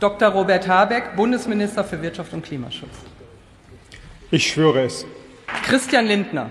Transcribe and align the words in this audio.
Dr. 0.00 0.28
Robert 0.28 0.68
Habeck, 0.68 1.16
Bundesminister 1.16 1.82
für 1.82 2.00
Wirtschaft 2.02 2.32
und 2.34 2.44
Klimaschutz. 2.44 2.90
Ich 4.30 4.46
schwöre 4.52 4.82
es. 4.82 5.06
Christian 5.62 6.06
Lindner, 6.06 6.50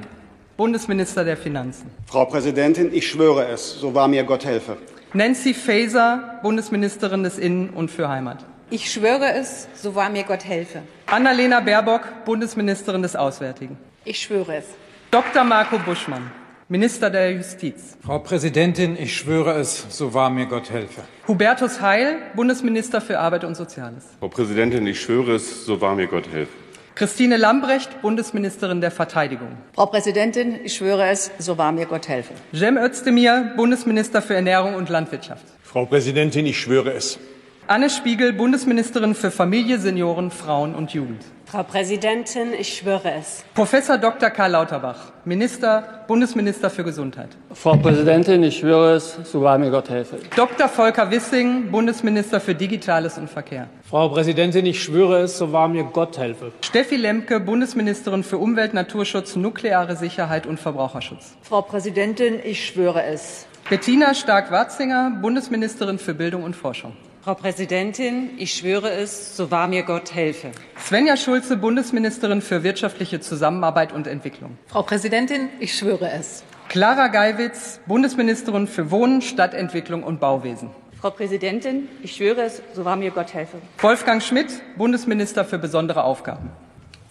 Bundesminister 0.58 1.24
der 1.24 1.37
Finanzen. 1.37 1.92
Frau 2.08 2.25
Präsidentin, 2.25 2.92
ich 2.92 3.08
schwöre 3.08 3.47
es, 3.47 3.79
so 3.79 3.93
wahr 3.93 4.08
mir 4.08 4.23
Gott 4.23 4.45
helfe. 4.45 4.77
Nancy 5.13 5.53
Faeser, 5.53 6.39
Bundesministerin 6.42 7.23
des 7.23 7.37
Innen- 7.37 7.69
und 7.69 7.92
für 7.92 8.09
Heimat. 8.09 8.43
Ich 8.71 8.92
schwöre 8.92 9.34
es, 9.34 9.68
so 9.75 9.93
wahr 9.93 10.09
mir 10.09 10.23
Gott 10.23 10.43
helfe. 10.43 10.82
Annalena 11.05 11.59
Baerbock, 11.59 12.02
Bundesministerin 12.25 13.04
des 13.04 13.16
Auswärtigen. 13.16 13.77
Ich 14.05 14.20
schwöre 14.20 14.55
es. 14.55 14.66
Dr. 15.12 15.43
Marco 15.43 15.77
Buschmann, 15.77 16.32
Minister 16.68 17.11
der 17.11 17.32
Justiz. 17.32 17.95
Frau 18.04 18.18
Präsidentin, 18.18 18.97
ich 19.00 19.15
schwöre 19.15 19.52
es, 19.59 19.86
so 19.89 20.15
wahr 20.15 20.32
mir 20.32 20.47
Gott 20.47 20.71
helfe. 20.71 21.02
Hubertus 21.27 21.79
Heil, 21.79 22.18
Bundesminister 22.36 23.02
für 23.02 23.20
Arbeit 23.20 23.43
und 23.43 23.54
Soziales. 23.54 24.04
Frau 24.20 24.29
Präsidentin, 24.29 24.87
ich 24.87 25.00
schwöre 25.00 25.36
es, 25.36 25.64
so 25.64 25.79
wahr 25.79 25.93
mir 25.93 26.07
Gott 26.07 26.28
helfe. 26.28 26.51
Christine 26.96 27.37
Lambrecht, 27.37 28.01
Bundesministerin 28.01 28.82
der 28.82 28.89
Verteidigung. 28.89 29.50
Frau 29.75 29.86
Präsidentin, 29.86 30.57
ich 30.64 30.73
schwöre 30.73 31.07
es, 31.07 31.29
so 31.37 31.59
wahr 31.59 31.71
mir 31.71 31.86
Gott 31.86 32.07
helfe. 32.07 32.33
Cem 32.51 32.77
Özdemir, 32.77 33.53
Bundesminister 33.55 34.23
für 34.23 34.34
Ernährung 34.34 34.73
und 34.73 34.89
Landwirtschaft. 34.89 35.45
Frau 35.61 35.85
Präsidentin, 35.85 36.47
ich 36.47 36.59
schwöre 36.59 36.93
es. 36.93 37.20
Anne 37.67 37.89
Spiegel, 37.89 38.31
Bundesministerin 38.31 39.15
für 39.15 39.31
Familie, 39.31 39.79
Senioren, 39.79 40.29
Frauen 40.29 40.75
und 40.75 40.93
Jugend. 40.93 41.25
Frau 41.45 41.63
Präsidentin, 41.63 42.53
ich 42.53 42.77
schwöre 42.77 43.13
es. 43.17 43.43
Professor 43.55 43.97
Dr. 43.97 44.29
Karl 44.29 44.51
Lauterbach, 44.51 45.11
Minister, 45.25 46.03
Bundesminister 46.07 46.70
für 46.70 46.83
Gesundheit. 46.83 47.29
Frau 47.55 47.75
Präsidentin, 47.75 48.43
ich 48.43 48.57
schwöre 48.57 48.93
es, 48.93 49.17
so 49.23 49.41
wahr 49.41 49.57
mir 49.57 49.71
Gott 49.71 49.89
helfe. 49.89 50.20
Dr. 50.35 50.70
Volker 50.70 51.09
Wissing, 51.09 51.71
Bundesminister 51.71 52.39
für 52.39 52.53
Digitales 52.53 53.17
und 53.17 53.31
Verkehr. 53.31 53.67
Frau 53.89 54.09
Präsidentin, 54.09 54.67
ich 54.67 54.84
schwöre 54.84 55.21
es, 55.21 55.39
so 55.39 55.51
wahr 55.51 55.67
mir 55.67 55.85
Gott 55.85 56.20
helfe. 56.20 56.51
Steffi 56.61 56.97
Lemke, 56.97 57.40
Bundesministerin 57.40 58.23
für 58.23 58.37
Umwelt, 58.37 58.75
Naturschutz, 58.75 59.35
nukleare 59.35 59.95
Sicherheit 59.95 60.45
und 60.45 60.59
Verbraucherschutz. 60.59 61.35
Frau 61.41 61.63
Präsidentin, 61.63 62.40
ich 62.43 62.63
schwöre 62.63 63.03
es. 63.05 63.47
Bettina 63.68 64.14
Stark-Watzinger, 64.14 65.18
Bundesministerin 65.20 65.97
für 65.97 66.14
Bildung 66.14 66.44
und 66.44 66.56
Forschung. 66.56 66.94
Frau 67.26 67.34
Präsidentin, 67.34 68.30
ich 68.38 68.54
schwöre 68.54 68.92
es, 68.92 69.36
so 69.36 69.50
wahr 69.50 69.68
mir 69.68 69.81
Gott 69.81 70.14
helfe. 70.14 70.52
Svenja 70.80 71.18
Schulze, 71.18 71.58
Bundesministerin 71.58 72.40
für 72.40 72.62
wirtschaftliche 72.62 73.20
Zusammenarbeit 73.20 73.94
und 73.94 74.06
Entwicklung. 74.06 74.59
Frau 74.68 74.84
Präsidentin, 74.84 75.50
ich 75.59 75.76
schwöre 75.76 76.12
es. 76.12 76.44
Clara 76.70 77.08
Geiwitz, 77.08 77.80
Bundesministerin 77.88 78.68
für 78.68 78.92
Wohnen, 78.92 79.23
Stadtentwicklung 79.23 80.03
und 80.03 80.20
Bauwesen. 80.20 80.70
Frau 81.02 81.09
Präsidentin, 81.09 81.88
ich 82.03 82.16
schwöre 82.16 82.44
es, 82.44 82.62
so 82.76 82.86
wahr 82.86 82.96
mir 82.96 83.09
Gott 83.09 83.34
helfe. 83.34 83.58
Wolfgang 83.80 84.22
Schmidt, 84.22 84.62
Bundesminister 84.78 85.46
für 85.46 85.58
besondere 85.58 86.03
Aufgaben. 86.03 86.52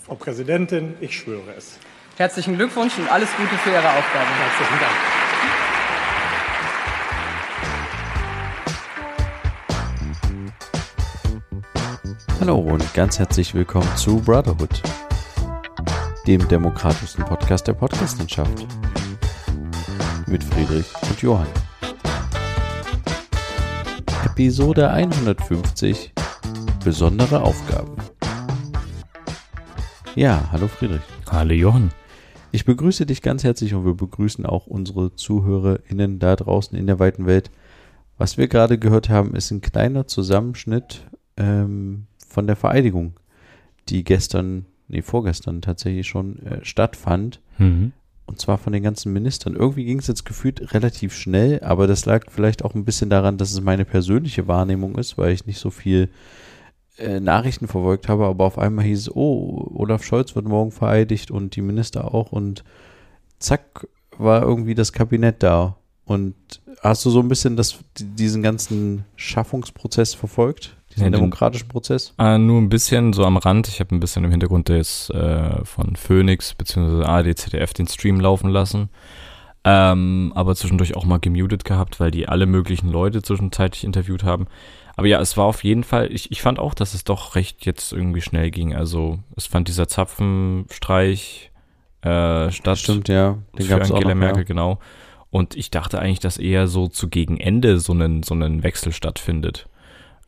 Frau 0.06 0.14
Präsidentin, 0.14 0.94
ich 1.00 1.18
schwöre 1.18 1.54
es. 1.58 1.76
Herzlichen 2.18 2.54
Glückwunsch 2.54 2.96
und 2.98 3.10
alles 3.10 3.30
Gute 3.36 3.56
für 3.56 3.70
Ihre 3.70 3.90
Aufgaben. 3.90 4.30
Herzlichen 4.38 4.78
Dank. 4.78 5.23
Hallo 12.46 12.58
und 12.58 12.92
ganz 12.92 13.18
herzlich 13.18 13.54
willkommen 13.54 13.88
zu 13.96 14.18
Brotherhood, 14.18 14.82
dem 16.26 16.46
demokratischsten 16.46 17.24
Podcast 17.24 17.66
der 17.66 17.72
Podcastlandschaft. 17.72 18.66
Mit 20.26 20.44
Friedrich 20.44 20.84
und 21.08 21.22
Johann. 21.22 21.46
Episode 24.26 24.90
150 24.90 26.12
Besondere 26.84 27.40
Aufgaben. 27.40 27.96
Ja, 30.14 30.46
hallo 30.52 30.68
Friedrich. 30.68 31.00
Hallo 31.30 31.54
Johann. 31.54 31.92
Ich 32.52 32.66
begrüße 32.66 33.06
dich 33.06 33.22
ganz 33.22 33.42
herzlich 33.42 33.72
und 33.72 33.86
wir 33.86 33.94
begrüßen 33.94 34.44
auch 34.44 34.66
unsere 34.66 35.16
ZuhörerInnen 35.16 36.18
da 36.18 36.36
draußen 36.36 36.76
in 36.76 36.86
der 36.86 36.98
weiten 36.98 37.24
Welt. 37.24 37.50
Was 38.18 38.36
wir 38.36 38.48
gerade 38.48 38.78
gehört 38.78 39.08
haben, 39.08 39.34
ist 39.34 39.50
ein 39.50 39.62
kleiner 39.62 40.06
Zusammenschnitt 40.06 41.06
ähm, 41.38 42.06
von 42.34 42.46
der 42.46 42.56
Vereidigung, 42.56 43.14
die 43.88 44.04
gestern, 44.04 44.66
nee, 44.88 45.02
vorgestern 45.02 45.62
tatsächlich 45.62 46.06
schon 46.06 46.40
äh, 46.44 46.64
stattfand. 46.64 47.40
Mhm. 47.58 47.92
Und 48.26 48.40
zwar 48.40 48.56
von 48.56 48.72
den 48.72 48.82
ganzen 48.82 49.12
Ministern. 49.12 49.54
Irgendwie 49.54 49.84
ging 49.84 49.98
es 49.98 50.06
jetzt 50.06 50.24
gefühlt 50.24 50.72
relativ 50.72 51.14
schnell, 51.14 51.60
aber 51.62 51.86
das 51.86 52.06
lag 52.06 52.30
vielleicht 52.30 52.64
auch 52.64 52.74
ein 52.74 52.86
bisschen 52.86 53.10
daran, 53.10 53.36
dass 53.36 53.52
es 53.52 53.60
meine 53.60 53.84
persönliche 53.84 54.48
Wahrnehmung 54.48 54.96
ist, 54.96 55.18
weil 55.18 55.32
ich 55.32 55.46
nicht 55.46 55.58
so 55.58 55.70
viel 55.70 56.08
äh, 56.96 57.20
Nachrichten 57.20 57.68
verfolgt 57.68 58.08
habe. 58.08 58.24
Aber 58.24 58.44
auf 58.46 58.58
einmal 58.58 58.86
hieß 58.86 58.98
es, 58.98 59.14
oh, 59.14 59.70
Olaf 59.74 60.04
Scholz 60.04 60.34
wird 60.34 60.48
morgen 60.48 60.70
vereidigt 60.70 61.30
und 61.30 61.54
die 61.54 61.62
Minister 61.62 62.14
auch. 62.14 62.32
Und 62.32 62.64
zack, 63.38 63.86
war 64.16 64.42
irgendwie 64.42 64.74
das 64.74 64.92
Kabinett 64.92 65.42
da. 65.42 65.76
Und 66.06 66.34
hast 66.84 67.04
du 67.04 67.10
so 67.10 67.20
ein 67.20 67.28
bisschen 67.28 67.56
das, 67.56 67.78
diesen 67.98 68.42
ganzen 68.42 69.04
Schaffungsprozess 69.16 70.14
verfolgt? 70.14 70.76
Diesen 70.90 71.04
Ja, 71.04 71.10
den- 71.10 71.14
demokratischen 71.14 71.68
Prozess? 71.68 72.14
Äh, 72.18 72.38
nur 72.38 72.60
ein 72.60 72.68
bisschen 72.68 73.12
so 73.12 73.24
am 73.24 73.36
Rand. 73.36 73.66
Ich 73.68 73.80
habe 73.80 73.94
ein 73.94 74.00
bisschen 74.00 74.24
im 74.24 74.30
Hintergrund 74.30 74.68
des, 74.68 75.10
äh, 75.10 75.64
von 75.64 75.96
Phoenix 75.96 76.54
bzw. 76.54 77.04
ARD, 77.04 77.34
ZDF 77.36 77.72
den 77.74 77.88
Stream 77.88 78.20
laufen 78.20 78.50
lassen. 78.50 78.90
Ähm, 79.64 80.32
aber 80.34 80.54
zwischendurch 80.54 80.94
auch 80.94 81.06
mal 81.06 81.18
gemutet 81.18 81.64
gehabt, 81.64 81.98
weil 81.98 82.10
die 82.10 82.28
alle 82.28 82.44
möglichen 82.46 82.90
Leute 82.90 83.22
zwischenzeitlich 83.22 83.82
interviewt 83.84 84.22
haben. 84.22 84.46
Aber 84.94 85.06
ja, 85.08 85.20
es 85.20 85.36
war 85.36 85.46
auf 85.46 85.64
jeden 85.64 85.84
Fall, 85.84 86.12
ich, 86.12 86.30
ich 86.30 86.42
fand 86.42 86.58
auch, 86.58 86.74
dass 86.74 86.94
es 86.94 87.02
doch 87.02 87.34
recht 87.34 87.64
jetzt 87.66 87.92
irgendwie 87.92 88.20
schnell 88.20 88.50
ging. 88.50 88.74
Also 88.74 89.18
es 89.36 89.46
fand 89.46 89.66
dieser 89.68 89.88
Zapfenstreich 89.88 91.50
äh, 92.02 92.50
statt. 92.50 92.78
Stimmt, 92.78 93.08
ja. 93.08 93.38
Den 93.58 93.66
für 93.66 93.74
Angela 93.80 94.00
noch, 94.10 94.14
Merkel, 94.14 94.42
ja. 94.42 94.44
genau. 94.44 94.78
Und 95.34 95.56
ich 95.56 95.72
dachte 95.72 95.98
eigentlich, 95.98 96.20
dass 96.20 96.38
eher 96.38 96.68
so 96.68 96.86
zu 96.86 97.08
gegen 97.08 97.40
Ende 97.40 97.80
so 97.80 97.92
einen, 97.92 98.22
so 98.22 98.34
einen 98.34 98.62
Wechsel 98.62 98.92
stattfindet. 98.92 99.66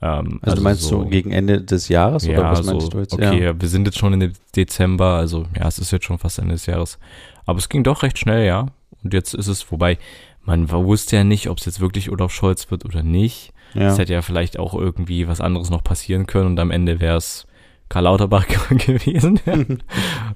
Ähm, 0.03 0.41
Also, 0.43 0.57
du 0.57 0.63
meinst 0.63 0.83
so 0.83 1.05
gegen 1.05 1.31
Ende 1.31 1.63
des 1.63 1.89
Jahres 1.89 2.29
oder 2.29 2.51
was 2.51 2.65
meinst 2.65 2.87
so, 2.87 2.89
du 2.89 2.99
jetzt? 2.99 3.13
Okay, 3.13 3.39
ja. 3.39 3.45
ja, 3.53 3.61
wir 3.61 3.69
sind 3.69 3.87
jetzt 3.87 3.99
schon 3.99 4.19
dem 4.19 4.33
Dezember, 4.57 5.11
also 5.11 5.47
ja, 5.57 5.69
es 5.69 5.79
ist 5.79 5.93
jetzt 5.93 6.07
schon 6.07 6.19
fast 6.19 6.41
Ende 6.41 6.55
des 6.55 6.67
Jahres. 6.67 6.99
Aber 7.45 7.61
es 7.61 7.69
ging 7.69 7.85
doch 7.85 8.03
recht 8.03 8.19
schnell, 8.19 8.47
ja. 8.47 8.67
Und 9.05 9.15
jetzt 9.15 9.33
ist 9.33 9.47
es, 9.47 9.71
wobei, 9.71 9.97
man 10.43 10.69
wusste 10.73 11.15
ja 11.15 11.23
nicht, 11.23 11.51
ob 11.51 11.59
es 11.59 11.67
jetzt 11.67 11.79
wirklich 11.79 12.11
Olaf 12.11 12.33
Scholz 12.33 12.73
wird 12.73 12.85
oder 12.85 13.05
nicht. 13.05 13.53
Ja. 13.75 13.93
Es 13.93 13.99
hätte 13.99 14.13
ja 14.13 14.23
vielleicht 14.23 14.59
auch 14.59 14.75
irgendwie 14.75 15.29
was 15.29 15.41
anderes 15.41 15.71
noch 15.71 15.85
passieren 15.85 16.27
können 16.27 16.47
und 16.47 16.59
am 16.59 16.73
Ende 16.73 16.99
wäre 16.99 17.19
es 17.19 17.47
Karl 17.89 18.05
Lauterbach 18.05 18.47
gewesen, 18.71 19.41
der 19.47 19.65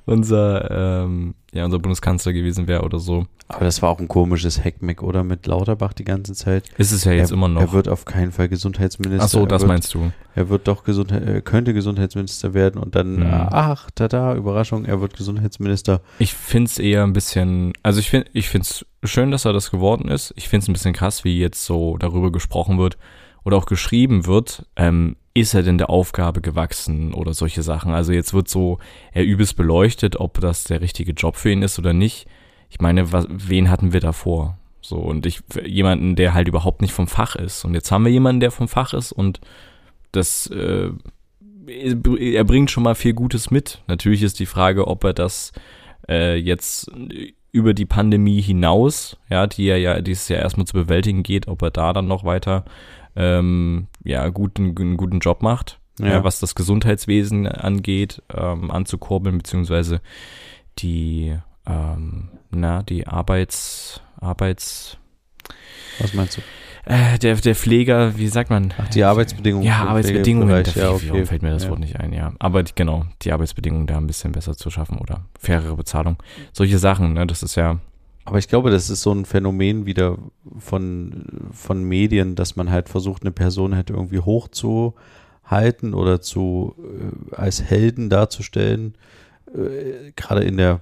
unser, 0.06 1.02
ähm, 1.04 1.34
ja, 1.52 1.64
unser 1.64 1.78
Bundeskanzler 1.80 2.32
gewesen 2.32 2.68
wäre 2.68 2.82
oder 2.82 2.98
so. 2.98 3.26
Aber 3.48 3.64
das 3.64 3.82
war 3.82 3.90
auch 3.90 3.98
ein 3.98 4.06
komisches 4.06 4.62
Heckmeck, 4.62 5.02
oder? 5.02 5.24
Mit 5.24 5.46
Lauterbach 5.48 5.92
die 5.92 6.04
ganze 6.04 6.34
Zeit. 6.34 6.68
Ist 6.78 6.92
es 6.92 7.02
ja 7.02 7.10
jetzt 7.12 7.32
er, 7.32 7.36
immer 7.36 7.48
noch. 7.48 7.60
Er 7.60 7.72
wird 7.72 7.88
auf 7.88 8.04
keinen 8.04 8.30
Fall 8.30 8.48
Gesundheitsminister. 8.48 9.24
Ach 9.24 9.28
so, 9.28 9.46
das 9.46 9.62
wird, 9.62 9.68
meinst 9.68 9.92
du. 9.92 10.12
Er 10.36 10.48
wird 10.48 10.68
doch 10.68 10.84
Gesundheit, 10.84 11.24
er 11.26 11.40
könnte 11.40 11.74
Gesundheitsminister 11.74 12.54
werden 12.54 12.80
und 12.80 12.94
dann, 12.94 13.16
Mhm. 13.16 13.26
ach, 13.50 13.90
tada, 13.96 14.36
Überraschung, 14.36 14.84
er 14.84 15.00
wird 15.00 15.16
Gesundheitsminister. 15.16 16.00
Ich 16.20 16.34
find's 16.34 16.78
eher 16.78 17.02
ein 17.02 17.12
bisschen, 17.12 17.72
also 17.82 17.98
ich 17.98 18.10
finde, 18.10 18.28
ich 18.32 18.48
find's 18.48 18.86
schön, 19.02 19.32
dass 19.32 19.44
er 19.44 19.52
das 19.52 19.72
geworden 19.72 20.08
ist. 20.08 20.32
Ich 20.36 20.48
find's 20.48 20.68
ein 20.68 20.72
bisschen 20.72 20.92
krass, 20.94 21.24
wie 21.24 21.36
jetzt 21.40 21.64
so 21.64 21.96
darüber 21.96 22.30
gesprochen 22.30 22.78
wird 22.78 22.96
oder 23.44 23.56
auch 23.56 23.66
geschrieben 23.66 24.26
wird. 24.26 24.66
Ähm, 24.76 25.16
ist 25.40 25.54
er 25.54 25.62
denn 25.62 25.78
der 25.78 25.90
Aufgabe 25.90 26.40
gewachsen 26.40 27.12
oder 27.14 27.34
solche 27.34 27.62
Sachen? 27.62 27.92
Also 27.92 28.12
jetzt 28.12 28.34
wird 28.34 28.48
so 28.48 28.78
er 29.12 29.24
übelst 29.24 29.56
beleuchtet, 29.56 30.18
ob 30.18 30.40
das 30.40 30.64
der 30.64 30.80
richtige 30.80 31.12
Job 31.12 31.36
für 31.36 31.50
ihn 31.50 31.62
ist 31.62 31.78
oder 31.78 31.92
nicht. 31.92 32.26
Ich 32.68 32.80
meine, 32.80 33.12
was, 33.12 33.26
wen 33.28 33.70
hatten 33.70 33.92
wir 33.92 34.00
davor? 34.00 34.58
So 34.80 34.96
und 34.96 35.26
ich 35.26 35.42
jemanden, 35.64 36.16
der 36.16 36.34
halt 36.34 36.48
überhaupt 36.48 36.80
nicht 36.80 36.92
vom 36.92 37.06
Fach 37.06 37.36
ist. 37.36 37.64
Und 37.64 37.74
jetzt 37.74 37.90
haben 37.90 38.04
wir 38.04 38.12
jemanden, 38.12 38.40
der 38.40 38.50
vom 38.50 38.68
Fach 38.68 38.94
ist 38.94 39.12
und 39.12 39.40
das 40.12 40.46
äh, 40.48 40.90
er 41.66 42.44
bringt 42.44 42.70
schon 42.70 42.82
mal 42.82 42.94
viel 42.94 43.14
Gutes 43.14 43.50
mit. 43.50 43.82
Natürlich 43.86 44.22
ist 44.22 44.40
die 44.40 44.46
Frage, 44.46 44.88
ob 44.88 45.04
er 45.04 45.12
das 45.12 45.52
äh, 46.08 46.36
jetzt 46.36 46.90
über 47.52 47.74
die 47.74 47.86
Pandemie 47.86 48.40
hinaus, 48.40 49.16
ja, 49.28 49.46
die 49.46 49.66
ja, 49.66 49.76
ja 49.76 50.00
dieses 50.00 50.28
Jahr 50.28 50.40
erstmal 50.40 50.66
zu 50.66 50.74
bewältigen 50.74 51.22
geht, 51.22 51.48
ob 51.48 51.62
er 51.62 51.70
da 51.70 51.92
dann 51.92 52.06
noch 52.06 52.24
weiter 52.24 52.64
ähm, 53.16 53.86
ja, 54.04 54.28
guten, 54.28 54.74
einen 54.78 54.96
guten 54.96 55.18
Job 55.20 55.42
macht, 55.42 55.78
ja. 55.98 56.06
Ja. 56.06 56.24
was 56.24 56.40
das 56.40 56.54
Gesundheitswesen 56.54 57.46
angeht, 57.46 58.22
ähm, 58.34 58.70
anzukurbeln, 58.70 59.38
beziehungsweise 59.38 60.00
die, 60.78 61.36
ähm, 61.66 62.28
na, 62.50 62.82
die 62.82 63.06
Arbeits, 63.06 64.00
Arbeits, 64.20 64.96
Was 65.98 66.14
meinst 66.14 66.38
du? 66.38 66.40
äh, 66.84 67.18
der, 67.18 67.34
der 67.36 67.54
Pfleger, 67.54 68.16
wie 68.16 68.28
sagt 68.28 68.50
man? 68.50 68.72
Ach, 68.78 68.88
die 68.88 69.04
Arbeitsbedingungen. 69.04 69.66
Ja, 69.66 69.84
Arbeitsbedingungen. 69.84 70.48
Da 70.48 70.58
ja, 70.58 70.94
fällt- 70.94 71.10
okay. 71.10 71.26
fällt 71.26 71.42
mir 71.42 71.50
das 71.50 71.64
ja. 71.64 71.70
Wort 71.70 71.80
nicht 71.80 71.98
ein, 72.00 72.12
ja. 72.12 72.32
Aber 72.38 72.62
die, 72.62 72.72
genau, 72.74 73.04
die 73.22 73.32
Arbeitsbedingungen 73.32 73.86
da 73.86 73.96
ein 73.98 74.06
bisschen 74.06 74.32
besser 74.32 74.56
zu 74.56 74.70
schaffen 74.70 74.98
oder 74.98 75.24
fairere 75.38 75.76
Bezahlung. 75.76 76.16
Solche 76.52 76.78
Sachen, 76.78 77.14
ne, 77.14 77.26
das 77.26 77.42
ist 77.42 77.54
ja, 77.56 77.78
Aber 78.24 78.38
ich 78.38 78.48
glaube, 78.48 78.70
das 78.70 78.90
ist 78.90 79.02
so 79.02 79.12
ein 79.12 79.24
Phänomen 79.24 79.86
wieder 79.86 80.18
von, 80.58 81.24
von 81.52 81.82
Medien, 81.82 82.34
dass 82.34 82.54
man 82.56 82.70
halt 82.70 82.88
versucht, 82.88 83.22
eine 83.22 83.32
Person 83.32 83.74
halt 83.74 83.90
irgendwie 83.90 84.20
hochzuhalten 84.20 85.00
halten 85.50 85.94
oder 85.94 86.20
zu 86.20 86.74
äh, 86.78 87.34
als 87.34 87.62
Helden 87.62 88.08
darzustellen. 88.08 88.94
Äh, 89.52 90.12
Gerade 90.16 90.44
in 90.44 90.56
der 90.56 90.80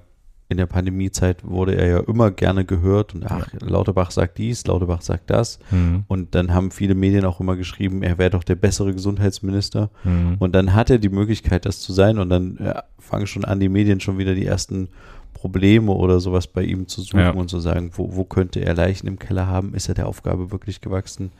in 0.50 0.56
der 0.56 0.66
Pandemiezeit 0.66 1.46
wurde 1.46 1.74
er 1.74 1.86
ja 1.86 1.98
immer 2.00 2.30
gerne 2.30 2.64
gehört 2.64 3.14
und 3.14 3.30
ach, 3.30 3.48
Lauterbach 3.60 4.10
sagt 4.10 4.38
dies, 4.38 4.66
Lauterbach 4.66 5.02
sagt 5.02 5.28
das. 5.28 5.58
Mhm. 5.70 6.04
Und 6.08 6.34
dann 6.34 6.54
haben 6.54 6.70
viele 6.70 6.94
Medien 6.94 7.26
auch 7.26 7.38
immer 7.38 7.54
geschrieben, 7.54 8.02
er 8.02 8.16
wäre 8.16 8.30
doch 8.30 8.44
der 8.44 8.54
bessere 8.54 8.94
Gesundheitsminister. 8.94 9.90
Mhm. 10.04 10.36
Und 10.38 10.54
dann 10.54 10.72
hat 10.72 10.88
er 10.88 10.96
die 10.96 11.10
Möglichkeit, 11.10 11.66
das 11.66 11.80
zu 11.80 11.92
sein. 11.92 12.18
Und 12.18 12.30
dann 12.30 12.56
ja, 12.64 12.84
fangen 12.98 13.26
schon 13.26 13.44
an, 13.44 13.60
die 13.60 13.68
Medien 13.68 14.00
schon 14.00 14.16
wieder 14.16 14.34
die 14.34 14.46
ersten 14.46 14.88
Probleme 15.38 15.92
oder 15.92 16.18
sowas 16.20 16.46
bei 16.46 16.62
ihm 16.62 16.88
zu 16.88 17.00
suchen 17.02 17.20
Ja. 17.20 17.30
und 17.30 17.48
zu 17.48 17.60
sagen, 17.60 17.92
wo, 17.94 18.16
wo 18.16 18.24
könnte 18.24 18.60
er 18.60 18.74
Leichen 18.74 19.06
im 19.06 19.18
Keller 19.18 19.46
haben? 19.46 19.74
Ist 19.74 19.88
er 19.88 19.94
der 19.94 20.06
Aufgabe 20.08 20.50
wirklich 20.50 20.80
gewachsen? 20.80 21.30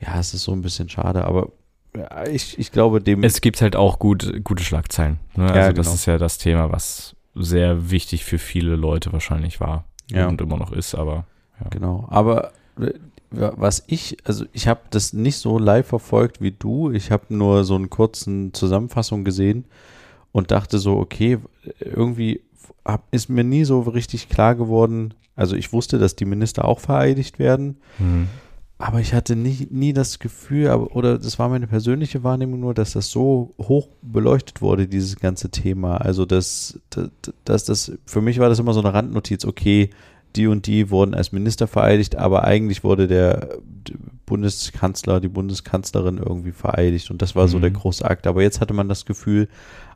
Ja, 0.00 0.18
es 0.18 0.32
ist 0.32 0.44
so 0.44 0.52
ein 0.52 0.62
bisschen 0.62 0.88
schade, 0.88 1.24
aber 1.24 1.48
ja, 1.96 2.26
ich, 2.26 2.58
ich 2.58 2.72
glaube, 2.72 3.00
dem. 3.00 3.22
Es 3.24 3.40
gibt 3.40 3.60
halt 3.60 3.76
auch 3.76 3.98
gut, 3.98 4.44
gute 4.44 4.62
Schlagzeilen. 4.64 5.18
Ne? 5.36 5.42
Also 5.44 5.54
Ja, 5.54 5.72
das 5.72 5.86
genau. 5.86 5.94
ist 5.94 6.06
ja 6.06 6.18
das 6.18 6.38
Thema, 6.38 6.72
was 6.72 7.14
sehr 7.34 7.90
wichtig 7.90 8.24
für 8.24 8.38
viele 8.38 8.76
Leute 8.76 9.12
wahrscheinlich 9.12 9.60
war 9.60 9.84
Ja. 10.10 10.28
und 10.28 10.40
immer 10.40 10.56
noch 10.56 10.72
ist, 10.72 10.94
aber 10.94 11.26
ja. 11.60 11.68
Genau, 11.70 12.06
aber 12.10 12.52
äh, 12.80 12.92
was 13.30 13.84
ich, 13.86 14.16
also 14.24 14.44
ich 14.52 14.66
habe 14.66 14.80
das 14.90 15.12
nicht 15.12 15.36
so 15.36 15.58
live 15.58 15.86
verfolgt 15.86 16.40
wie 16.40 16.50
du. 16.52 16.90
Ich 16.90 17.10
habe 17.10 17.24
nur 17.28 17.64
so 17.64 17.74
eine 17.76 17.86
kurzen 17.88 18.52
Zusammenfassung 18.54 19.22
gesehen 19.24 19.64
und 20.32 20.50
dachte 20.50 20.78
so, 20.78 20.96
okay, 20.96 21.38
irgendwie 21.80 22.40
hab, 22.84 23.04
ist 23.12 23.28
mir 23.28 23.44
nie 23.44 23.64
so 23.64 23.80
richtig 23.80 24.28
klar 24.28 24.54
geworden. 24.54 25.14
Also 25.36 25.56
ich 25.56 25.72
wusste, 25.72 25.98
dass 25.98 26.16
die 26.16 26.24
Minister 26.24 26.64
auch 26.66 26.80
vereidigt 26.80 27.38
werden, 27.38 27.78
Mhm. 27.98 28.28
aber 28.78 29.00
ich 29.00 29.14
hatte 29.14 29.36
nie, 29.36 29.68
nie 29.70 29.92
das 29.92 30.18
Gefühl, 30.18 30.68
aber, 30.68 30.94
oder 30.96 31.18
das 31.18 31.38
war 31.38 31.48
meine 31.48 31.66
persönliche 31.66 32.22
Wahrnehmung 32.24 32.60
nur, 32.60 32.74
dass 32.74 32.92
das 32.92 33.10
so 33.10 33.54
hoch 33.58 33.88
beleuchtet 34.02 34.60
wurde, 34.60 34.86
dieses 34.88 35.16
ganze 35.16 35.50
Thema. 35.50 35.96
Also 35.98 36.26
dass, 36.26 36.78
dass, 37.44 37.64
das, 37.64 37.92
für 38.06 38.20
mich 38.20 38.38
war 38.38 38.48
das 38.48 38.58
immer 38.58 38.74
so 38.74 38.80
eine 38.80 38.92
Randnotiz, 38.92 39.44
okay, 39.44 39.90
die 40.36 40.46
und 40.46 40.66
die 40.66 40.90
wurden 40.90 41.14
als 41.14 41.32
Minister 41.32 41.66
vereidigt, 41.66 42.16
aber 42.16 42.44
eigentlich 42.44 42.84
wurde 42.84 43.08
der 43.08 43.48
Bundeskanzler, 44.26 45.20
die 45.20 45.28
Bundeskanzlerin 45.28 46.18
irgendwie 46.18 46.52
vereidigt 46.52 47.10
und 47.10 47.20
das 47.22 47.34
war 47.34 47.48
so 47.48 47.56
Mhm. 47.58 47.62
der 47.62 47.70
große 47.72 48.04
Akt. 48.08 48.26
Aber 48.26 48.42
jetzt 48.42 48.60
hatte 48.60 48.74
man 48.74 48.88
das 48.88 49.04
Gefühl, 49.06 49.48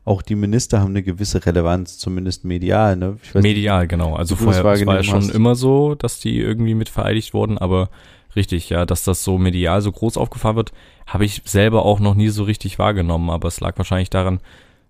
auch 0.05 0.21
die 0.21 0.35
Minister 0.35 0.79
haben 0.79 0.91
eine 0.91 1.03
gewisse 1.03 1.45
Relevanz, 1.45 1.97
zumindest 1.97 2.45
medial. 2.45 2.95
Ne? 2.95 3.17
Weiß 3.33 3.41
Medial, 3.43 3.87
genau. 3.87 4.15
Also 4.15 4.35
das 4.35 4.43
vorher 4.43 4.59
es 4.73 4.85
war 4.85 4.95
ja 4.95 5.03
schon 5.03 5.15
hast. 5.23 5.31
immer 5.35 5.55
so, 5.55 5.95
dass 5.95 6.19
die 6.19 6.39
irgendwie 6.39 6.75
mit 6.75 6.89
vereidigt 6.89 7.33
wurden, 7.33 7.57
aber 7.57 7.89
richtig, 8.35 8.69
ja, 8.69 8.85
dass 8.85 9.03
das 9.03 9.23
so 9.23 9.37
medial 9.37 9.81
so 9.81 9.91
groß 9.91 10.17
aufgefahren 10.17 10.55
wird, 10.55 10.73
habe 11.07 11.25
ich 11.25 11.41
selber 11.45 11.85
auch 11.85 11.99
noch 11.99 12.13
nie 12.15 12.29
so 12.29 12.43
richtig 12.43 12.77
wahrgenommen, 12.79 13.29
aber 13.29 13.47
es 13.47 13.59
lag 13.59 13.77
wahrscheinlich 13.77 14.09
daran, 14.11 14.39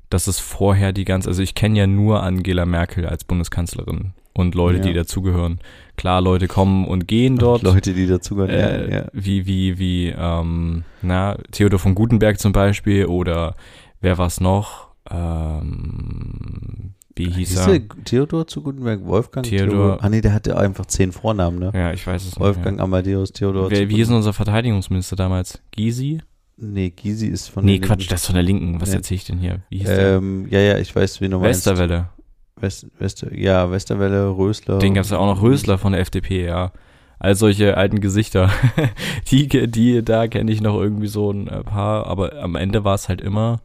dass 0.09 0.27
es 0.27 0.39
vorher 0.39 0.91
die 0.93 1.05
ganze, 1.05 1.29
also 1.29 1.41
ich 1.41 1.55
kenne 1.55 1.79
ja 1.79 1.87
nur 1.87 2.21
Angela 2.21 2.65
Merkel 2.65 3.05
als 3.05 3.23
Bundeskanzlerin 3.23 4.11
und 4.33 4.53
Leute, 4.53 4.79
Ja. 4.79 4.83
die 4.83 4.93
dazugehören. 4.93 5.59
Klar, 5.95 6.19
Leute 6.21 6.47
kommen 6.47 6.85
und 6.85 7.07
gehen 7.07 7.37
dort. 7.37 7.61
Leute, 7.63 7.93
die 7.93 8.05
dazugehören. 8.05 8.51
äh, 8.51 8.89
ja, 8.91 8.97
ja. 8.99 9.05
Wie, 9.13 9.45
wie, 9.45 9.79
wie, 9.79 10.07
ähm, 10.17 10.83
na, 11.01 11.37
Theodor 11.51 11.79
von 11.79 11.95
Gutenberg 11.95 12.37
zum 12.39 12.51
Beispiel 12.51 13.05
oder 13.05 13.55
wer 14.01 14.17
war's 14.17 14.41
noch? 14.41 14.84
Ähm, 15.09 16.93
wie 17.15 17.25
hieß 17.29 17.49
Hieß 17.49 17.67
er? 17.67 17.79
der 17.79 17.81
Theodor 18.03 18.47
zu 18.47 18.61
Gutenberg? 18.61 19.05
Wolfgang? 19.05 19.45
Theodor- 19.45 19.99
Ah 20.01 20.09
nee, 20.09 20.21
der 20.21 20.33
hatte 20.33 20.57
einfach 20.57 20.85
zehn 20.85 21.11
Vornamen, 21.11 21.59
ne? 21.59 21.71
Ja, 21.73 21.93
ich 21.93 22.05
weiß 22.05 22.21
es 22.23 22.27
nicht. 22.31 22.39
Wolfgang 22.39 22.79
Amadeus 22.81 23.31
Theodor. 23.31 23.69
Wer, 23.71 23.87
wie 23.89 23.95
hieß 23.95 24.09
unser 24.11 24.33
Verteidigungsminister 24.33 25.15
damals? 25.15 25.61
Gysi? 25.71 26.19
Nee, 26.57 26.89
Gysi 26.89 27.27
ist 27.27 27.47
von 27.49 27.63
Nee, 27.65 27.79
der 27.79 27.87
Quatsch, 27.87 27.99
Linken. 27.99 28.11
das 28.11 28.21
ist 28.21 28.25
von 28.27 28.35
der 28.35 28.43
Linken. 28.43 28.81
Was 28.81 28.89
Ja. 28.89 28.95
erzähle 28.95 29.15
ich 29.17 29.25
denn 29.25 29.39
hier? 29.39 29.59
Wie 29.69 29.77
hieß 29.79 29.87
der? 29.87 30.17
Ähm, 30.17 30.47
ja, 30.49 30.59
ja, 30.59 30.77
ich 30.77 30.93
weiß, 30.95 31.21
wie 31.21 31.29
du 31.29 31.39
meinst. 31.39 31.65
Westerwelle. 31.65 32.09
West, 32.57 32.87
Wester, 32.99 33.33
ja, 33.35 33.69
Westerwelle, 33.71 34.29
Rösler. 34.29 34.79
Den 34.79 34.93
gab's 34.93 35.09
ja 35.09 35.17
auch 35.17 35.25
noch 35.25 35.41
Rösler 35.41 35.77
von 35.77 35.91
der 35.91 36.01
FDP, 36.01 36.45
ja. 36.45 36.71
All 37.19 37.35
solche 37.35 37.75
alten 37.77 37.99
Gesichter. 38.01 38.49
die, 39.31 39.47
die, 39.47 40.03
da 40.03 40.27
kenne 40.27 40.51
ich 40.51 40.61
noch 40.61 40.79
irgendwie 40.79 41.07
so 41.07 41.31
ein 41.31 41.45
paar, 41.65 42.07
aber 42.07 42.41
am 42.41 42.55
Ende 42.55 42.83
war 42.85 42.95
es 42.95 43.09
halt 43.09 43.19
immer 43.21 43.59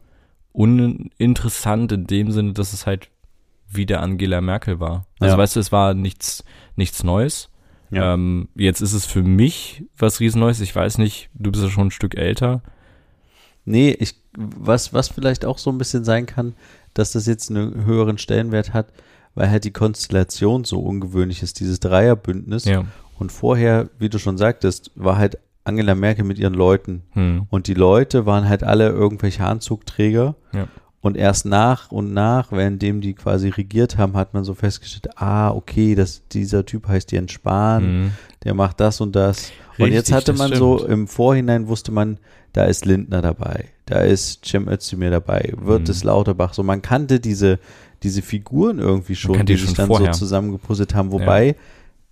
uninteressant 0.53 1.91
in 1.91 2.07
dem 2.07 2.31
Sinne, 2.31 2.53
dass 2.53 2.73
es 2.73 2.85
halt 2.85 3.09
wieder 3.69 4.01
Angela 4.01 4.41
Merkel 4.41 4.79
war. 4.79 5.05
Also 5.19 5.33
Ja. 5.33 5.37
weißt 5.37 5.55
du, 5.55 5.59
es 5.59 5.71
war 5.71 5.93
nichts, 5.93 6.43
nichts 6.75 7.03
Neues. 7.03 7.49
Ja. 7.89 8.13
Ähm, 8.13 8.49
jetzt 8.55 8.81
ist 8.81 8.93
es 8.93 9.05
für 9.05 9.23
mich 9.23 9.83
was 9.97 10.19
Riesenneues. 10.19 10.59
Ich 10.61 10.75
weiß 10.75 10.97
nicht, 10.97 11.29
du 11.33 11.51
bist 11.51 11.63
ja 11.63 11.69
schon 11.69 11.87
ein 11.87 11.91
Stück 11.91 12.15
älter. 12.17 12.61
Nee, 13.65 13.91
ich, 13.99 14.15
was, 14.37 14.93
was 14.93 15.09
vielleicht 15.09 15.45
auch 15.45 15.57
so 15.57 15.69
ein 15.71 15.77
bisschen 15.77 16.03
sein 16.03 16.25
kann, 16.25 16.53
dass 16.93 17.11
das 17.11 17.25
jetzt 17.27 17.49
einen 17.49 17.85
höheren 17.85 18.17
Stellenwert 18.17 18.73
hat, 18.73 18.87
weil 19.35 19.49
halt 19.49 19.63
die 19.63 19.71
Konstellation 19.71 20.63
so 20.63 20.79
ungewöhnlich 20.79 21.41
ist, 21.43 21.59
dieses 21.59 21.79
Dreierbündnis. 21.79 22.65
Ja. 22.65 22.85
Und 23.17 23.31
vorher, 23.31 23.89
wie 23.99 24.09
du 24.09 24.19
schon 24.19 24.37
sagtest, 24.37 24.91
war 24.95 25.17
halt 25.17 25.37
Angela 25.63 25.95
Merkel 25.95 26.25
mit 26.25 26.39
ihren 26.39 26.53
Leuten. 26.53 27.03
Hm. 27.11 27.43
Und 27.49 27.67
die 27.67 27.73
Leute 27.73 28.25
waren 28.25 28.47
halt 28.49 28.63
alle 28.63 28.89
irgendwelche 28.89 29.43
Anzugträger. 29.45 30.35
Ja. 30.53 30.67
Und 31.01 31.17
erst 31.17 31.45
nach 31.45 31.91
und 31.91 32.13
nach, 32.13 32.51
währenddem 32.51 33.01
die 33.01 33.13
quasi 33.15 33.49
regiert 33.49 33.97
haben, 33.97 34.15
hat 34.15 34.33
man 34.35 34.43
so 34.43 34.53
festgestellt, 34.53 35.09
ah, 35.19 35.49
okay, 35.49 35.95
das, 35.95 36.21
dieser 36.31 36.63
Typ 36.65 36.87
heißt 36.87 37.11
Jens 37.11 37.31
Spahn, 37.31 37.83
Hm. 37.83 38.11
der 38.43 38.53
macht 38.53 38.79
das 38.79 39.01
und 39.01 39.15
das. 39.15 39.51
und 39.77 39.85
Richtig, 39.85 39.93
jetzt 39.95 40.11
hatte 40.11 40.33
man 40.33 40.53
so, 40.53 40.85
im 40.85 41.07
Vorhinein 41.07 41.67
wusste 41.67 41.91
man, 41.91 42.17
da 42.53 42.65
ist 42.65 42.85
Lindner 42.85 43.21
dabei, 43.23 43.65
da 43.85 44.01
ist 44.01 44.45
Cem 44.45 44.67
Özdemir 44.67 45.09
dabei, 45.09 45.53
wird 45.57 45.83
Mhm. 45.83 45.89
es 45.89 46.03
Lauterbach. 46.03 46.53
So, 46.53 46.61
man 46.61 46.81
kannte 46.83 47.19
diese, 47.19 47.57
diese 48.03 48.21
Figuren 48.21 48.77
irgendwie 48.77 49.15
schon, 49.15 49.33
die 49.39 49.45
die 49.45 49.55
sich 49.55 49.65
schon 49.67 49.75
dann 49.75 49.87
vorher. 49.87 50.13
so 50.13 50.19
zusammengepuzzelt 50.19 50.93
haben. 50.93 51.11
Wobei 51.11 51.55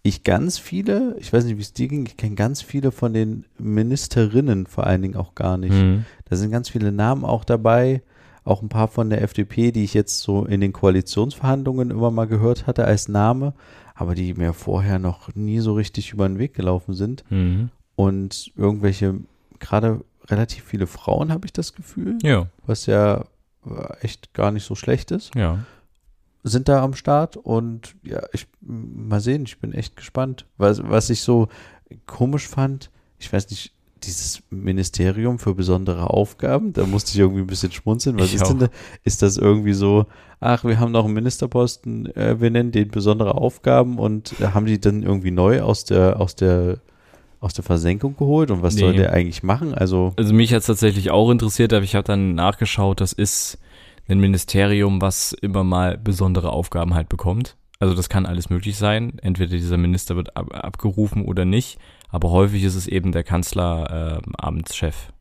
ich 0.01 0.24
ganz 0.24 0.57
viele, 0.57 1.16
ich 1.19 1.31
weiß 1.34 1.46
nicht, 1.46 1.57
wie 1.57 1.62
es 1.62 1.74
dir 1.74 1.88
ging, 1.88 2.06
ich 2.06 2.18
kenne 2.18 2.36
ganz 2.36 2.62
viele 2.62 2.92
von 2.92 3.13
den 3.13 3.46
Ministerinnen 3.57 4.66
vor 4.66 4.86
allen 4.86 5.01
Dingen 5.01 5.16
auch 5.18 5.36
gar 5.36 5.57
nicht. 5.57 5.74
Hm. 5.74 6.06
Da 6.30 6.36
sind 6.36 6.51
ganz 6.51 6.69
viele 6.69 6.92
Namen 6.92 7.25
auch 7.25 7.44
dabei, 7.44 8.01
auch 8.46 8.62
ein 8.62 8.69
paar 8.69 8.88
von 8.88 9.10
der 9.10 9.22
FDP, 9.22 9.72
die 9.72 9.84
ich 9.84 9.94
jetzt 9.94 10.19
so 10.22 10.46
in 10.46 10.62
den 10.62 10.74
Koalitionsverhandlungen 10.74 11.92
immer 11.92 12.12
mal 12.12 12.28
gehört 12.28 12.66
hatte 12.66 12.86
als 12.86 13.10
Name, 13.10 13.54
aber 13.94 14.16
die 14.16 14.34
mir 14.34 14.54
vorher 14.54 15.00
noch 15.00 15.36
nie 15.36 15.60
so 15.60 15.74
richtig 15.74 16.13
über 16.13 16.28
den 16.28 16.40
Weg 16.40 16.54
gelaufen 16.54 16.94
sind. 16.94 17.24
Hm. 17.28 17.69
Und 17.96 18.51
irgendwelche, 18.56 19.16
gerade 19.60 20.01
relativ 20.28 20.63
viele 20.63 20.88
Frauen, 20.88 21.34
habe 21.34 21.46
ich 21.46 21.54
das 21.54 21.74
Gefühl, 21.74 22.18
Ja, 22.24 22.48
was 22.66 22.86
ja 22.86 23.25
äh, 23.65 23.94
echt 24.01 24.34
gar 24.34 24.51
nicht 24.51 24.63
so 24.63 24.75
schlecht 24.75 25.12
ist, 25.12 25.36
ja. 25.36 25.60
Sind 26.43 26.69
da 26.69 26.84
am 26.84 26.93
Start. 26.93 27.38
Und 27.38 27.96
ja, 28.03 28.22
ich 28.34 28.48
mal 28.62 29.19
sehen, 29.22 29.43
ich 29.46 29.60
bin 29.60 29.74
echt 29.74 29.96
gespannt. 29.96 30.46
Was, 30.58 30.81
was 30.84 31.10
ich 31.10 31.22
so 31.22 31.48
komisch 32.05 32.48
fand, 32.48 32.89
ich 33.19 33.31
weiß 33.31 33.50
nicht, 33.50 33.74
dieses 34.03 34.41
Ministerium 34.50 35.39
für 35.39 35.53
besondere 35.53 36.10
Aufgaben, 36.10 36.72
da 36.72 36.86
musste 36.86 37.12
ich 37.12 37.19
irgendwie 37.19 37.41
ein 37.41 37.48
bisschen 37.48 37.72
schmunzeln. 37.74 38.17
Was 38.17 38.27
Ich 38.29 38.36
ist 38.36 38.48
denn 38.48 38.58
auch. 38.63 38.67
da? 38.67 38.69
Ist 39.03 39.22
das 39.22 39.36
irgendwie 39.36 39.74
so, 39.74 40.05
ach, 40.39 40.63
wir 40.63 40.79
haben 40.79 40.93
noch 40.93 41.03
einen 41.03 41.13
Ministerposten, 41.15 42.05
äh, 42.15 42.39
wir 42.39 42.50
nennen 42.50 42.72
den 42.72 42.88
besondere 42.89 43.36
Aufgaben 43.36 44.00
und 44.00 44.36
haben 44.53 44.65
die 44.67 44.79
dann 44.79 45.03
irgendwie 45.03 45.31
neu 45.31 45.62
aus 45.62 45.84
der, 45.84 46.22
aus 46.22 46.36
der, 46.38 46.79
aus 47.41 47.53
der 47.53 47.65
Versenkung 47.65 48.15
geholt 48.15 48.51
und 48.51 48.62
was 48.62 48.75
soll 48.75 48.91
Nee. 48.91 48.98
der 49.00 49.12
eigentlich 49.12 49.43
machen? 49.43 49.74
Also, 49.74 50.13
Also 50.15 50.34
mich 50.34 50.53
hat 50.53 50.62
es 50.62 50.67
tatsächlich 50.67 51.12
auch 51.12 51.29
interessiert, 51.29 51.74
aber 51.74 51.84
ich 51.84 51.96
habe 51.96 52.05
dann 52.05 52.36
nachgeschaut, 52.36 53.01
das 53.01 53.12
ist 53.12 53.58
ein 54.10 54.20
Ministerium, 54.20 55.01
was 55.01 55.34
immer 55.34 55.63
mal 55.63 55.98
besondere 55.98 56.51
Aufgaben 56.51 56.94
halt 56.94 57.10
bekommt. 57.10 57.56
Also 57.80 57.94
das 57.96 58.10
kann 58.10 58.25
alles 58.25 58.50
möglich 58.50 58.78
sein. 58.78 59.18
Entweder 59.22 59.51
dieser 59.51 59.78
Minister 59.78 60.16
wird 60.16 60.36
ab 60.36 60.54
abgerufen 60.54 61.24
oder 61.25 61.46
nicht. 61.46 61.80
Aber 62.10 62.32
häufig 62.32 62.63
ist 62.63 62.75
es 62.75 62.88
eben 62.88 63.12
der 63.12 63.24
Kanzler 63.24 64.20
ähm, 64.25 64.34
Amtschef. 64.38 65.13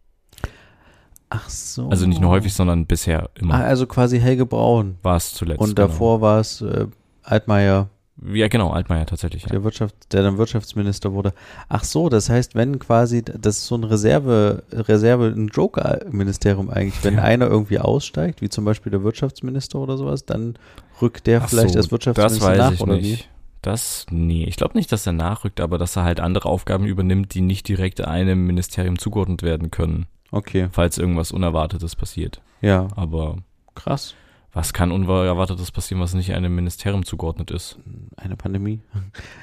ach 1.31 1.49
so. 1.49 1.89
Also 1.89 2.07
nicht 2.07 2.21
nur 2.21 2.31
häufig, 2.31 2.55
sondern 2.55 2.87
bisher 2.87 3.25
Ah, 3.25 3.31
immer 3.41 3.55
also 3.55 3.87
quasi 3.87 4.19
Helge 4.19 4.47
Braun. 4.47 4.97
war 5.03 5.17
es 5.17 5.35
zuletzt. 5.35 5.61
Und 5.61 5.77
genau. 5.77 5.89
davor 5.89 6.21
war 6.21 6.41
es 6.41 6.61
äh, 6.63 6.87
Altmaier, 7.23 7.91
Ja, 8.33 8.49
genau, 8.49 8.71
Altmaier 8.71 9.07
tatsächlich. 9.07 9.43
Ja. 9.45 9.49
der 9.51 9.63
Wirtschaft, 9.65 9.95
der 10.13 10.23
dann 10.23 10.39
Wirtschaftsminister 10.39 11.13
wurde. 11.13 11.33
Ach 11.69 11.85
so, 11.85 12.09
das 12.09 12.29
heißt, 12.29 12.55
wenn 12.57 12.79
quasi, 12.79 13.23
das 13.23 13.59
ist 13.59 13.67
so 13.67 13.77
ein 13.77 13.85
Reserve, 13.85 14.65
Reserve, 14.73 15.27
ein 15.37 15.49
Joker-Ministerium 15.49 16.71
eigentlich, 16.71 17.03
wenn 17.05 17.15
Ja. 17.15 17.23
einer 17.23 17.47
irgendwie 17.47 17.79
aussteigt, 17.79 18.43
wie 18.43 18.49
zum 18.49 18.65
Beispiel 18.65 18.91
der 18.91 19.03
Wirtschaftsminister 19.03 19.79
oder 19.79 19.97
sowas, 19.97 20.25
dann 20.25 20.55
rückt 21.01 21.27
der 21.27 21.43
Ach 21.43 21.49
vielleicht 21.49 21.73
so, 21.75 21.79
als 21.79 21.91
Wirtschaftsminister 21.91 22.39
das 22.49 22.59
weiß 22.59 22.59
nach 22.59 22.73
ich 22.73 22.81
oder 22.81 22.97
nicht. 22.97 23.29
Das, 23.63 24.07
nee, 24.11 24.45
ich 24.45 24.57
glaube 24.57 24.77
nicht, 24.77 24.91
dass 24.93 25.07
er 25.07 25.13
nachrückt, 25.13 25.61
aber 25.61 25.79
dass 25.79 25.97
er 25.97 26.05
halt 26.05 26.21
andere 26.21 26.49
Aufgaben 26.49 26.87
übernimmt, 26.87 27.35
die 27.35 27.41
nicht 27.41 27.67
direkt 27.69 28.01
einem 28.01 28.47
Ministerium 28.47 28.99
zugeordnet 28.99 29.43
werden 29.43 29.71
können, 29.71 30.07
wie? 30.31 30.37
Okay, 30.37 30.69
falls 30.73 30.99
irgendwas 30.99 31.33
Unerwartetes 31.33 31.97
passiert. 31.97 32.41
ja, 32.61 32.89
Aber 32.97 33.39
krass. 33.75 34.15
Was 34.59 34.73
kann 34.73 34.91
Unerwartetes 34.91 35.71
passieren, 35.71 36.01
was 36.03 36.15
nicht 36.15 36.35
einem 36.35 36.53
Ministerium 36.53 37.05
zugeordnet 37.05 37.53
ist? 37.53 37.79
Eine 38.17 38.35
Pandemie. 38.37 38.81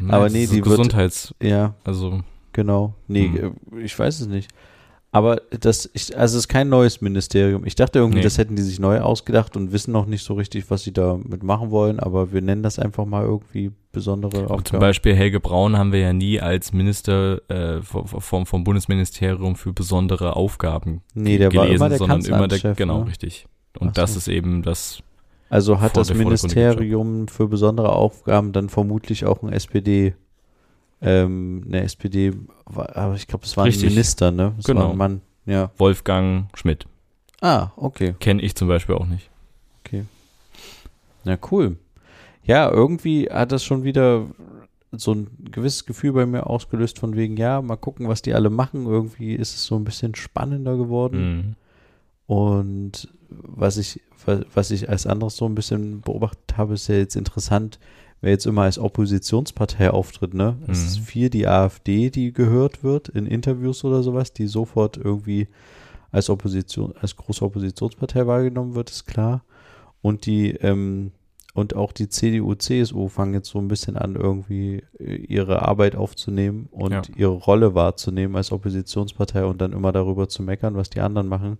Nein, 0.01 0.11
Aber 0.11 0.29
nee, 0.29 0.45
die 0.45 0.55
wird- 0.55 0.65
Gesundheits, 0.65 1.33
Ja, 1.41 1.73
also 1.85 2.19
genau. 2.51 2.93
Nee, 3.07 3.29
Hm. 3.29 3.55
äh, 3.77 3.81
ich 3.83 3.97
weiß 3.97 4.19
es 4.19 4.27
nicht. 4.27 4.49
Aber 5.13 5.37
das, 5.61 5.89
ich, 5.93 6.17
also 6.17 6.35
es 6.35 6.43
ist 6.43 6.47
kein 6.49 6.67
neues 6.67 6.99
Ministerium. 6.99 7.65
Ich 7.65 7.75
dachte 7.75 7.99
irgendwie, 7.99 8.17
Nee. 8.17 8.23
das 8.25 8.37
hätten 8.37 8.57
die 8.57 8.61
sich 8.61 8.79
neu 8.81 8.99
ausgedacht 8.99 9.55
und 9.55 9.71
wissen 9.71 9.93
noch 9.93 10.05
nicht 10.07 10.25
so 10.25 10.33
richtig, 10.33 10.69
was 10.69 10.83
sie 10.83 10.91
damit 10.91 11.41
machen 11.41 11.71
wollen, 11.71 12.01
aber 12.01 12.33
wir 12.33 12.41
nennen 12.41 12.63
das 12.63 12.77
einfach 12.79 13.05
mal 13.05 13.23
irgendwie 13.23 13.71
besondere 13.93 14.43
Auch 14.43 14.47
zum 14.47 14.55
Aufgaben. 14.57 14.79
Beispiel 14.81 15.15
Helge 15.15 15.39
Braun 15.39 15.77
haben 15.77 15.93
wir 15.93 16.01
ja 16.01 16.11
nie 16.11 16.41
als 16.41 16.73
Minister 16.73 17.39
äh, 17.49 17.81
vom, 17.81 18.45
vom 18.45 18.63
Bundesministerium 18.65 19.55
für 19.55 19.71
besondere 19.71 20.35
Aufgaben 20.35 21.01
Nee, 21.13 21.37
der 21.37 21.53
war 21.55 21.63
gelesen, 21.67 21.75
immer 21.81 21.89
der 21.89 21.97
sondern 21.97 22.19
immer 22.19 22.47
der, 22.49 22.59
Kanzleramtschef, 22.59 22.77
genau, 22.77 23.03
ne? 23.05 23.07
richtig. 23.07 23.45
Und 23.77 23.89
Ach 23.89 23.93
das 23.93 24.13
so. 24.13 24.17
ist 24.19 24.27
eben 24.27 24.63
das, 24.63 25.01
Also 25.49 25.79
hat 25.81 25.95
das 25.97 26.13
Ministerium 26.13 27.27
für 27.27 27.47
besondere 27.47 27.91
Aufgaben 27.93 28.51
dann 28.51 28.69
vermutlich 28.69 29.25
auch 29.25 29.41
ein 29.43 29.51
SPD, 29.53 30.15
ähm, 31.01 31.63
eine 31.67 31.81
SPD, 31.83 32.33
aber 32.65 33.15
ich 33.15 33.27
glaube, 33.27 33.45
es 33.45 33.55
war 33.57 33.65
ein 33.65 33.69
Richtig. 33.69 33.89
Minister, 33.89 34.31
ne? 34.31 34.53
Es 34.57 34.65
Genau. 34.65 34.91
ein 34.91 34.97
Mann, 34.97 35.21
ja. 35.45 35.71
Wolfgang 35.77 36.47
Schmidt. 36.57 36.85
Ah, 37.41 37.69
okay. 37.75 38.15
Kenne 38.19 38.41
ich 38.41 38.55
zum 38.55 38.67
Beispiel 38.67 38.95
auch 38.95 39.05
nicht. 39.07 39.29
Na 41.27 41.37
cool. 41.51 41.77
Ja, 42.43 42.69
irgendwie 42.69 43.27
hat 43.29 43.51
das 43.51 43.63
schon 43.63 43.83
wieder 43.83 44.27
so 44.91 45.13
ein 45.13 45.27
gewisses 45.51 45.85
Gefühl 45.87 46.13
bei 46.13 46.25
mir 46.27 46.45
ausgelöst 46.47 46.99
von 46.99 47.15
wegen, 47.15 47.35
ja, 47.37 47.61
mal 47.63 47.75
gucken, 47.77 48.07
was 48.07 48.21
die 48.21 48.33
alle 48.35 48.51
machen. 48.51 48.85
Irgendwie 48.85 49.33
ist 49.33 49.55
es 49.55 49.65
so 49.65 49.75
ein 49.75 49.83
bisschen 49.83 50.13
spannender 50.13 50.77
geworden. 50.77 51.35
Mhm. 51.37 51.55
Und 52.27 53.07
was 53.29 53.77
ich, 53.77 54.01
wa- 54.25 54.41
was 54.53 54.71
ich 54.71 54.89
als 54.89 55.05
anderes 55.07 55.35
so 55.37 55.45
ein 55.45 55.55
bisschen 55.55 56.01
beobachtet 56.01 56.57
habe, 56.57 56.73
ist 56.73 56.87
ja 56.87 56.95
jetzt 56.95 57.15
interessant, 57.15 57.79
wer 58.21 58.31
jetzt 58.31 58.45
immer 58.47 58.63
als 58.63 58.79
Oppositionspartei 58.79 59.91
auftritt, 59.91 60.33
ne? 60.33 60.57
Es 60.67 60.79
Mhm. 60.81 60.85
ist 60.87 60.99
viel 60.99 61.29
die 61.29 61.47
AfD, 61.47 62.09
die 62.09 62.33
gehört 62.33 62.83
wird 62.83 63.09
in 63.09 63.25
Interviews 63.27 63.83
oder 63.83 64.01
sowas, 64.03 64.33
die 64.33 64.47
sofort 64.47 64.97
irgendwie 64.97 65.47
als 66.11 66.29
Opposition, 66.29 66.93
als 66.99 67.15
große 67.15 67.43
Oppositionspartei 67.43 68.25
wahrgenommen 68.25 68.73
wird, 68.73 68.89
ist 68.89 69.05
klar. 69.05 69.43
Und 70.01 70.25
die, 70.25 70.51
ähm, 70.51 71.11
und 71.53 71.75
auch 71.75 71.91
die 71.91 72.09
CDU, 72.09 72.53
CSU 72.55 73.07
fangen 73.07 73.33
jetzt 73.33 73.49
so 73.49 73.59
ein 73.59 73.67
bisschen 73.67 73.97
an, 73.97 74.15
irgendwie 74.15 74.83
äh, 74.99 75.15
ihre 75.15 75.61
Arbeit 75.61 75.95
aufzunehmen 75.95 76.67
und 76.71 76.91
Ja. 76.91 77.01
ihre 77.15 77.31
Rolle 77.33 77.75
wahrzunehmen 77.75 78.35
als 78.35 78.51
Oppositionspartei 78.51 79.45
und 79.45 79.61
dann 79.61 79.73
immer 79.73 79.91
darüber 79.91 80.27
zu 80.29 80.41
meckern, 80.41 80.75
was 80.75 80.89
die 80.89 81.01
anderen 81.01 81.27
machen. 81.27 81.57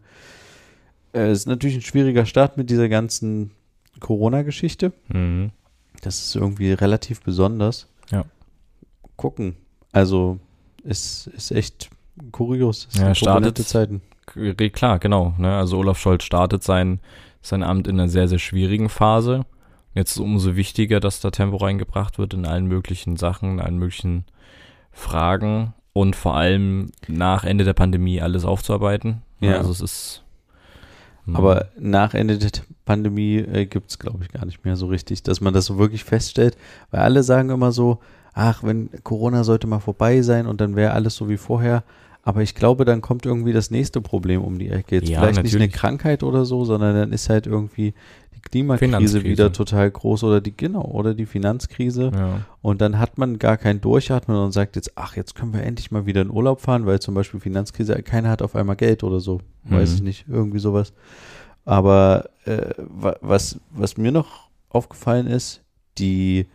Äh, 1.16 1.28
Es 1.32 1.40
ist 1.40 1.48
natürlich 1.48 1.76
ein 1.78 1.82
schwieriger 1.82 2.26
Start 2.26 2.58
mit 2.58 2.70
dieser 2.70 2.90
ganzen 2.90 3.52
Corona-Geschichte. 4.00 4.92
Mhm. 5.08 5.52
Das 6.02 6.20
ist 6.20 6.36
irgendwie 6.36 6.74
relativ 6.74 7.22
besonders. 7.22 7.88
Ja. 8.12 8.26
Gucken. 9.16 9.56
Also, 9.92 10.40
es 10.84 11.28
ist 11.28 11.52
echt 11.52 11.90
kurios. 12.32 12.88
Es 12.92 13.00
Ja, 13.00 13.16
startet- 13.16 13.58
Zeiten. 13.60 14.02
Klar, 14.74 15.00
genau. 15.00 15.34
Ne? 15.38 15.56
Also 15.56 15.78
Olaf 15.78 16.00
Scholz 16.00 16.24
startet 16.24 16.64
sein, 16.64 17.00
sein 17.42 17.64
Amt 17.64 17.88
in 17.88 18.00
einer 18.00 18.10
sehr, 18.10 18.28
sehr 18.28 18.40
schwierigen 18.40 18.90
Phase. 18.90 19.46
Jetzt 19.94 20.12
ist 20.12 20.16
es 20.18 20.22
umso 20.22 20.56
wichtiger, 20.56 21.00
dass 21.00 21.22
da 21.22 21.30
Tempo 21.32 21.58
reingebracht 21.58 22.18
wird 22.18 22.34
in 22.34 22.46
allen 22.46 22.66
möglichen 22.66 23.16
Sachen, 23.18 23.52
in 23.54 23.60
allen 23.62 23.78
möglichen 23.78 24.26
Fragen 24.92 25.74
und 25.94 26.16
vor 26.16 26.36
allem 26.36 26.92
nach 27.08 27.44
Ende 27.46 27.64
der 27.64 27.74
Pandemie 27.74 28.20
alles 28.22 28.44
aufzuarbeiten. 28.46 29.22
Ja. 29.40 29.58
Also 29.58 29.72
es 29.72 29.82
ist. 29.82 30.24
Hm, 31.26 31.36
Aber 31.36 31.68
nach 31.80 32.14
Ende 32.14 32.38
der 32.38 32.52
Pandemie 32.86 33.38
äh, 33.38 33.66
gibt 33.66 33.90
es, 33.90 34.00
glaube 34.00 34.24
ich, 34.24 34.32
gar 34.32 34.46
nicht 34.46 34.64
mehr 34.64 34.76
so 34.76 34.88
richtig, 34.88 35.24
dass 35.24 35.42
man 35.42 35.54
das 35.54 35.66
so 35.66 35.78
wirklich 35.78 36.04
feststellt. 36.04 36.58
Weil 36.92 37.02
alle 37.02 37.24
sagen 37.24 37.50
immer 37.50 37.72
so, 37.72 38.00
ach, 38.34 38.64
wenn 38.64 38.90
Corona 39.04 39.44
sollte 39.44 39.68
mal 39.68 39.80
vorbei 39.80 40.22
sein 40.22 40.46
und 40.46 40.62
dann 40.62 40.76
wäre 40.76 40.94
alles 40.94 41.16
so 41.16 41.30
wie 41.30 41.38
vorher. 41.38 41.84
Aber 42.28 42.42
ich 42.42 42.56
glaube, 42.56 42.84
dann 42.86 43.02
kommt 43.02 43.26
irgendwie 43.26 43.54
das 43.54 43.70
nächste 43.72 44.02
Problem 44.02 44.42
um 44.44 44.58
die 44.60 44.70
Ecke. 44.70 44.96
Jetzt 44.96 45.10
Ja, 45.10 45.20
vielleicht 45.22 45.44
nicht 45.44 45.54
eine 45.56 45.66
natürlich. 45.66 45.74
Krankheit 45.80 46.24
oder 46.24 46.44
so, 46.44 46.66
sondern 46.66 46.96
dann 46.96 47.14
ist 47.14 47.30
halt 47.30 47.46
irgendwie 47.46 47.94
die 48.36 48.40
Klimakrise 48.42 49.24
wieder 49.24 49.54
total 49.54 49.92
groß 49.92 50.24
oder 50.24 50.42
die, 50.42 50.58
genau, 50.58 50.82
oder 50.86 51.14
die 51.14 51.28
Finanzkrise. 51.28 52.12
ja. 52.14 52.42
Und 52.64 52.82
dann 52.82 52.98
hat 52.98 53.20
man 53.20 53.38
gar 53.38 53.58
kein 53.58 53.80
Durchatmen 53.80 54.36
und 54.38 54.52
sagt 54.54 54.76
jetzt, 54.76 54.94
ach, 54.96 55.16
jetzt 55.16 55.36
können 55.36 55.54
wir 55.54 55.62
endlich 55.62 55.92
mal 55.92 56.08
wieder 56.08 56.24
in 56.24 56.32
Urlaub 56.32 56.62
fahren, 56.62 56.88
weil 56.88 57.00
zum 57.00 57.14
Beispiel 57.14 57.40
Finanzkrise, 57.40 57.94
keiner 58.02 58.30
hat 58.32 58.42
auf 58.42 58.56
einmal 58.56 58.76
Geld 58.76 59.04
oder 59.04 59.20
so. 59.20 59.40
Weiß 59.64 59.92
Mhm. 59.92 59.96
ich 59.96 60.02
nicht, 60.02 60.26
irgendwie 60.28 60.60
sowas. 60.60 60.94
Aber 61.64 62.30
äh, 62.46 62.74
wa- 62.78 63.18
was, 63.22 63.60
was 63.72 63.98
mir 63.98 64.12
noch 64.12 64.50
aufgefallen 64.70 65.28
ist, 65.28 65.62
die, 65.98 66.48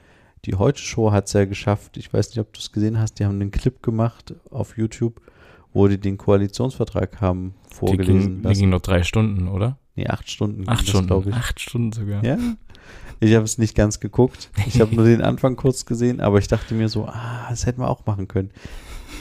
die 0.45 0.55
Heute-Show 0.57 1.12
hat 1.12 1.27
es 1.27 1.33
ja 1.33 1.45
geschafft, 1.45 1.97
ich 1.97 2.12
weiß 2.12 2.31
nicht, 2.31 2.39
ob 2.41 2.53
du 2.53 2.59
es 2.61 2.73
gesehen 2.73 2.99
hast, 2.99 3.19
die 3.19 3.25
haben 3.25 3.41
einen 3.41 3.50
Clip 3.50 3.83
gemacht 3.83 4.35
auf 4.50 4.77
YouTube, 4.77 5.21
wo 5.73 5.89
die 5.89 5.99
den 5.99 6.19
Koalitionsvertrag 6.19 7.21
haben 7.21 7.55
Die 7.71 7.75
vorgelesen 7.75 8.21
ging, 8.21 8.37
die 8.39 8.43
lassen. 8.49 8.61
ging 8.61 8.71
noch 8.71 8.81
drei 8.81 9.03
Stunden, 9.03 9.49
oder? 9.49 9.79
Nee, 9.97 10.07
acht 10.09 10.31
Stunden. 10.31 10.69
Acht 10.69 10.81
ging 10.81 10.89
Stunden, 10.89 11.07
glaub 11.09 11.27
ich. 11.27 11.35
acht 11.35 11.61
Stunden 11.61 11.93
sogar. 11.93 12.25
Ja. 12.25 12.39
Ich 13.21 13.35
habe 13.35 13.45
es 13.45 13.59
nicht 13.59 13.75
ganz 13.75 14.00
geguckt. 14.00 14.50
Ich 14.67 14.81
habe 14.81 14.95
nur 14.95 15.05
den 15.05 15.21
Anfang 15.23 15.55
kurz 15.57 15.85
gesehen, 15.85 16.21
aber 16.21 16.39
ich 16.39 16.49
dachte 16.49 16.75
mir 16.75 16.89
so, 16.89 17.07
ah, 17.07 17.47
das 17.50 17.67
hätten 17.67 17.81
wir 17.83 17.91
auch 17.91 18.07
machen 18.07 18.27
können. 18.29 18.50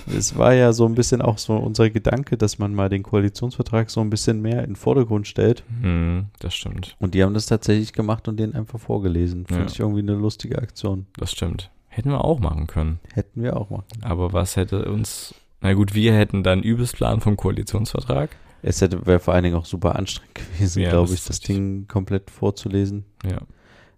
Es 0.07 0.37
war 0.37 0.53
ja 0.53 0.71
so 0.71 0.85
ein 0.85 0.95
bisschen 0.95 1.21
auch 1.21 1.37
so 1.37 1.53
unser 1.57 1.89
Gedanke, 1.89 2.37
dass 2.37 2.57
man 2.57 2.73
mal 2.73 2.87
den 2.89 3.03
Koalitionsvertrag 3.03 3.89
so 3.89 3.99
ein 4.01 4.09
bisschen 4.09 4.41
mehr 4.41 4.59
in 4.63 4.71
den 4.71 4.75
Vordergrund 4.75 5.27
stellt. 5.27 5.63
Hm, 5.81 6.27
das 6.39 6.55
stimmt, 6.55 6.95
Und 6.99 7.13
die 7.13 7.23
haben 7.23 7.33
das 7.33 7.45
tatsächlich 7.47 7.91
gemacht 7.93 8.27
und 8.27 8.37
den 8.39 8.55
einfach 8.55 8.79
vorgelesen. 8.79 9.45
Finde 9.45 9.63
Ja. 9.63 9.67
ich 9.69 9.79
irgendwie 9.79 9.99
eine 9.99 10.13
lustige 10.13 10.57
Aktion. 10.59 11.05
das 11.17 11.31
stimmt. 11.33 11.69
Hätten 11.89 12.09
wir 12.11 12.23
auch 12.23 12.39
machen 12.39 12.67
können. 12.67 12.99
Hätten 13.13 13.43
wir 13.43 13.57
auch 13.57 13.69
machen. 13.69 13.83
Aber 14.01 14.31
was 14.31 14.55
hätte 14.55 14.85
uns. 14.85 15.33
Na 15.61 15.73
gut, 15.73 15.93
wir 15.93 16.13
hätten 16.13 16.43
dann 16.43 16.63
Übelsplan 16.63 17.21
vom 17.21 17.35
Koalitionsvertrag. 17.37 18.29
Es 18.61 18.81
hätte 18.81 19.05
wäre 19.05 19.19
vor 19.19 19.33
allen 19.33 19.43
Dingen 19.43 19.55
auch 19.55 19.65
super 19.65 19.95
anstrengend 19.95 20.35
gewesen, 20.57 20.81
Ja, 20.81 20.89
glaube 20.89 21.13
ich, 21.13 21.23
das. 21.25 21.39
Ding 21.39 21.87
komplett 21.87 22.29
vorzulesen. 22.29 23.05
Ja. 23.25 23.39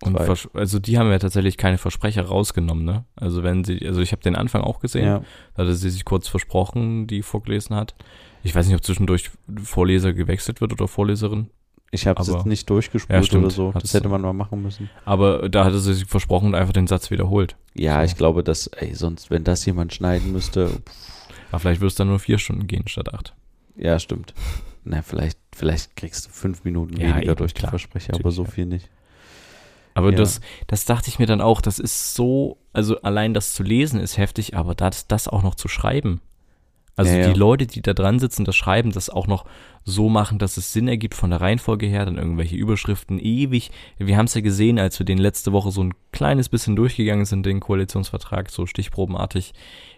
Und 0.03 0.17
also 0.55 0.79
die 0.79 0.97
haben 0.97 1.11
ja 1.11 1.19
tatsächlich 1.19 1.57
keine 1.57 1.77
Versprecher 1.77 2.23
rausgenommen, 2.23 2.83
ne? 2.83 3.05
Also 3.15 3.43
wenn 3.43 3.63
sie, 3.63 3.85
also 3.85 4.01
ich 4.01 4.11
habe 4.13 4.23
den 4.23 4.35
Anfang 4.35 4.61
auch 4.61 4.79
gesehen, 4.79 5.05
Ja. 5.05 5.21
da 5.55 5.61
hatte 5.63 5.75
sie 5.75 5.91
sich 5.91 6.05
kurz 6.05 6.27
versprochen, 6.27 7.05
die 7.05 7.21
vorgelesen 7.21 7.75
hat. 7.75 7.93
Ich 8.41 8.55
weiß 8.55 8.65
nicht, 8.65 8.75
ob 8.75 8.83
zwischendurch 8.83 9.29
Vorleser 9.63 10.13
gewechselt 10.13 10.59
wird 10.59 10.73
oder 10.73 10.87
Vorleserin, 10.87 11.51
Ich 11.91 12.07
habe 12.07 12.19
es 12.19 12.29
jetzt 12.29 12.47
nicht 12.47 12.63
Ja, 12.67 12.73
durchgespult 12.73 13.25
stimmt. 13.27 13.43
oder 13.45 13.53
so. 13.53 13.71
Das 13.79 13.93
hätte 13.93 14.09
man 14.09 14.21
mal 14.21 14.33
machen 14.33 14.63
müssen. 14.63 14.89
aber 15.05 15.47
da 15.49 15.65
hatte 15.65 15.77
sie 15.79 15.93
sich 15.93 16.05
versprochen 16.05 16.47
und 16.47 16.55
einfach 16.55 16.73
den 16.73 16.87
Satz 16.87 17.11
wiederholt. 17.11 17.55
Ja, 17.75 17.99
So. 17.99 18.05
ich 18.05 18.15
glaube, 18.15 18.43
dass, 18.43 18.65
ey, 18.67 18.95
sonst, 18.95 19.29
wenn 19.29 19.43
das 19.43 19.63
jemand 19.67 19.93
schneiden 19.93 20.31
müsste, 20.31 20.71
Aber 21.51 21.59
vielleicht 21.59 21.81
wirst 21.81 21.99
du 21.99 22.01
dann 22.01 22.09
nur 22.09 22.19
vier 22.19 22.37
Stunden 22.39 22.65
gehen 22.67 22.87
statt 22.87 23.13
acht. 23.13 23.35
Ja, 23.75 23.99
stimmt. 23.99 24.33
Na, 24.83 25.01
vielleicht, 25.03 25.37
vielleicht 25.55 25.95
kriegst 25.95 26.25
du 26.25 26.29
fünf 26.31 26.63
Minuten 26.63 26.95
Ja, 26.97 27.09
weniger 27.09 27.31
eben, 27.31 27.35
durch 27.35 27.53
die. 27.53 27.61
Versprecher, 27.61 28.15
aber 28.15 28.31
so 28.31 28.45
viel 28.45 28.65
nicht. 28.65 28.89
Aber 29.93 30.11
Ja. 30.11 30.17
das, 30.17 30.39
das 30.67 30.85
dachte 30.85 31.09
ich 31.09 31.19
mir 31.19 31.25
dann 31.27 31.41
auch, 31.41 31.61
das 31.61 31.77
ist 31.77 32.15
so, 32.15 32.57
also 32.73 33.01
allein 33.01 33.33
das 33.33 33.53
zu 33.53 33.61
lesen 33.63 33.99
ist 33.99 34.17
heftig, 34.17 34.55
aber 34.55 34.73
das, 34.73 35.07
das 35.07 35.27
auch 35.27 35.43
noch 35.43 35.55
zu 35.55 35.67
schreiben. 35.67 36.21
Also 36.95 37.15
Ja, 37.15 37.31
die 37.31 37.39
Leute, 37.39 37.67
die 37.67 37.81
da 37.81 37.93
dran 37.93 38.19
sitzen, 38.19 38.45
das 38.45 38.55
schreiben, 38.55 38.91
das 38.91 39.09
auch 39.09 39.27
noch 39.27 39.45
so 39.83 40.09
machen, 40.09 40.39
dass 40.39 40.57
es 40.57 40.73
Sinn 40.73 40.87
ergibt 40.87 41.15
von 41.15 41.31
der 41.31 41.41
Reihenfolge 41.41 41.87
her, 41.87 42.05
dann 42.05 42.17
irgendwelche 42.17 42.55
Überschriften 42.55 43.17
ewig. 43.17 43.71
Wir 43.97 44.17
haben 44.17 44.25
es 44.25 44.33
ja 44.33 44.41
gesehen, 44.41 44.77
als 44.77 44.99
wir 44.99 45.05
den 45.05 45.17
letzte 45.17 45.51
Woche 45.53 45.71
so 45.71 45.83
ein 45.83 45.93
kleines 46.11 46.49
bisschen 46.49 46.75
durchgegangen 46.75 47.25
sind, 47.25 47.45
den 47.45 47.59
Koalitionsvertrag, 47.59 48.49
so 48.49 48.65
stichprobenartig, 48.65 49.53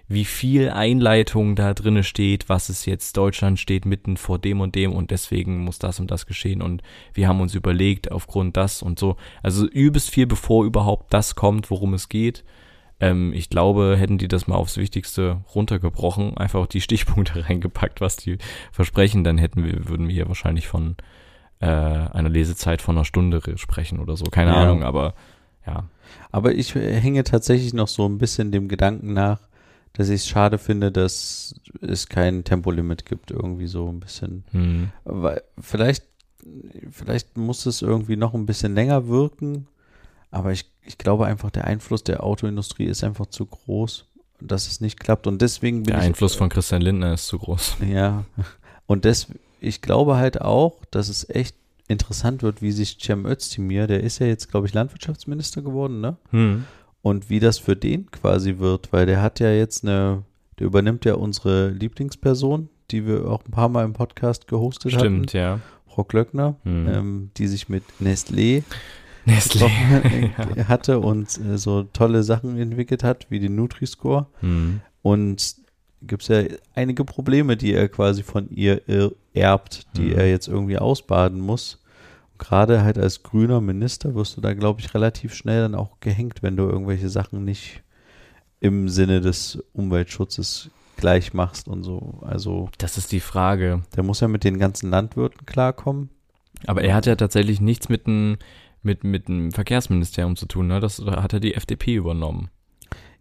wie 0.07 0.25
viel 0.25 0.69
Einleitung 0.69 1.55
da 1.55 1.73
drinne 1.73 2.03
steht, 2.03 2.49
was 2.49 2.69
es 2.69 2.85
jetzt, 2.85 3.17
Deutschland 3.17 3.59
steht 3.59 3.85
mitten 3.85 4.17
vor 4.17 4.37
dem 4.37 4.61
und 4.61 4.75
dem 4.75 4.93
und 4.93 5.11
deswegen 5.11 5.63
muss 5.63 5.79
das 5.79 5.99
und 5.99 6.11
das 6.11 6.25
geschehen 6.25 6.61
und 6.61 6.81
wir 7.13 7.27
haben 7.27 7.41
uns 7.41 7.55
überlegt 7.55 8.11
aufgrund 8.11 8.55
das 8.57 8.81
und 8.81 8.99
so. 8.99 9.15
Also 9.41 9.67
übelst 9.67 10.09
viel, 10.09 10.27
bevor 10.27 10.65
überhaupt 10.65 11.13
das 11.13 11.35
kommt, 11.35 11.69
worum 11.71 11.93
es 11.93 12.09
geht. 12.09 12.43
Ähm, 13.03 13.33
ich 13.33 13.49
glaube, 13.49 13.95
hätten 13.97 14.17
die 14.17 14.27
das 14.27 14.47
mal 14.47 14.55
aufs 14.55 14.77
Wichtigste 14.77 15.41
runtergebrochen, 15.53 16.37
einfach 16.37 16.61
auch 16.61 16.67
die 16.67 16.81
Stichpunkte 16.81 17.45
reingepackt, 17.49 18.01
was 18.01 18.15
die 18.15 18.37
versprechen, 18.71 19.23
dann 19.23 19.37
hätten 19.37 19.63
wir, 19.63 19.87
würden 19.89 20.07
wir 20.07 20.13
hier 20.13 20.27
wahrscheinlich 20.27 20.67
von 20.67 20.95
äh, 21.59 21.65
einer 21.65 22.29
Lesezeit 22.29 22.81
von 22.81 22.95
einer 22.97 23.05
Stunde 23.05 23.41
sprechen 23.57 23.99
oder 23.99 24.15
so. 24.17 24.25
Keine 24.25 24.51
Ja. 24.51 24.57
Ahnung, 24.63 24.83
aber 24.83 25.13
ja. 25.65 25.89
Aber 26.31 26.53
ich 26.53 26.75
äh, 26.75 26.99
hänge 26.99 27.23
tatsächlich 27.23 27.73
noch 27.73 27.87
so 27.87 28.07
ein 28.07 28.17
bisschen 28.17 28.51
dem 28.51 28.67
Gedanken 28.67 29.13
nach, 29.13 29.39
dass 29.93 30.09
ich 30.09 30.21
es 30.21 30.27
schade 30.27 30.57
finde, 30.57 30.91
dass 30.91 31.55
es 31.81 32.09
kein 32.09 32.43
Tempolimit 32.43 33.05
gibt, 33.05 33.31
irgendwie 33.31 33.67
so 33.67 33.87
ein 33.89 33.99
bisschen. 33.99 34.43
Hm. 34.51 34.89
Weil 35.03 35.41
vielleicht, 35.59 36.03
vielleicht 36.91 37.37
muss 37.37 37.65
es 37.65 37.81
irgendwie 37.81 38.15
noch 38.15 38.33
ein 38.33 38.45
bisschen 38.45 38.73
länger 38.75 39.07
wirken, 39.07 39.67
aber 40.31 40.51
ich, 40.51 40.65
ich 40.85 40.97
glaube 40.97 41.25
einfach, 41.25 41.49
der 41.51 41.65
Einfluss 41.65 42.03
der 42.03 42.23
Autoindustrie 42.23 42.85
ist 42.85 43.03
einfach 43.03 43.27
zu 43.27 43.45
groß, 43.45 44.05
dass 44.39 44.67
es 44.67 44.81
nicht 44.81 44.99
klappt. 44.99 45.27
Und 45.27 45.41
deswegen 45.41 45.83
bin 45.83 45.93
Der 45.93 45.99
ich. 45.99 46.03
Einfluss 46.05 46.35
von 46.35 46.49
Christian 46.49 46.81
Lindner 46.81 47.13
ist 47.13 47.27
zu 47.27 47.37
groß. 47.39 47.77
Ja. 47.89 48.25
Und 48.85 49.05
das, 49.05 49.27
ich 49.61 49.81
glaube 49.81 50.17
halt 50.17 50.41
auch, 50.41 50.83
dass 50.91 51.07
es 51.09 51.29
echt 51.29 51.55
interessant 51.87 52.43
wird, 52.43 52.61
wie 52.61 52.71
sich 52.71 52.97
Cem 53.01 53.25
Özdemir, 53.25 53.87
der 53.87 54.01
ist 54.03 54.19
ja 54.19 54.27
jetzt, 54.27 54.49
glaube 54.51 54.67
ich, 54.67 54.73
Landwirtschaftsminister 54.73 55.61
geworden, 55.61 56.01
ne? 56.01 56.17
Hm. 56.31 56.65
Und 57.01 57.29
wie 57.29 57.39
das 57.41 57.57
für 57.59 57.75
den 57.75 58.09
quasi 58.11 58.59
wird, 58.59 58.93
weil 58.93 59.05
der 59.05 59.21
hat 59.21 59.39
ja 59.41 59.51
jetzt 59.51 59.83
eine, 59.83 60.23
der 60.59 60.67
übernimmt 60.67 61.03
ja 61.05 61.15
unsere 61.15 61.69
Lieblingsperson, 61.69 62.69
die 62.91 63.05
wir 63.05 63.25
auch 63.29 63.43
ein 63.45 63.51
paar 63.51 63.67
Mal 63.69 63.83
im 63.83 63.91
Podcast 63.93 64.47
gehostet 64.47 64.91
Stimmt, 64.93 65.03
hatten. 65.03 65.15
Stimmt, 65.29 65.33
ja. 65.33 65.59
Frau 65.87 66.03
Glöckner, 66.05 66.55
Mhm. 66.63 66.87
ähm, 66.87 67.31
die 67.37 67.47
sich 67.47 67.67
mit 67.69 67.83
Nestlé 68.01 68.63
Gesprochen 69.25 70.33
hatte 70.67 70.99
und 70.99 71.37
äh, 71.39 71.57
so 71.57 71.83
tolle 71.83 72.23
Sachen 72.23 72.57
entwickelt 72.57 73.03
hat, 73.03 73.27
wie 73.29 73.39
den 73.39 73.55
Nutri-Score. 73.55 74.27
Mhm. 74.41 74.81
Und 75.01 75.55
gibt 76.01 76.23
es 76.23 76.27
ja 76.27 76.43
einige 76.75 77.05
Probleme, 77.05 77.55
die 77.57 77.73
er 77.73 77.87
quasi 77.87 78.23
von 78.23 78.49
ihr 78.49 78.81
erbt, 79.33 79.87
die 79.97 80.01
Mhm. 80.11 80.17
er 80.19 80.29
jetzt 80.29 80.47
irgendwie 80.47 80.77
ausbaden 80.77 81.39
muss. 81.39 81.79
Gerade 82.37 82.83
halt 82.83 82.97
als 82.97 83.23
grüner 83.23 83.61
Minister 83.61 84.15
wirst 84.15 84.35
du 84.35 84.41
da, 84.41 84.53
glaube 84.53 84.81
ich, 84.81 84.93
relativ 84.93 85.33
schnell 85.33 85.61
dann 85.61 85.75
auch 85.75 85.99
gehängt, 86.01 86.43
wenn 86.43 86.57
du 86.57 86.63
irgendwelche 86.63 87.07
Sachen 87.09 87.45
nicht 87.45 87.81
im 88.59 88.89
Sinne 88.89 89.21
des 89.21 89.63
Umweltschutzes 89.73 90.69
gleich 90.97 91.33
machst 91.33 91.67
und 91.67 91.83
so. 91.83 92.19
Also 92.21 92.69
Das 92.77 92.97
ist 92.97 93.11
die 93.11 93.19
Frage. 93.19 93.81
der 93.95 94.03
muss 94.03 94.19
ja 94.19 94.27
mit 94.27 94.43
den 94.43 94.57
ganzen 94.59 94.89
Landwirten 94.89 95.45
klarkommen. 95.45 96.09
Aber 96.65 96.81
er 96.81 96.95
hat 96.95 97.05
ja 97.05 97.15
tatsächlich 97.15 97.59
nichts 97.61 97.89
mit 97.89 98.07
dem 98.07 98.37
mit, 98.83 99.03
mit 99.03 99.27
dem 99.27 99.51
Verkehrsministerium 99.51 100.35
zu 100.35 100.45
tun, 100.45 100.67
ne? 100.67 100.79
Das 100.79 100.99
hat 100.99 101.33
ja 101.33 101.39
die 101.39 101.53
FDP 101.55 101.95
übernommen. 101.95 102.49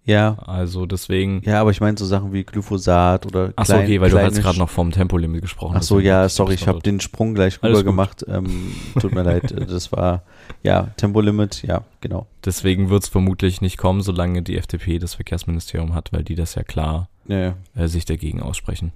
Ja, 0.05 0.37
Also 0.41 0.85
deswegen. 0.85 1.43
ja, 1.45 1.61
aber 1.61 1.71
ich 1.71 1.81
meine 1.81 1.97
so 1.97 2.05
Sachen 2.05 2.33
wie 2.33 2.43
Glyphosat 2.43 3.25
oder 3.25 3.53
Ach 3.55 3.65
so, 3.65 3.77
okay, 3.77 4.01
weil 4.01 4.11
du 4.11 4.21
hast 4.21 4.41
gerade 4.43 4.59
noch 4.59 4.69
vom 4.69 4.91
Tempolimit 4.91 5.43
gesprochen. 5.43 5.77
Ach 5.79 5.83
so, 5.83 6.01
ja, 6.01 6.29
sorry, 6.29 6.55
ich 6.55 6.67
habe 6.67 6.81
den 6.81 6.99
Sprung 6.99 7.35
gleich 7.35 7.63
rüber 7.63 7.85
gemacht. 7.85 8.25
Ähm, 8.27 8.73
tut 9.01 9.15
mir 9.15 9.23
leid, 9.23 9.53
äh, 9.53 9.65
das 9.65 9.93
war, 9.93 10.25
ja, 10.65 10.89
Tempolimit, 10.97 11.63
ja, 11.63 11.85
genau. 12.01 12.27
Deswegen 12.45 12.91
wird 12.91 13.05
es 13.05 13.09
vermutlich 13.11 13.61
nicht 13.61 13.79
kommen, 13.79 14.01
solange 14.03 14.43
die 14.43 14.57
FDP 14.57 14.99
das 14.99 15.15
Verkehrsministerium 15.15 15.95
hat, 15.95 16.13
weil 16.13 16.25
die 16.25 16.35
das 16.35 16.57
ja 16.57 16.65
klar 16.65 17.09
Ja, 17.29 17.55
äh, 17.77 17.87
sich 17.87 18.05
dagegen 18.05 18.43
aussprechen. 18.43 18.91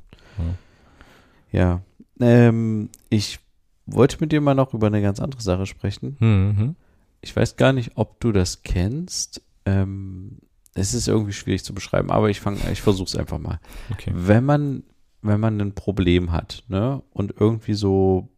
ja. 1.53 1.83
Ähm, 2.19 2.89
ich 3.11 3.39
wollte 3.87 4.19
mit 4.21 4.33
dir 4.33 4.41
mal 4.41 4.55
noch 4.55 4.75
über 4.75 4.89
eine 4.89 5.03
ganz 5.03 5.21
andere 5.21 5.41
Sache 5.41 5.67
sprechen. 5.67 6.17
Mhm. 6.21 6.77
Ich 7.21 7.35
weiß 7.35 7.57
gar 7.57 7.73
nicht, 7.73 7.93
ob 7.95 8.21
du 8.21 8.33
das 8.33 8.63
kennst. 8.63 9.43
Ähm, 9.65 10.39
es 10.75 10.95
ist 10.95 11.09
irgendwie 11.09 11.33
schwierig 11.33 11.65
zu 11.65 11.75
beschreiben, 11.75 12.11
aber 12.11 12.29
ich 12.29 12.41
fange, 12.41 12.59
ich 12.71 12.83
versuche 12.83 13.07
es 13.07 13.17
einfach 13.17 13.39
mal. 13.39 13.61
Okay. 13.91 14.13
Wenn 14.15 14.45
man, 14.45 14.83
wenn 15.23 15.41
man 15.41 15.61
ein 15.61 15.75
Problem 15.75 16.33
hat, 16.33 16.65
ne, 16.69 17.03
und 17.13 17.35
irgendwie 17.39 17.75
so 17.75 18.29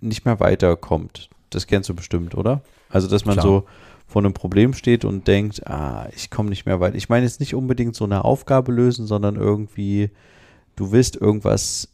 nicht 0.00 0.24
mehr 0.24 0.40
weiterkommt, 0.40 1.28
das 1.50 1.66
kennst 1.66 1.88
du 1.88 1.94
bestimmt, 1.94 2.34
oder? 2.34 2.62
Also, 2.88 3.08
dass 3.08 3.24
man 3.24 3.34
Klar. 3.34 3.46
so 3.46 3.64
vor 4.06 4.22
einem 4.22 4.34
Problem 4.34 4.72
steht 4.72 5.04
und 5.04 5.26
denkt, 5.28 5.66
ah, 5.66 6.08
ich 6.14 6.30
komme 6.30 6.48
nicht 6.48 6.66
mehr 6.66 6.80
weiter. 6.80 6.96
Ich 6.96 7.08
meine 7.08 7.24
jetzt 7.24 7.40
nicht 7.40 7.54
unbedingt 7.54 7.94
so 7.94 8.04
eine 8.04 8.24
Aufgabe 8.24 8.72
lösen, 8.72 9.06
sondern 9.06 9.36
irgendwie, 9.36 10.10
du 10.76 10.90
willst 10.90 11.16
irgendwas 11.16 11.89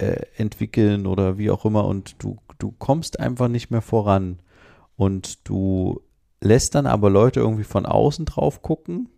äh, 0.00 0.26
entwickeln 0.36 1.06
oder 1.06 1.38
wie 1.38 1.50
auch 1.50 1.64
immer 1.64 1.84
und 1.86 2.22
du, 2.22 2.38
du 2.58 2.72
kommst 2.78 3.20
einfach 3.20 3.48
nicht 3.48 3.70
mehr 3.70 3.82
voran. 3.82 4.38
Und 4.96 5.48
du 5.48 6.00
lässt 6.40 6.74
dann 6.74 6.86
aber 6.86 7.08
Leute 7.10 7.40
irgendwie 7.40 7.64
von 7.64 7.86
außen 7.86 8.24
drauf 8.26 8.62
gucken. 8.62 9.08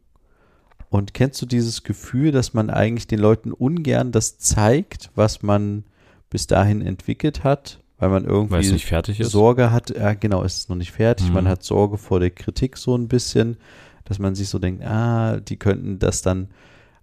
Und 0.90 1.14
kennst 1.14 1.40
du 1.40 1.46
dieses 1.46 1.82
Gefühl, 1.84 2.32
dass 2.32 2.52
man 2.54 2.68
eigentlich 2.70 3.06
den 3.06 3.18
Leuten 3.18 3.52
ungern 3.52 4.12
das 4.12 4.38
zeigt, 4.38 5.10
was 5.14 5.42
man 5.42 5.84
bis 6.30 6.46
dahin 6.46 6.82
entwickelt 6.82 7.44
hat, 7.44 7.80
weil 7.98 8.10
man 8.10 8.24
irgendwie 8.24 8.52
Weil 8.54 8.60
es 8.60 8.72
nicht 8.72 8.86
fertig 8.86 9.18
ist. 9.20 9.30
Sorge 9.30 9.70
hat, 9.72 9.90
ja 9.90 10.12
genau, 10.14 10.44
es 10.44 10.56
ist 10.58 10.68
noch 10.68 10.76
nicht 10.76 10.92
fertig, 10.92 11.28
Mhm. 11.28 11.34
man 11.34 11.48
hat 11.48 11.62
Sorge 11.62 11.96
vor 11.98 12.20
der 12.20 12.30
Kritik 12.30 12.76
so 12.76 12.94
ein 12.96 13.08
bisschen, 13.08 13.56
dass 14.04 14.18
man 14.18 14.34
sich 14.34 14.48
so 14.48 14.58
denkt, 14.58 14.84
ah, 14.84 15.40
die 15.40 15.56
könnten 15.56 15.98
das 15.98 16.20
dann 16.22 16.48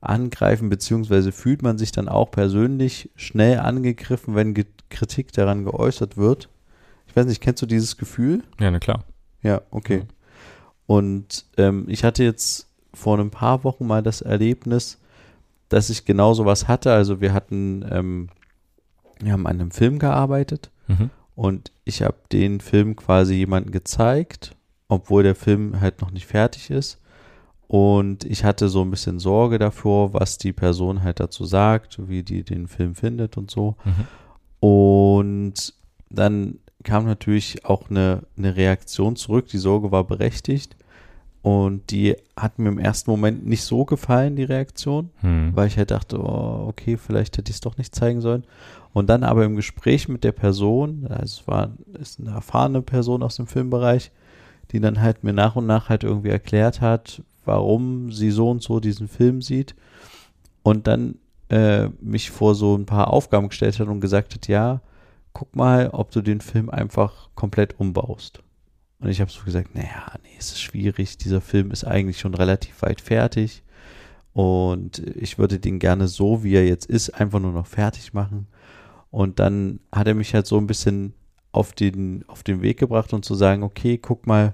angreifen, 0.02 0.70
beziehungsweise 0.70 1.32
fühlt 1.32 1.62
man 1.62 1.78
sich 1.78 1.92
dann 1.92 2.08
auch 2.08 2.32
persönlich 2.32 3.10
schnell 3.16 3.60
angegriffen, 3.60 4.36
wenn 4.36 4.54
Ge 4.54 4.66
Kritik 4.90 5.32
daran 5.34 5.66
geäußert 5.66 6.18
wird. 6.18 6.50
Ich 7.06 7.16
weiß 7.16 7.28
nicht, 7.28 7.42
kennst 7.42 7.62
du 7.62 7.68
dieses 7.68 7.98
Gefühl? 7.98 8.44
Ja, 8.60 8.72
na 8.72 8.80
klar. 8.80 9.04
Ja, 9.44 9.62
okay. 9.70 10.00
Ja. 10.00 10.04
Und 10.88 11.46
ähm, 11.58 11.86
ich 11.88 12.04
hatte 12.04 12.24
jetzt 12.24 12.68
vor 12.94 13.20
ein 13.20 13.30
paar 13.30 13.64
Wochen 13.64 13.86
mal 13.86 14.02
das 14.02 14.22
Erlebnis, 14.22 14.98
dass 15.70 15.92
ich 15.92 16.06
genau 16.06 16.34
sowas 16.34 16.68
hatte. 16.68 16.92
Also 16.92 17.22
wir 17.22 17.34
hatten, 17.34 17.86
ähm, 17.92 18.30
wir 19.20 19.32
haben 19.34 19.46
an 19.46 19.60
einem 19.60 19.72
Film 19.72 20.00
gearbeitet 20.00 20.72
Mhm. 20.88 21.12
und 21.36 21.72
ich 21.86 22.02
habe 22.02 22.18
den 22.32 22.60
Film 22.62 22.96
quasi 22.96 23.36
jemandem 23.36 23.72
gezeigt, 23.72 24.56
obwohl 24.88 25.22
der 25.22 25.36
Film 25.36 25.80
halt 25.82 26.02
noch 26.02 26.10
nicht 26.10 26.26
fertig 26.26 26.72
ist. 26.72 27.00
Und 27.70 28.26
ich 28.26 28.44
hatte 28.44 28.68
so 28.68 28.82
ein 28.82 28.90
bisschen 28.90 29.20
Sorge 29.20 29.60
davor, 29.60 30.12
was 30.16 30.40
die 30.40 30.54
Person 30.54 31.04
halt 31.04 31.20
dazu 31.20 31.46
sagt, 31.46 32.10
wie 32.10 32.24
die 32.24 32.42
den 32.42 32.68
Film 32.68 32.96
findet 32.96 33.38
und 33.38 33.52
so. 33.52 33.76
Mhm. 33.86 34.68
Und 34.68 35.74
dann 36.10 36.56
kam 36.84 37.06
natürlich 37.06 37.66
auch 37.66 37.92
eine, 37.92 38.24
eine 38.36 38.56
Reaktion 38.56 39.16
zurück. 39.16 39.48
Die 39.50 39.60
Sorge 39.60 39.92
war 39.92 40.04
berechtigt. 40.04 40.76
Und 41.44 41.92
die 41.92 42.16
hat 42.36 42.58
mir 42.58 42.70
im 42.70 42.80
ersten 42.80 43.12
Moment 43.12 43.46
nicht 43.46 43.64
so 43.64 43.86
gefallen, 43.86 44.36
die 44.36 44.44
Reaktion, 44.44 45.12
Hm. 45.22 45.52
weil 45.56 45.68
ich 45.68 45.78
halt 45.78 45.92
dachte, 45.92 46.20
oh, 46.20 46.66
okay, 46.68 46.98
vielleicht 46.98 47.38
hätte 47.38 47.50
ich 47.52 47.58
es 47.58 47.62
doch 47.62 47.78
nicht 47.78 47.94
zeigen 47.96 48.20
sollen. 48.20 48.44
Und 48.94 49.10
dann 49.12 49.24
aber 49.24 49.46
im 49.46 49.56
Gespräch 49.56 50.10
mit 50.10 50.24
der 50.24 50.32
Person, 50.34 51.06
also 51.08 51.22
es 51.42 51.48
war 51.48 51.70
ist 52.00 52.20
eine 52.20 52.32
erfahrene 52.32 52.82
Person 52.82 53.22
aus 53.24 53.36
dem 53.38 53.48
Filmbereich, 53.48 54.12
die 54.72 54.80
dann 54.82 55.00
halt 55.00 55.24
mir 55.24 55.32
nach 55.34 55.56
und 55.56 55.66
nach 55.68 55.88
halt 55.88 56.04
irgendwie 56.04 56.30
erklärt 56.30 56.82
hat, 56.82 57.22
warum 57.50 58.12
sie 58.12 58.30
so 58.30 58.52
und 58.52 58.62
so 58.62 58.80
diesen 58.80 59.08
Film 59.08 59.42
sieht. 59.42 59.76
Und 60.62 60.86
dann 60.86 61.16
äh, 61.50 61.90
mich 62.00 62.30
vor 62.30 62.54
so 62.54 62.78
ein 62.78 62.86
paar 62.86 63.12
Aufgaben 63.12 63.50
gestellt 63.50 63.80
hat 63.80 63.88
und 63.88 64.02
gesagt 64.02 64.36
hat, 64.36 64.48
ja, 64.48 64.82
guck 65.34 65.56
mal, 65.56 65.90
ob 65.90 66.12
du 66.12 66.22
den 66.22 66.42
Film 66.42 66.70
einfach 66.70 67.30
komplett 67.34 67.80
umbaust. 67.80 68.44
Und 69.00 69.10
ich 69.10 69.20
habe 69.20 69.32
so 69.32 69.44
gesagt, 69.44 69.74
naja, 69.74 70.14
nee, 70.24 70.36
es 70.38 70.52
ist 70.52 70.62
schwierig. 70.62 71.18
Dieser 71.18 71.42
Film 71.42 71.72
ist 71.72 71.86
eigentlich 71.86 72.20
schon 72.20 72.36
relativ 72.36 72.84
weit 72.84 73.02
fertig. 73.02 73.64
Und 74.34 75.00
ich 75.00 75.40
würde 75.40 75.58
den 75.58 75.80
gerne 75.80 76.08
so, 76.08 76.44
wie 76.44 76.54
er 76.54 76.68
jetzt 76.68 76.86
ist, 76.86 77.10
einfach 77.10 77.40
nur 77.40 77.54
noch 77.54 77.66
fertig 77.66 78.14
machen. 78.14 78.46
Und 79.10 79.40
dann 79.40 79.80
hat 79.92 80.08
er 80.08 80.14
mich 80.14 80.36
halt 80.36 80.46
so 80.46 80.58
ein 80.58 80.68
bisschen 80.68 81.14
auf 81.52 81.74
den, 81.74 82.26
auf 82.28 82.44
den 82.44 82.62
Weg 82.62 82.78
gebracht 82.78 83.12
und 83.12 83.26
zu 83.26 83.34
sagen, 83.34 83.64
okay, 83.64 83.98
guck 83.98 84.28
mal, 84.28 84.54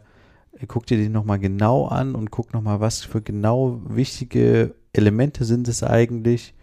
guck 0.67 0.85
dir 0.85 0.97
den 0.97 1.11
nochmal 1.11 1.39
genau 1.39 1.87
an 1.87 2.15
und 2.15 2.31
guck 2.31 2.53
nochmal, 2.53 2.79
was 2.79 3.03
für 3.03 3.21
genau 3.21 3.81
wichtige 3.87 4.75
Elemente 4.93 5.43
sind 5.45 5.67
es 5.67 5.83
eigentlich. 5.83 6.53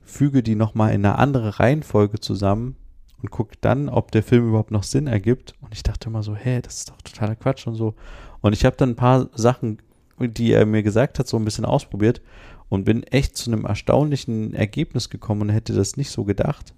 Füge 0.00 0.42
die 0.42 0.54
nochmal 0.54 0.92
in 0.92 1.04
eine 1.04 1.18
andere 1.18 1.60
Reihenfolge 1.60 2.20
zusammen 2.20 2.76
und 3.22 3.30
guck 3.30 3.60
dann, 3.60 3.88
ob 3.88 4.10
der 4.12 4.22
Film 4.22 4.48
überhaupt 4.48 4.70
noch 4.70 4.82
Sinn 4.82 5.06
ergibt. 5.06 5.54
Und 5.60 5.74
ich 5.74 5.82
dachte 5.82 6.08
immer 6.08 6.22
so, 6.22 6.34
hä, 6.34 6.60
das 6.62 6.78
ist 6.78 6.90
doch 6.90 7.02
totaler 7.02 7.36
Quatsch 7.36 7.66
und 7.66 7.74
so. 7.74 7.94
Und 8.40 8.52
ich 8.52 8.64
habe 8.64 8.76
dann 8.76 8.90
ein 8.90 8.96
paar 8.96 9.28
Sachen, 9.34 9.78
die 10.18 10.52
er 10.52 10.66
mir 10.66 10.82
gesagt 10.82 11.18
hat, 11.18 11.28
so 11.28 11.36
ein 11.36 11.44
bisschen 11.44 11.64
ausprobiert 11.64 12.22
und 12.68 12.84
bin 12.84 13.02
echt 13.04 13.36
zu 13.36 13.50
einem 13.50 13.64
erstaunlichen 13.64 14.54
Ergebnis 14.54 15.10
gekommen 15.10 15.42
und 15.42 15.48
hätte 15.50 15.74
das 15.74 15.96
nicht 15.96 16.10
so 16.10 16.24
gedacht, 16.24 16.74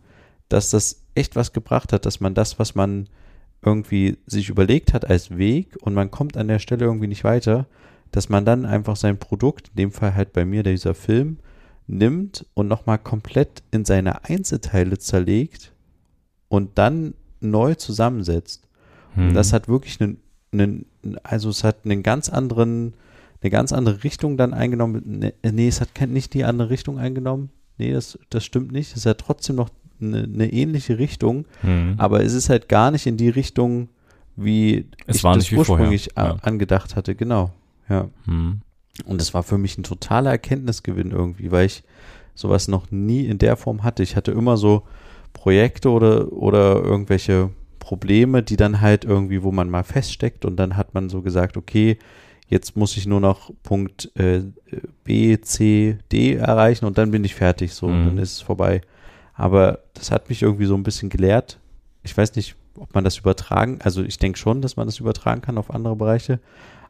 dass 0.48 0.70
das 0.70 1.04
echt 1.14 1.36
was 1.36 1.52
gebracht 1.52 1.92
hat, 1.92 2.06
dass 2.06 2.20
man 2.20 2.34
das, 2.34 2.58
was 2.58 2.74
man 2.74 3.08
irgendwie 3.64 4.16
sich 4.26 4.48
überlegt 4.48 4.92
hat 4.92 5.08
als 5.08 5.36
Weg 5.36 5.76
und 5.80 5.94
man 5.94 6.10
kommt 6.10 6.36
an 6.36 6.48
der 6.48 6.58
Stelle 6.58 6.84
irgendwie 6.84 7.06
nicht 7.06 7.24
weiter, 7.24 7.66
dass 8.10 8.28
man 8.28 8.44
dann 8.44 8.66
einfach 8.66 8.96
sein 8.96 9.18
Produkt, 9.18 9.68
in 9.68 9.76
dem 9.76 9.92
Fall 9.92 10.14
halt 10.14 10.32
bei 10.32 10.44
mir 10.44 10.62
dieser 10.62 10.94
Film, 10.94 11.38
nimmt 11.86 12.46
und 12.54 12.68
nochmal 12.68 12.98
komplett 12.98 13.62
in 13.70 13.84
seine 13.84 14.24
Einzelteile 14.24 14.98
zerlegt 14.98 15.72
und 16.48 16.78
dann 16.78 17.14
neu 17.40 17.74
zusammensetzt. 17.74 18.68
Und 19.16 19.28
Hm. 19.28 19.34
das 19.34 19.52
hat 19.52 19.68
wirklich 19.68 20.00
einen, 20.00 20.18
einen, 20.52 20.86
also 21.22 21.50
es 21.50 21.64
hat 21.64 21.84
einen 21.84 22.02
ganz 22.02 22.28
anderen, 22.28 22.94
eine 23.40 23.50
ganz 23.50 23.72
andere 23.72 24.04
Richtung 24.04 24.36
dann 24.36 24.54
eingenommen. 24.54 25.02
Ne- 25.20 25.34
Nee, 25.42 25.68
es 25.68 25.80
hat 25.80 25.90
nicht 26.08 26.34
die 26.34 26.44
andere 26.44 26.70
Richtung 26.70 26.98
eingenommen. 26.98 27.50
Nee, 27.78 27.92
das, 27.92 28.18
das 28.30 28.44
stimmt 28.44 28.70
nicht. 28.72 28.96
Es 28.96 29.06
hat 29.06 29.18
trotzdem 29.18 29.56
noch 29.56 29.70
eine, 30.02 30.24
eine 30.24 30.52
ähnliche 30.52 30.98
Richtung, 30.98 31.46
Hm. 31.62 31.94
aber 31.98 32.22
es 32.22 32.32
ist 32.34 32.48
halt 32.48 32.68
gar 32.68 32.90
nicht 32.90 33.06
in 33.06 33.16
die 33.16 33.28
Richtung, 33.30 33.88
wie 34.36 34.86
Es 35.06 35.16
ich 35.16 35.22
das 35.22 35.50
wie 35.50 35.56
ursprünglich 35.56 36.10
ja. 36.16 36.36
angedacht 36.42 36.96
hatte. 36.96 37.14
Genau, 37.14 37.52
ja. 37.88 38.08
Hm. 38.24 38.60
Und 39.06 39.20
das 39.20 39.32
war 39.34 39.42
für 39.42 39.58
mich 39.58 39.78
ein 39.78 39.82
totaler 39.84 40.30
Erkenntnisgewinn 40.30 41.10
irgendwie, 41.10 41.50
weil 41.50 41.66
ich 41.66 41.82
sowas 42.34 42.68
noch 42.68 42.90
nie 42.90 43.26
in 43.26 43.38
der 43.38 43.56
Form 43.56 43.82
hatte. 43.82 44.02
Ich 44.02 44.16
hatte 44.16 44.32
immer 44.32 44.56
so 44.56 44.82
Projekte 45.32 45.90
oder, 45.90 46.32
oder 46.32 46.82
irgendwelche 46.82 47.50
Probleme, 47.78 48.42
die 48.42 48.56
dann 48.56 48.80
halt 48.80 49.04
irgendwie, 49.04 49.42
wo 49.42 49.50
man 49.52 49.68
mal 49.70 49.82
feststeckt 49.82 50.44
und 50.44 50.56
dann 50.56 50.76
hat 50.76 50.94
man 50.94 51.08
so 51.08 51.20
gesagt, 51.22 51.56
okay, 51.56 51.98
jetzt 52.48 52.76
muss 52.76 52.96
ich 52.96 53.06
nur 53.06 53.20
noch 53.20 53.50
Punkt 53.62 54.10
äh, 54.14 54.42
B, 55.04 55.38
C, 55.40 55.98
D 56.10 56.34
erreichen 56.34 56.84
und 56.84 56.98
dann 56.98 57.10
bin 57.10 57.24
ich 57.24 57.34
fertig, 57.34 57.72
so, 57.74 57.88
Mhm. 57.88 58.04
dann 58.06 58.18
ist 58.18 58.32
es 58.34 58.40
vorbei. 58.42 58.82
Aber 59.42 59.80
das 59.94 60.12
hat 60.12 60.28
mich 60.28 60.40
irgendwie 60.42 60.66
so 60.66 60.76
ein 60.76 60.84
bisschen 60.84 61.08
gelehrt. 61.08 61.58
Ich 62.04 62.16
weiß 62.16 62.36
nicht, 62.36 62.54
ob 62.78 62.94
man 62.94 63.02
das 63.02 63.18
übertragen, 63.18 63.80
also 63.82 64.04
ich 64.04 64.18
denke 64.18 64.38
schon, 64.38 64.62
dass 64.62 64.76
man 64.76 64.86
das 64.86 65.00
übertragen 65.00 65.40
kann 65.42 65.58
auf 65.58 65.74
andere 65.74 65.96
Bereiche, 65.96 66.38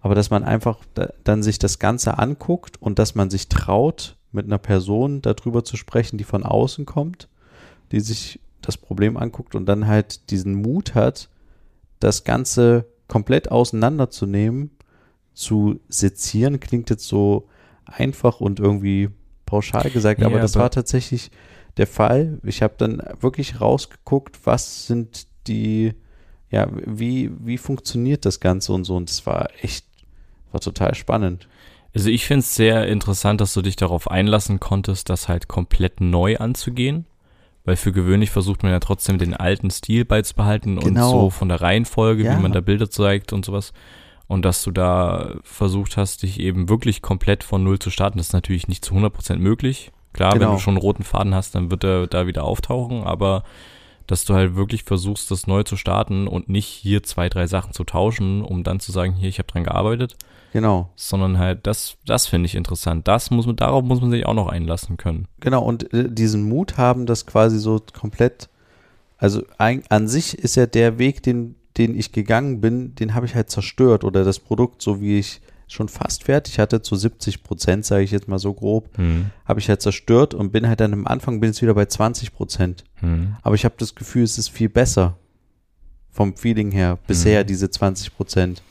aber 0.02 0.14
dass 0.14 0.28
man 0.28 0.44
einfach 0.44 0.76
da, 0.92 1.08
dann 1.24 1.42
sich 1.42 1.58
das 1.58 1.78
Ganze 1.78 2.18
anguckt 2.18 2.76
und 2.82 2.98
dass 2.98 3.14
man 3.14 3.30
sich 3.30 3.48
traut, 3.48 4.16
mit 4.32 4.44
einer 4.44 4.58
Person 4.58 5.22
darüber 5.22 5.64
zu 5.64 5.78
sprechen, 5.78 6.18
die 6.18 6.24
von 6.24 6.42
außen 6.44 6.84
kommt, 6.84 7.28
die 7.90 8.00
sich 8.00 8.38
das 8.60 8.76
Problem 8.76 9.16
anguckt 9.16 9.54
und 9.54 9.64
dann 9.64 9.86
halt 9.86 10.30
diesen 10.30 10.54
Mut 10.54 10.94
hat, 10.94 11.30
das 12.00 12.22
Ganze 12.22 12.84
komplett 13.08 13.50
auseinanderzunehmen, 13.50 14.72
zu 15.32 15.80
sezieren, 15.88 16.60
klingt 16.60 16.90
jetzt 16.90 17.08
so 17.08 17.48
einfach 17.86 18.40
und 18.40 18.60
irgendwie 18.60 19.08
pauschal 19.46 19.90
gesagt, 19.90 20.20
Ja, 20.20 20.26
aber 20.26 20.38
das 20.38 20.54
aber- 20.54 20.64
war 20.64 20.70
tatsächlich 20.70 21.30
der 21.76 21.86
Fall. 21.86 22.38
Ich 22.44 22.62
habe 22.62 22.74
dann 22.78 23.02
wirklich 23.20 23.60
rausgeguckt, 23.60 24.38
was 24.44 24.86
sind 24.86 25.26
die, 25.46 25.94
ja, 26.50 26.68
wie, 26.72 27.30
wie 27.40 27.58
funktioniert 27.58 28.24
das 28.24 28.40
Ganze 28.40 28.72
und 28.72 28.84
so. 28.84 28.96
Und 28.96 29.08
das 29.10 29.26
war 29.26 29.48
echt, 29.62 29.86
war 30.52 30.60
total 30.60 30.94
spannend. 30.94 31.48
Also 31.94 32.08
ich 32.08 32.24
finde 32.26 32.40
es 32.40 32.54
sehr 32.54 32.86
interessant, 32.88 33.40
dass 33.40 33.52
du 33.54 33.62
dich 33.62 33.76
darauf 33.76 34.10
einlassen 34.10 34.60
konntest, 34.60 35.10
das 35.10 35.28
halt 35.28 35.48
komplett 35.48 36.00
neu 36.00 36.36
anzugehen. 36.38 37.06
Weil 37.64 37.76
für 37.76 37.92
gewöhnlich 37.92 38.30
versucht 38.30 38.64
man 38.64 38.72
ja 38.72 38.80
trotzdem 38.80 39.18
den 39.18 39.34
alten 39.34 39.70
Stil 39.70 40.04
beizubehalten 40.04 40.80
Genau. 40.80 40.86
und 41.06 41.10
so 41.20 41.30
von 41.30 41.48
der 41.48 41.60
Reihenfolge, 41.60 42.24
Ja. 42.24 42.36
wie 42.36 42.42
man 42.42 42.52
da 42.52 42.60
Bilder 42.60 42.90
zeigt 42.90 43.32
und 43.32 43.44
sowas. 43.44 43.72
Und 44.26 44.44
dass 44.44 44.62
du 44.64 44.70
da 44.72 45.36
versucht 45.44 45.96
hast, 45.96 46.22
dich 46.22 46.40
eben 46.40 46.68
wirklich 46.68 47.02
komplett 47.02 47.44
von 47.44 47.62
Null 47.62 47.78
zu 47.78 47.90
starten, 47.90 48.18
das 48.18 48.28
ist 48.28 48.32
natürlich 48.32 48.66
nicht 48.66 48.84
zu 48.84 48.94
100% 48.94 49.38
möglich. 49.38 49.92
Klar, 50.12 50.32
wenn 50.32 50.40
Genau. 50.40 50.52
du 50.54 50.58
schon 50.58 50.74
einen 50.74 50.82
roten 50.82 51.02
Faden 51.04 51.34
hast, 51.34 51.54
dann 51.54 51.70
wird 51.70 51.84
er 51.84 52.06
da 52.06 52.26
wieder 52.26 52.44
auftauchen, 52.44 53.04
aber 53.04 53.42
dass 54.06 54.24
du 54.24 54.34
halt 54.34 54.56
wirklich 54.56 54.82
versuchst, 54.84 55.30
das 55.30 55.46
neu 55.46 55.62
zu 55.62 55.76
starten 55.76 56.26
und 56.26 56.48
nicht 56.48 56.66
hier 56.66 57.02
zwei, 57.02 57.28
drei 57.28 57.46
Sachen 57.46 57.72
zu 57.72 57.84
tauschen, 57.84 58.42
um 58.42 58.62
dann 58.64 58.80
zu 58.80 58.92
sagen, 58.92 59.14
hier, 59.14 59.28
ich 59.28 59.38
habe 59.38 59.46
dran 59.48 59.64
gearbeitet, 59.64 60.16
Genau. 60.52 60.90
sondern 60.96 61.38
halt, 61.38 61.66
das, 61.66 61.96
das 62.04 62.26
finde 62.26 62.46
ich 62.46 62.54
interessant. 62.56 63.08
Das 63.08 63.30
muss 63.30 63.46
man, 63.46 63.56
darauf 63.56 63.82
muss 63.84 64.00
man 64.02 64.10
sich 64.10 64.26
auch 64.26 64.34
noch 64.34 64.48
einlassen 64.48 64.96
können. 64.98 65.28
Genau, 65.40 65.62
und 65.62 65.94
äh, 65.94 66.10
diesen 66.10 66.46
Mut 66.48 66.76
haben, 66.76 67.06
das 67.06 67.24
quasi 67.26 67.58
so 67.58 67.80
komplett, 67.98 68.50
also 69.18 69.42
ein, 69.56 69.82
an 69.88 70.08
sich 70.08 70.36
ist 70.36 70.56
ja 70.56 70.66
der 70.66 70.98
Weg, 70.98 71.22
den, 71.22 71.54
den 71.78 71.98
ich 71.98 72.12
gegangen 72.12 72.60
bin, 72.60 72.94
den 72.96 73.14
habe 73.14 73.24
ich 73.24 73.34
halt 73.34 73.50
zerstört 73.50 74.04
oder 74.04 74.24
das 74.24 74.40
Produkt, 74.40 74.82
so 74.82 75.00
wie 75.00 75.18
ich 75.20 75.40
schon 75.72 75.88
fast 75.88 76.24
fertig 76.24 76.58
hatte, 76.58 76.82
zu 76.82 76.94
70 76.96 77.42
Prozent, 77.42 77.84
sage 77.84 78.04
ich 78.04 78.10
jetzt 78.10 78.28
mal 78.28 78.38
so 78.38 78.52
grob, 78.52 78.90
Hm. 78.96 79.30
habe 79.44 79.60
ich 79.60 79.68
halt 79.68 79.82
zerstört 79.82 80.34
und 80.34 80.52
bin 80.52 80.68
halt 80.68 80.80
dann 80.80 80.92
am 80.92 81.06
Anfang 81.06 81.40
bin 81.40 81.50
jetzt 81.50 81.62
wieder 81.62 81.74
bei 81.74 81.86
20 81.86 82.32
Prozent. 82.32 82.84
Hm. 82.96 83.36
Aber 83.42 83.54
ich 83.54 83.64
habe 83.64 83.74
das 83.78 83.94
Gefühl, 83.94 84.22
es 84.22 84.38
ist 84.38 84.48
viel 84.48 84.68
besser 84.68 85.16
vom 86.10 86.36
Feeling 86.36 86.70
her, 86.70 86.98
bisher 87.06 87.42
diese 87.44 87.70
20 87.70 88.14
Prozent, 88.14 88.62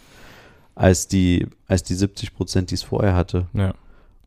als 0.75 1.07
die, 1.07 1.47
als 1.67 1.83
die 1.83 1.95
70 1.95 2.35
Prozent, 2.35 2.69
die 2.71 2.75
es 2.75 2.83
vorher 2.83 3.15
hatte. 3.15 3.47
Ja. 3.53 3.73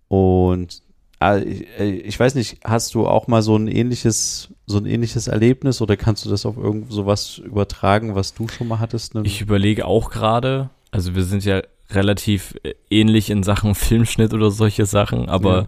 Und 0.09 0.83
ah, 1.21 1.39
ich, 1.39 1.67
äh, 1.79 1.91
ich 1.91 2.19
weiß 2.19 2.35
nicht, 2.35 2.59
hast 2.65 2.95
du 2.95 3.07
auch 3.07 3.29
mal 3.29 3.43
so 3.43 3.57
ein 3.57 3.69
ähnliches, 3.69 4.49
so 4.67 4.79
ein 4.79 4.87
ähnliches 4.87 5.29
Erlebnis 5.29 5.81
oder 5.81 5.97
kannst 5.97 6.25
du 6.25 6.31
das 6.31 6.45
auf 6.45 6.57
irgend 6.57 6.93
sowas 6.93 7.39
übertragen, 7.39 8.15
was 8.15 8.35
du 8.35 8.49
schon 8.49 8.69
mal 8.69 8.81
hattest? 8.81 9.15
Ne? 9.15 9.23
Ich 9.25 9.41
überlege 9.41 9.87
auch 9.87 10.11
gerade, 10.11 10.71
also 10.91 11.15
wir 11.15 11.25
sind 11.25 11.45
ja 11.45 11.63
relativ 11.91 12.55
äh, 12.63 12.75
ähnlich 12.91 13.31
in 13.31 13.43
Sachen 13.43 13.75
Filmschnitt 13.75 14.35
oder 14.35 14.51
solche 14.51 14.87
Sachen, 14.87 15.29
aber 15.29 15.63
Ja. 15.63 15.67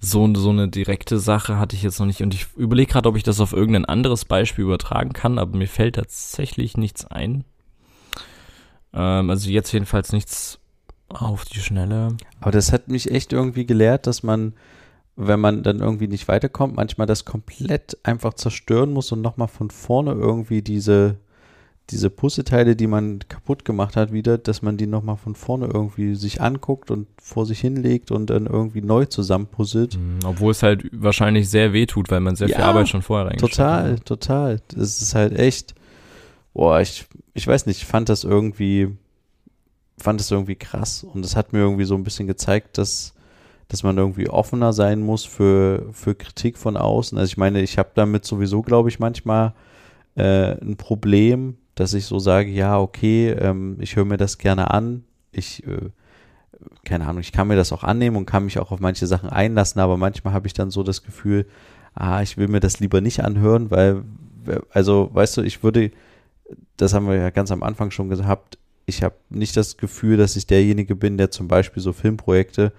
so, 0.00 0.32
so 0.34 0.50
eine 0.50 0.68
direkte 0.68 1.18
Sache 1.18 1.58
hatte 1.58 1.76
ich 1.76 1.82
jetzt 1.82 1.98
noch 1.98 2.06
nicht 2.06 2.22
und 2.22 2.34
ich 2.34 2.46
überlege 2.56 2.92
gerade, 2.92 3.08
ob 3.08 3.16
ich 3.16 3.22
das 3.22 3.40
auf 3.40 3.52
irgendein 3.52 3.84
anderes 3.84 4.24
Beispiel 4.24 4.64
übertragen 4.64 5.12
kann, 5.12 5.38
aber 5.38 5.56
mir 5.56 5.68
fällt 5.68 5.96
tatsächlich 5.96 6.76
nichts 6.76 7.04
ein. 7.06 7.44
Ähm, 8.92 9.30
also 9.30 9.50
jetzt 9.50 9.72
jedenfalls 9.72 10.12
nichts 10.12 10.58
auf 11.08 11.44
die 11.44 11.60
Schnelle. 11.60 12.16
Aber 12.40 12.50
das 12.50 12.72
hat 12.72 12.88
mich 12.88 13.10
echt 13.10 13.32
irgendwie 13.32 13.66
gelehrt, 13.66 14.06
dass 14.06 14.22
man, 14.22 14.54
wenn 15.16 15.40
man 15.40 15.62
dann 15.62 15.80
irgendwie 15.80 16.06
nicht 16.06 16.28
weiterkommt, 16.28 16.76
manchmal 16.76 17.06
das 17.06 17.24
komplett 17.24 17.96
einfach 18.02 18.34
zerstören 18.34 18.92
muss 18.92 19.10
und 19.12 19.20
nochmal 19.22 19.48
von 19.48 19.70
vorne 19.70 20.12
irgendwie 20.12 20.62
diese, 20.62 21.16
diese 21.90 22.10
Puzzleteile, 22.10 22.76
die 22.76 22.86
man 22.86 23.20
kaputt 23.28 23.64
gemacht 23.64 23.96
hat, 23.96 24.12
wieder, 24.12 24.36
dass 24.36 24.60
man 24.60 24.76
die 24.76 24.86
nochmal 24.86 25.16
von 25.16 25.34
vorne 25.34 25.70
irgendwie 25.72 26.14
sich 26.14 26.40
anguckt 26.40 26.90
und 26.90 27.06
vor 27.20 27.46
sich 27.46 27.60
hinlegt 27.60 28.10
und 28.10 28.28
dann 28.28 28.46
irgendwie 28.46 28.82
neu 28.82 29.06
zusammenpuzzelt. 29.06 29.96
Mhm, 29.96 30.18
Obwohl 30.24 30.50
es 30.52 30.62
halt 30.62 30.84
wahrscheinlich 30.92 31.48
sehr 31.48 31.72
weh 31.72 31.86
tut, 31.86 32.10
weil 32.10 32.20
man 32.20 32.36
sehr 32.36 32.48
viel 32.48 32.58
Ja, 32.58 32.66
Arbeit 32.66 32.88
schon 32.88 33.02
vorher 33.02 33.26
reingesteckt 33.26 33.54
Total, 33.54 33.92
hat. 33.92 34.04
total. 34.04 34.60
Das 34.68 35.00
ist 35.00 35.14
halt 35.14 35.38
echt, 35.38 35.74
boah, 36.52 36.80
ich, 36.80 37.06
ich 37.34 37.46
weiß 37.46 37.64
nicht, 37.66 37.78
ich 37.78 37.86
fand 37.86 38.08
das 38.10 38.22
irgendwie, 38.24 38.88
fand 39.98 40.20
das 40.20 40.30
irgendwie 40.30 40.56
krass 40.56 41.04
und 41.04 41.24
es 41.24 41.36
hat 41.36 41.52
mir 41.52 41.60
irgendwie 41.60 41.84
so 41.84 41.94
ein 41.94 42.04
bisschen 42.04 42.26
gezeigt, 42.26 42.76
dass, 42.78 43.14
dass 43.68 43.82
man 43.82 43.96
irgendwie 43.96 44.28
offener 44.28 44.72
sein 44.74 45.00
muss 45.00 45.24
für, 45.24 45.86
für 45.92 46.14
Kritik 46.14 46.58
von 46.58 46.76
außen. 46.76 47.16
Also 47.16 47.30
ich 47.30 47.36
meine, 47.38 47.62
ich 47.62 47.78
habe 47.78 47.90
damit 47.94 48.24
sowieso, 48.26 48.60
glaube 48.62 48.90
ich, 48.90 48.98
manchmal 48.98 49.54
äh, 50.16 50.52
ein 50.60 50.76
Problem, 50.76 51.56
dass 51.78 51.94
ich 51.94 52.06
so 52.06 52.18
sage, 52.18 52.50
ja, 52.50 52.78
okay, 52.78 53.30
ähm, 53.30 53.76
ich 53.80 53.94
höre 53.94 54.04
mir 54.04 54.16
das 54.16 54.38
gerne 54.38 54.72
an, 54.72 55.04
ich, 55.30 55.64
äh, 55.66 55.90
keine 56.84 57.06
Ahnung, 57.06 57.20
ich 57.20 57.32
kann 57.32 57.46
mir 57.46 57.56
das 57.56 57.72
auch 57.72 57.84
annehmen 57.84 58.16
und 58.16 58.26
kann 58.26 58.44
mich 58.44 58.58
auch 58.58 58.72
auf 58.72 58.80
manche 58.80 59.06
Sachen 59.06 59.28
einlassen, 59.28 59.80
aber 59.80 59.96
manchmal 59.96 60.34
habe 60.34 60.48
ich 60.48 60.54
dann 60.54 60.70
so 60.70 60.82
das 60.82 61.04
Gefühl, 61.04 61.46
ah, 61.94 62.20
ich 62.20 62.36
will 62.36 62.48
mir 62.48 62.60
das 62.60 62.80
lieber 62.80 63.00
nicht 63.00 63.22
anhören, 63.24 63.70
weil, 63.70 64.02
also, 64.70 65.10
weißt 65.12 65.36
du, 65.36 65.42
ich 65.42 65.62
würde, 65.62 65.92
das 66.76 66.94
haben 66.94 67.06
wir 67.06 67.14
ja 67.14 67.30
ganz 67.30 67.52
am 67.52 67.62
Anfang 67.62 67.92
schon 67.92 68.08
gehabt, 68.08 68.58
ich 68.86 69.02
habe 69.04 69.14
nicht 69.28 69.56
das 69.56 69.76
Gefühl, 69.76 70.16
dass 70.16 70.34
ich 70.34 70.46
derjenige 70.46 70.96
bin, 70.96 71.16
der 71.16 71.30
zum 71.30 71.46
Beispiel 71.46 71.82
so 71.82 71.92
Filmprojekte 71.92 72.72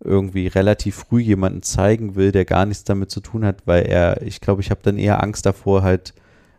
irgendwie 0.00 0.46
relativ 0.46 0.96
früh 0.96 1.20
jemanden 1.20 1.62
zeigen 1.62 2.14
will, 2.14 2.30
der 2.30 2.44
gar 2.44 2.66
nichts 2.66 2.84
damit 2.84 3.10
zu 3.10 3.20
tun 3.20 3.44
hat, 3.44 3.66
weil 3.66 3.86
er, 3.86 4.22
ich 4.22 4.40
glaube, 4.40 4.60
ich 4.60 4.70
habe 4.70 4.80
dann 4.82 4.98
eher 4.98 5.22
Angst 5.22 5.46
davor, 5.46 5.82
halt, 5.82 6.14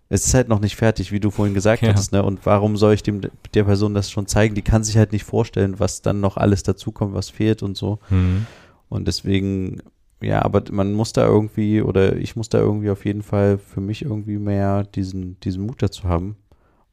es 0.09 0.25
ist 0.27 0.33
halt 0.33 0.49
noch 0.49 0.59
nicht 0.59 0.75
fertig, 0.75 1.11
wie 1.11 1.19
du 1.19 1.31
vorhin 1.31 1.53
gesagt 1.53 1.81
Ja. 1.81 1.89
hattest, 1.89 2.11
ne? 2.11 2.23
Und 2.23 2.45
warum 2.45 2.77
soll 2.77 2.93
ich 2.93 3.03
dem 3.03 3.21
der 3.53 3.63
Person 3.63 3.93
das 3.93 4.11
schon 4.11 4.27
zeigen? 4.27 4.53
Die 4.55 4.61
kann 4.61 4.83
sich 4.83 4.97
halt 4.97 5.11
nicht 5.11 5.23
vorstellen, 5.23 5.79
was 5.79 6.01
dann 6.01 6.19
noch 6.21 6.37
alles 6.37 6.63
dazukommt, 6.63 7.13
was 7.13 7.29
fehlt 7.29 7.63
und 7.63 7.75
so. 7.75 7.99
Mhm. 8.09 8.45
Und 8.89 9.07
deswegen, 9.07 9.81
ja, 10.21 10.43
aber 10.45 10.63
man 10.71 10.93
muss 10.93 11.11
da 11.13 11.25
irgendwie, 11.25 11.81
oder 11.81 12.15
ich 12.17 12.35
muss 12.35 12.49
da 12.49 12.59
irgendwie 12.59 12.89
auf 12.91 13.03
jeden 13.05 13.23
Fall 13.23 13.57
für 13.57 13.81
mich 13.81 14.03
irgendwie 14.03 14.37
mehr 14.37 14.83
diesen, 14.83 15.39
diesen 15.39 15.65
Mut 15.65 15.81
dazu 15.81 16.03
haben. 16.03 16.35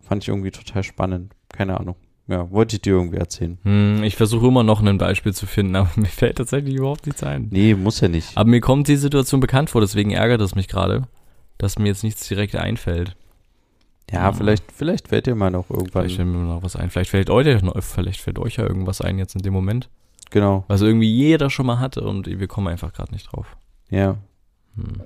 Fand 0.00 0.22
ich 0.24 0.28
irgendwie 0.28 0.50
total 0.50 0.82
spannend. 0.82 1.32
Keine 1.48 1.78
Ahnung. 1.78 1.96
Ja, 2.28 2.50
wollte 2.50 2.76
ich 2.76 2.82
dir 2.82 2.94
irgendwie 2.94 3.18
erzählen. 3.18 3.58
Hm, 3.62 4.02
Ich 4.04 4.16
versuche 4.16 4.46
immer 4.46 4.62
noch 4.62 4.82
ein 4.82 4.96
Beispiel 4.96 5.34
zu 5.34 5.44
finden, 5.46 5.76
aber 5.76 5.90
mir 5.96 6.06
fällt 6.06 6.38
tatsächlich 6.38 6.76
überhaupt 6.76 7.04
nichts 7.06 7.22
ein. 7.22 7.48
Nee, 7.50 7.74
muss 7.74 8.00
ja 8.00 8.08
nicht. 8.08 8.36
Aber 8.36 8.48
mir 8.48 8.60
kommt 8.60 8.88
die 8.88 8.96
Situation 8.96 9.40
bekannt 9.40 9.68
vor, 9.70 9.80
deswegen 9.82 10.12
ärgert 10.12 10.40
es 10.40 10.54
mich 10.54 10.66
gerade, 10.68 11.02
dass 11.58 11.78
mir 11.78 11.88
jetzt 11.88 12.02
nichts 12.04 12.26
direkt 12.28 12.56
einfällt. 12.56 13.16
Ja, 14.10 14.24
Ja. 14.24 14.32
vielleicht, 14.32 14.70
vielleicht 14.72 15.08
fällt 15.08 15.26
dir 15.26 15.34
mal 15.34 15.50
noch 15.50 15.70
irgendwann. 15.70 16.02
Vielleicht 16.02 16.16
fällt 16.16 16.28
mir 16.28 16.38
noch 16.38 16.62
was 16.62 16.76
ein. 16.76 16.90
Vielleicht 16.90 17.10
fällt 17.10 17.30
euch, 17.30 17.46
vielleicht 17.80 18.20
fällt 18.20 18.38
euch 18.38 18.56
ja 18.56 18.64
irgendwas 18.64 19.00
ein 19.00 19.18
jetzt 19.18 19.34
in 19.36 19.42
dem 19.42 19.52
Moment. 19.52 19.88
Genau. 20.30 20.64
Was 20.68 20.80
irgendwie 20.80 21.10
jeder 21.12 21.50
schon 21.50 21.66
mal 21.66 21.78
hatte 21.78 22.02
und 22.02 22.26
wir 22.26 22.48
kommen 22.48 22.68
einfach 22.68 22.92
gerade 22.92 23.12
nicht 23.12 23.30
drauf. 23.32 23.56
Ja. 23.90 24.16
Hm. 24.76 25.02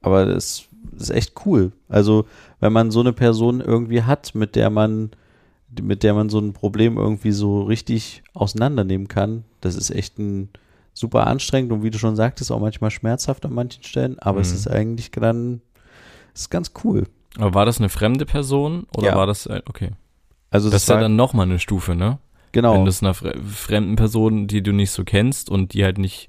Aber 0.00 0.26
das 0.26 0.66
ist 0.98 1.10
echt 1.10 1.32
cool. 1.46 1.72
Also, 1.88 2.26
wenn 2.60 2.72
man 2.72 2.90
so 2.90 3.00
eine 3.00 3.12
Person 3.12 3.60
irgendwie 3.60 4.02
hat, 4.02 4.34
mit 4.34 4.56
der 4.56 4.68
man, 4.68 5.10
mit 5.80 6.02
der 6.02 6.12
man 6.12 6.28
so 6.28 6.38
ein 6.38 6.52
Problem 6.52 6.98
irgendwie 6.98 7.32
so 7.32 7.62
richtig 7.62 8.22
auseinandernehmen 8.34 9.08
kann, 9.08 9.44
das 9.60 9.74
ist 9.74 9.90
echt 9.90 10.18
ein 10.18 10.50
super 10.94 11.26
anstrengend 11.26 11.72
und 11.72 11.82
wie 11.82 11.90
du 11.90 11.98
schon 11.98 12.16
sagtest, 12.16 12.52
auch 12.52 12.60
manchmal 12.60 12.90
schmerzhaft 12.90 13.44
an 13.44 13.52
manchen 13.52 13.82
Stellen, 13.82 14.18
aber 14.18 14.40
es 14.40 14.50
Mhm. 14.50 14.56
ist 14.56 14.68
eigentlich 14.68 15.10
dann, 15.10 15.60
es 16.34 16.42
ist 16.42 16.50
ganz 16.50 16.72
cool. 16.84 17.04
Aber 17.38 17.54
war 17.54 17.64
das 17.66 17.78
eine 17.78 17.88
fremde 17.88 18.26
Person 18.26 18.86
oder 18.96 19.08
Ja. 19.08 19.14
war 19.16 19.26
das, 19.26 19.46
äh, 19.46 19.62
okay. 19.66 19.92
Also 20.50 20.68
Das 20.68 20.74
das, 20.74 20.82
ist 20.82 20.88
ja 20.90 21.00
dann 21.00 21.16
nochmal 21.16 21.46
eine 21.46 21.58
Stufe, 21.58 21.94
ne? 21.94 22.18
genau. 22.52 22.74
Wenn 22.74 22.84
das 22.84 23.02
einer 23.02 23.14
fre 23.14 23.34
fremden 23.42 23.96
Person, 23.96 24.46
die 24.46 24.62
du 24.62 24.72
nicht 24.72 24.90
so 24.90 25.02
kennst 25.04 25.48
und 25.48 25.72
die 25.72 25.82
halt 25.84 25.96
nicht, 25.96 26.28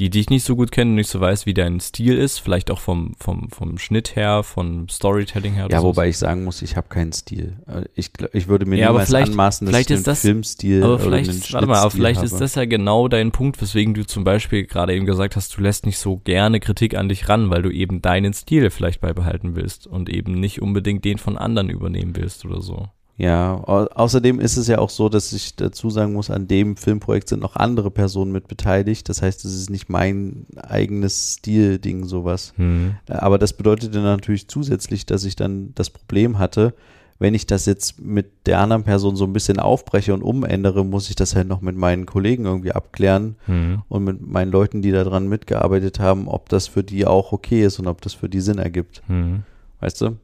die 0.00 0.08
dich 0.08 0.30
nicht 0.30 0.44
so 0.44 0.56
gut 0.56 0.72
kennen 0.72 0.92
und 0.92 0.96
nicht 0.96 1.10
so 1.10 1.20
weiß, 1.20 1.44
wie 1.44 1.52
dein 1.52 1.78
Stil 1.78 2.16
ist, 2.16 2.38
vielleicht 2.38 2.70
auch 2.70 2.80
vom, 2.80 3.14
vom, 3.20 3.50
vom 3.50 3.76
Schnitt 3.76 4.16
her, 4.16 4.42
vom 4.42 4.88
Storytelling 4.88 5.52
her. 5.52 5.66
oder 5.66 5.74
ja, 5.74 5.80
so. 5.82 5.88
wobei 5.88 6.08
ich 6.08 6.16
sagen 6.16 6.42
muss, 6.44 6.62
ich 6.62 6.74
habe 6.74 6.88
keinen 6.88 7.12
Stil. 7.12 7.58
Äh, 7.66 7.82
Ich, 7.94 8.10
ich 8.32 8.48
würde 8.48 8.64
mir 8.64 8.76
Ja, 8.78 8.86
aber 8.88 8.94
niemals 9.00 9.08
vielleicht- 9.10 9.30
anmaßen, 9.32 9.66
dass 9.66 9.72
vielleicht 9.74 9.90
ich 9.90 9.96
ist 9.96 9.98
einen 10.08 10.12
das- 10.12 10.20
Filmstil 10.22 10.82
Aber 10.82 10.94
oder 10.94 11.02
vielleicht, 11.04 11.30
einen 11.30 11.42
warte 11.52 11.66
mal, 11.66 11.78
aber 11.78 11.90
vielleicht 11.90 12.16
habe. 12.16 12.26
ist 12.26 12.40
das 12.40 12.54
ja 12.54 12.64
genau 12.64 13.08
dein 13.08 13.30
Punkt, 13.30 13.60
weswegen 13.60 13.92
du 13.92 14.06
zum 14.06 14.24
Beispiel 14.24 14.64
gerade 14.64 14.94
eben 14.94 15.04
gesagt 15.04 15.36
hast, 15.36 15.56
du 15.56 15.60
lässt 15.60 15.84
nicht 15.84 15.98
so 15.98 16.16
gerne 16.16 16.60
Kritik 16.60 16.96
an 16.96 17.08
dich 17.10 17.28
ran, 17.28 17.50
weil 17.50 17.60
du 17.62 17.70
eben 17.70 18.00
deinen 18.00 18.32
Stil 18.32 18.70
vielleicht 18.70 19.00
beibehalten 19.02 19.54
willst 19.54 19.86
und 19.86 20.08
eben 20.08 20.32
nicht 20.32 20.62
unbedingt 20.62 21.04
den 21.04 21.18
von 21.18 21.36
anderen 21.36 21.68
übernehmen 21.68 22.16
willst 22.16 22.44
oder 22.46 22.62
so. 22.62 22.88
Ja, 23.20 23.62
au 23.66 23.84
außerdem 23.84 24.40
ist 24.40 24.56
es 24.56 24.66
ja 24.66 24.78
auch 24.78 24.88
so, 24.88 25.10
dass 25.10 25.34
ich 25.34 25.54
dazu 25.54 25.90
sagen 25.90 26.14
muss, 26.14 26.30
an 26.30 26.48
dem 26.48 26.78
Filmprojekt 26.78 27.28
sind 27.28 27.42
noch 27.42 27.54
andere 27.54 27.90
Personen 27.90 28.32
mit 28.32 28.48
beteiligt. 28.48 29.10
Das 29.10 29.20
heißt, 29.20 29.44
es 29.44 29.54
ist 29.54 29.68
nicht 29.68 29.90
mein 29.90 30.46
eigenes 30.56 31.34
Stil-Ding, 31.34 32.06
sowas. 32.06 32.54
Hm. 32.56 32.94
Aber 33.08 33.36
das 33.36 33.52
bedeutet 33.52 33.94
dann 33.94 34.04
natürlich 34.04 34.48
zusätzlich, 34.48 35.04
dass 35.04 35.24
ich 35.24 35.36
dann 35.36 35.72
das 35.74 35.90
Problem 35.90 36.38
hatte, 36.38 36.72
wenn 37.18 37.34
ich 37.34 37.46
das 37.46 37.66
jetzt 37.66 38.00
mit 38.00 38.46
der 38.46 38.58
anderen 38.60 38.84
Person 38.84 39.16
so 39.16 39.24
ein 39.26 39.34
bisschen 39.34 39.60
aufbreche 39.60 40.14
und 40.14 40.22
umändere, 40.22 40.86
muss 40.86 41.10
ich 41.10 41.14
das 41.16 41.36
halt 41.36 41.46
noch 41.46 41.60
mit 41.60 41.76
meinen 41.76 42.06
Kollegen 42.06 42.46
irgendwie 42.46 42.72
abklären 42.72 43.36
Mhm. 43.46 43.82
und 43.90 44.04
mit 44.04 44.26
meinen 44.26 44.50
Leuten, 44.50 44.80
die 44.80 44.92
daran 44.92 45.28
mitgearbeitet 45.28 46.00
haben, 46.00 46.26
ob 46.26 46.48
das 46.48 46.68
für 46.68 46.82
die 46.82 47.04
auch 47.06 47.32
okay 47.32 47.62
ist 47.66 47.78
und 47.78 47.86
ob 47.86 48.00
das 48.00 48.14
für 48.14 48.30
die 48.30 48.40
Sinn 48.40 48.56
ergibt. 48.56 49.02
Mhm. 49.08 49.42
Weißt 49.80 50.00
du? 50.00 50.16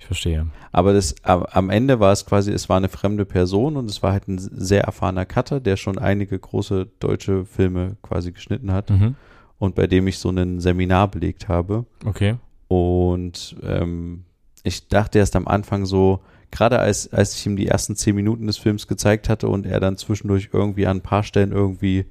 Ich 0.00 0.06
verstehe. 0.06 0.46
Aber 0.72 0.92
das, 0.94 1.14
am 1.22 1.44
am 1.44 1.70
Ende 1.70 2.00
war 2.00 2.10
es 2.10 2.24
quasi, 2.26 2.50
es 2.50 2.68
war 2.68 2.78
eine 2.78 2.88
fremde 2.88 3.24
Person 3.24 3.76
und 3.76 3.88
es 3.88 4.02
war 4.02 4.12
halt 4.12 4.26
ein 4.28 4.38
sehr 4.38 4.82
erfahrener 4.84 5.26
Cutter, 5.26 5.60
der 5.60 5.76
schon 5.76 5.98
einige 5.98 6.38
große 6.38 6.88
deutsche 6.98 7.44
Filme 7.44 7.96
quasi 8.02 8.32
geschnitten 8.32 8.72
hat 8.72 8.90
Mhm. 8.90 9.14
und 9.58 9.74
bei 9.76 9.86
dem 9.86 10.06
ich 10.08 10.18
so 10.18 10.30
ein 10.30 10.58
Seminar 10.58 11.08
belegt 11.08 11.48
habe. 11.48 11.84
Okay. 12.04 12.36
Und 12.66 13.56
ähm, 13.62 14.24
ich 14.62 14.88
dachte 14.88 15.18
erst 15.18 15.36
am 15.36 15.46
Anfang 15.46 15.84
so, 15.86 16.20
gerade 16.50 16.78
als, 16.78 17.12
als 17.12 17.34
ich 17.36 17.44
ihm 17.46 17.56
die 17.56 17.66
ersten 17.68 17.94
zehn 17.94 18.14
Minuten 18.16 18.46
des 18.46 18.56
Films 18.56 18.86
gezeigt 18.86 19.28
hatte 19.28 19.48
und 19.48 19.66
er 19.66 19.80
dann 19.80 19.96
zwischendurch 19.98 20.48
irgendwie 20.52 20.86
an 20.86 20.98
ein 20.98 21.02
paar 21.02 21.22
Stellen 21.24 21.52
irgendwie 21.52 22.06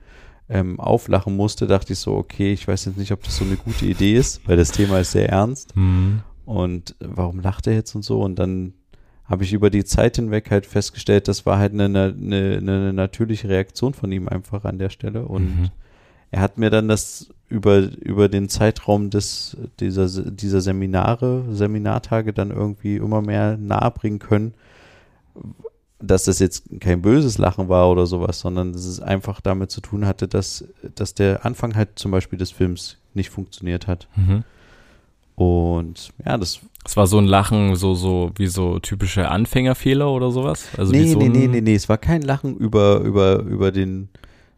ähm, 0.47 0.79
auflachen 0.79 1.35
musste, 1.35 1.65
dachte 1.67 1.93
ich 1.93 1.99
so, 1.99 2.15
okay, 2.15 2.53
ich 2.53 2.67
weiß 2.67 2.85
jetzt 2.85 2.97
nicht, 2.97 3.11
ob 3.11 3.23
das 3.23 3.37
so 3.37 3.45
eine 3.45 3.55
gute 3.55 3.85
Idee 3.85 4.15
ist, 4.15 4.47
weil 4.47 4.57
das 4.57 4.71
Thema 4.71 4.99
ist 4.99 5.11
sehr 5.11 5.29
ernst. 5.29 5.75
Mhm. 5.75 6.21
Und 6.49 6.95
warum 6.99 7.39
lacht 7.41 7.67
er 7.67 7.73
jetzt 7.73 7.93
und 7.95 8.03
so? 8.03 8.21
Und 8.21 8.39
dann 8.39 8.73
habe 9.25 9.43
ich 9.43 9.53
über 9.53 9.69
die 9.69 9.83
Zeit 9.83 10.15
hinweg 10.15 10.49
halt 10.49 10.65
festgestellt, 10.65 11.27
das 11.27 11.45
war 11.45 11.59
halt 11.59 11.73
eine, 11.73 11.85
eine, 11.85 12.57
eine 12.57 12.91
natürliche 12.93 13.47
Reaktion 13.47 13.93
von 13.93 14.11
ihm 14.11 14.27
einfach 14.27 14.65
an 14.65 14.79
der 14.79 14.89
Stelle. 14.89 15.25
Und 15.25 15.43
Mhm. 15.43 15.69
er 16.31 16.41
hat 16.41 16.57
mir 16.57 16.71
dann 16.71 16.87
das 16.87 17.29
über, 17.47 17.77
über 18.01 18.29
den 18.29 18.49
Zeitraum 18.49 19.11
des, 19.11 19.57
dieser, 19.79 20.07
dieser 20.31 20.61
Seminare, 20.61 21.45
Seminartage 21.51 22.33
dann 22.33 22.49
irgendwie 22.49 22.95
immer 22.95 23.21
mehr 23.21 23.55
nahebringen 23.57 24.17
können, 24.19 24.53
dass 26.01 26.23
das 26.23 26.39
jetzt 26.39 26.63
kein 26.79 27.01
böses 27.01 27.37
Lachen 27.37 27.69
war 27.69 27.89
oder 27.91 28.05
sowas, 28.07 28.39
sondern 28.39 28.73
dass 28.73 28.85
es 28.85 28.99
einfach 28.99 29.41
damit 29.41 29.69
zu 29.69 29.81
tun 29.81 30.05
hatte, 30.05 30.27
dass, 30.27 30.65
dass 30.95 31.13
der 31.13 31.45
Anfang 31.45 31.75
halt 31.75 31.99
zum 31.99 32.11
Beispiel 32.11 32.39
des 32.39 32.51
Films 32.51 32.97
nicht 33.13 33.29
funktioniert 33.29 33.85
hat. 33.85 34.07
Mhm. 34.15 34.43
Und 35.39 36.09
ja, 36.25 36.37
das 36.37 36.59
Es 36.85 36.97
war 36.97 37.07
so 37.07 37.17
ein 37.17 37.25
Lachen, 37.25 37.75
so, 37.77 37.95
so, 37.95 38.31
wie 38.35 38.47
so 38.47 38.79
typische 38.79 39.29
Anfängerfehler 39.29 40.11
oder 40.11 40.31
sowas? 40.31 40.67
Also 40.77 40.91
nee, 40.91 41.05
so 41.13 41.17
nee, 41.19 41.29
nee, 41.29 41.47
nee, 41.47 41.61
nee, 41.61 41.75
es 41.75 41.87
war 41.87 41.97
kein 41.97 42.21
Lachen 42.23 42.57
über, 42.57 42.99
über, 42.99 43.39
über 43.43 43.71
den, 43.71 44.09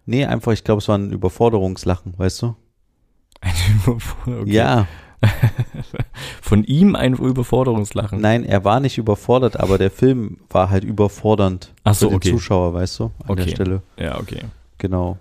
nee, 0.08 0.26
einfach, 0.26 0.54
ich 0.54 0.64
glaube, 0.64 0.80
es 0.80 0.88
war 0.88 0.98
ein 0.98 1.12
Überforderungslachen, 1.12 2.18
weißt 2.18 2.42
du? 2.42 2.56
Ein 3.42 3.52
Überfor- 3.86 4.42
okay. 4.42 4.52
Ja, 4.52 4.88
Von 6.42 6.64
ihm 6.64 6.96
ein 6.96 7.14
Überforderungslachen. 7.14 8.20
nein, 8.20 8.44
er 8.44 8.66
war 8.66 8.80
nicht 8.80 8.98
überfordert, 8.98 9.60
aber 9.60 9.78
der 9.78 9.92
Film 9.92 10.38
war 10.50 10.72
halt 10.72 10.84
überfordernd 10.84 11.74
Ach 11.84 11.94
so, 11.94 12.08
für 12.08 12.14
den 12.14 12.16
okay. 12.16 12.32
Zuschauer, 12.32 12.74
weißt 12.74 13.00
du, 13.02 13.04
an 13.04 13.12
Okay. 13.28 13.44
der 13.46 13.52
Stelle. 13.52 13.82
Ja, 14.00 14.20
okay. 14.20 14.42
Genau. 14.80 15.20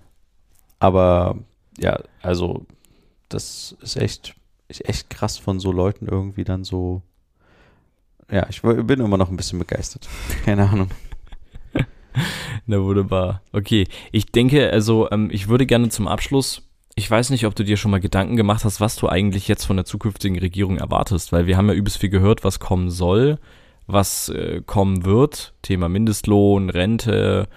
Aber 0.79 1.35
ja, 1.77 1.99
also 2.23 2.65
das 3.29 3.75
ist 3.81 3.95
echt, 3.95 4.33
ist 4.71 4.87
echt 4.89 5.09
krass 5.09 5.37
von 5.37 5.59
so 5.59 5.71
Leuten 5.71 6.07
irgendwie 6.07 6.43
dann 6.43 6.63
so. 6.63 7.01
Ja, 8.31 8.47
ich 8.49 8.61
bin 8.61 8.99
immer 9.01 9.17
noch 9.17 9.29
ein 9.29 9.37
bisschen 9.37 9.59
begeistert. 9.59 10.07
Keine 10.45 10.69
Ahnung. 10.69 10.89
Na 12.65 12.81
wunderbar. 12.81 13.41
Okay, 13.53 13.87
ich 14.11 14.25
denke, 14.27 14.69
also 14.71 15.09
ähm, 15.11 15.29
ich 15.31 15.47
würde 15.47 15.65
gerne 15.65 15.89
zum 15.89 16.07
Abschluss, 16.07 16.63
ich 16.95 17.09
weiß 17.09 17.29
nicht, 17.29 17.45
ob 17.45 17.55
du 17.55 17.63
dir 17.63 17.77
schon 17.77 17.91
mal 17.91 17.99
Gedanken 18.01 18.35
gemacht 18.35 18.65
hast, 18.65 18.81
was 18.81 18.97
du 18.97 19.07
eigentlich 19.07 19.47
jetzt 19.47 19.65
von 19.65 19.77
der 19.77 19.85
zukünftigen 19.85 20.37
Regierung 20.37 20.77
erwartest, 20.77 21.31
weil 21.31 21.47
wir 21.47 21.55
haben 21.57 21.69
ja 21.69 21.73
übelst 21.73 21.97
viel 21.99 22.09
gehört, 22.09 22.43
was 22.43 22.59
kommen 22.59 22.89
soll, 22.89 23.39
was 23.87 24.29
äh, 24.29 24.61
kommen 24.65 25.05
wird, 25.05 25.53
Thema 25.61 25.87
Mindestlohn, 25.89 26.69
Rente, 26.69 27.47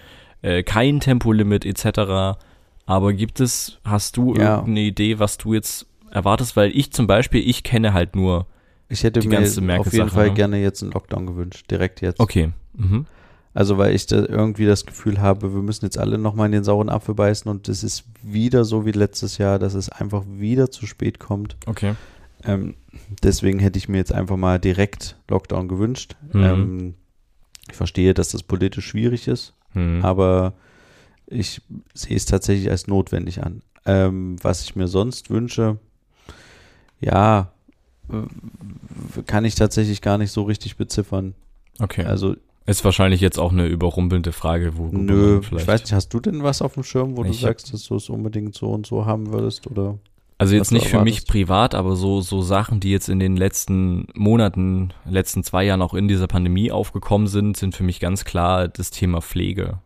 äh, 0.42 0.62
kein 0.62 1.00
Tempolimit 1.00 1.64
etc. 1.64 2.38
Aber 2.86 3.12
gibt 3.12 3.40
es, 3.40 3.78
hast 3.84 4.16
du 4.16 4.34
Ja. 4.36 4.56
irgendeine 4.56 4.80
Idee, 4.80 5.18
was 5.18 5.36
du 5.36 5.52
jetzt 5.54 5.86
erwartest? 6.14 6.56
Weil 6.56 6.70
ich 6.76 6.92
zum 6.92 7.06
Beispiel, 7.06 7.46
ich 7.48 7.62
kenne 7.62 7.92
halt 7.92 8.16
nur, 8.16 8.46
Ich 8.88 9.02
hätte 9.02 9.20
Die 9.20 9.28
mir 9.28 9.36
ganze 9.36 9.60
auf 9.60 9.66
Merkel-Sache, 9.66 9.96
jeden 9.96 10.10
Fall 10.10 10.28
ne? 10.28 10.34
gerne 10.34 10.62
jetzt 10.62 10.82
einen 10.82 10.92
Lockdown 10.92 11.26
gewünscht, 11.26 11.70
direkt 11.70 12.00
jetzt. 12.00 12.20
okay, 12.20 12.52
mhm. 12.74 13.06
Also 13.56 13.78
weil 13.78 13.94
ich 13.94 14.06
da 14.06 14.16
irgendwie 14.16 14.66
das 14.66 14.84
Gefühl 14.84 15.20
habe, 15.20 15.54
wir 15.54 15.62
müssen 15.62 15.84
jetzt 15.84 15.96
alle 15.96 16.18
nochmal 16.18 16.46
in 16.46 16.52
den 16.52 16.64
sauren 16.64 16.88
Apfel 16.88 17.14
beißen 17.14 17.48
und 17.48 17.68
es 17.68 17.84
ist 17.84 18.04
wieder 18.22 18.64
so 18.64 18.84
wie 18.84 18.90
letztes 18.90 19.38
Jahr, 19.38 19.60
dass 19.60 19.74
es 19.74 19.88
einfach 19.90 20.24
wieder 20.26 20.70
zu 20.72 20.86
spät 20.86 21.18
kommt. 21.20 21.56
okay. 21.66 21.94
Ähm, 22.46 22.74
deswegen 23.22 23.58
hätte 23.60 23.78
ich 23.78 23.88
mir 23.88 23.96
jetzt 23.98 24.12
einfach 24.12 24.36
mal 24.36 24.58
direkt 24.58 25.16
Lockdown 25.28 25.68
gewünscht. 25.68 26.16
Mhm. 26.32 26.42
Ähm, 26.42 26.94
ich 27.70 27.76
verstehe, 27.76 28.12
dass 28.12 28.28
das 28.30 28.42
politisch 28.42 28.86
schwierig 28.88 29.28
ist, 29.28 29.54
Hm. 29.72 30.04
aber 30.04 30.52
ich 31.26 31.62
sehe 31.94 32.16
es 32.16 32.26
tatsächlich 32.26 32.70
als 32.70 32.86
notwendig 32.86 33.42
an. 33.42 33.62
Ähm, 33.86 34.36
was 34.42 34.62
ich 34.62 34.76
mir 34.76 34.88
sonst 34.88 35.30
wünsche, 35.30 35.78
ja, 37.00 37.50
kann 39.26 39.44
ich 39.44 39.54
tatsächlich 39.54 40.00
gar 40.02 40.18
nicht 40.18 40.30
so 40.30 40.42
richtig 40.42 40.76
beziffern. 40.76 41.34
Okay. 41.80 42.04
Also 42.04 42.36
Ist 42.66 42.84
wahrscheinlich 42.84 43.20
jetzt 43.20 43.38
auch 43.38 43.52
eine 43.52 43.66
überrumpelnde 43.66 44.32
Frage, 44.32 44.76
wo 44.76 44.86
Nö, 44.88 45.40
vielleicht. 45.42 45.62
ich 45.62 45.68
weiß 45.68 45.80
nicht, 45.82 45.92
hast 45.92 46.08
du 46.14 46.20
denn 46.20 46.42
was 46.42 46.62
auf 46.62 46.74
dem 46.74 46.82
Schirm, 46.82 47.16
wo 47.16 47.22
du 47.22 47.30
Ich 47.30 47.36
hab- 47.44 47.50
sagst, 47.50 47.72
dass 47.72 47.84
du 47.86 47.96
es 47.96 48.08
unbedingt 48.08 48.54
so 48.54 48.70
und 48.70 48.86
so 48.86 49.06
haben 49.06 49.32
würdest? 49.32 49.66
Oder? 49.66 49.98
Also 50.38 50.54
jetzt 50.56 50.70
du 50.70 50.74
nicht 50.76 50.88
für 50.88 51.02
mich 51.02 51.26
privat, 51.26 51.74
aber 51.74 51.94
so, 51.96 52.20
so 52.20 52.42
Sachen, 52.42 52.80
die 52.80 52.90
jetzt 52.90 53.08
in 53.08 53.20
den 53.20 53.36
letzten 53.36 54.06
Monaten, 54.14 54.92
letzten 55.08 55.44
zwei 55.44 55.64
Jahren 55.64 55.80
auch 55.82 55.94
in 55.94 56.08
dieser 56.08 56.26
Pandemie 56.26 56.72
aufgekommen 56.72 57.26
sind, 57.28 57.56
sind 57.56 57.74
für 57.74 57.84
mich 57.84 58.00
ganz 58.00 58.24
klar 58.24 58.68
das 58.68 58.90
Thema 58.90 59.20
Pflege. 59.20 59.78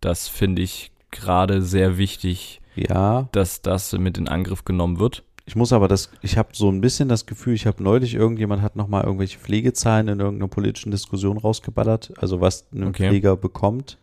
Das 0.00 0.28
finde 0.28 0.62
ich 0.62 0.92
gerade 1.10 1.62
sehr 1.62 1.98
wichtig, 1.98 2.60
Ja, 2.76 3.28
dass 3.32 3.62
das 3.62 3.92
mit 3.94 4.16
in 4.18 4.28
Angriff 4.28 4.64
genommen 4.64 4.98
wird. 5.00 5.22
Ich 5.46 5.54
muss 5.54 5.72
aber 5.72 5.86
das, 5.86 6.10
ich 6.22 6.36
habe 6.36 6.48
so 6.52 6.68
ein 6.68 6.80
bisschen 6.80 7.08
das 7.08 7.24
Gefühl, 7.24 7.54
ich 7.54 7.66
habe 7.66 7.82
neulich, 7.82 8.14
irgendjemand 8.14 8.62
hat 8.62 8.74
nochmal 8.74 9.04
irgendwelche 9.04 9.38
Pflegezahlen 9.38 10.08
in 10.08 10.18
irgendeiner 10.18 10.48
politischen 10.48 10.90
Diskussion 10.90 11.38
rausgeballert, 11.38 12.12
also 12.18 12.40
was 12.40 12.66
ein 12.74 12.88
Okay. 12.88 13.08
Pfleger 13.08 13.36
bekommt. 13.36 13.98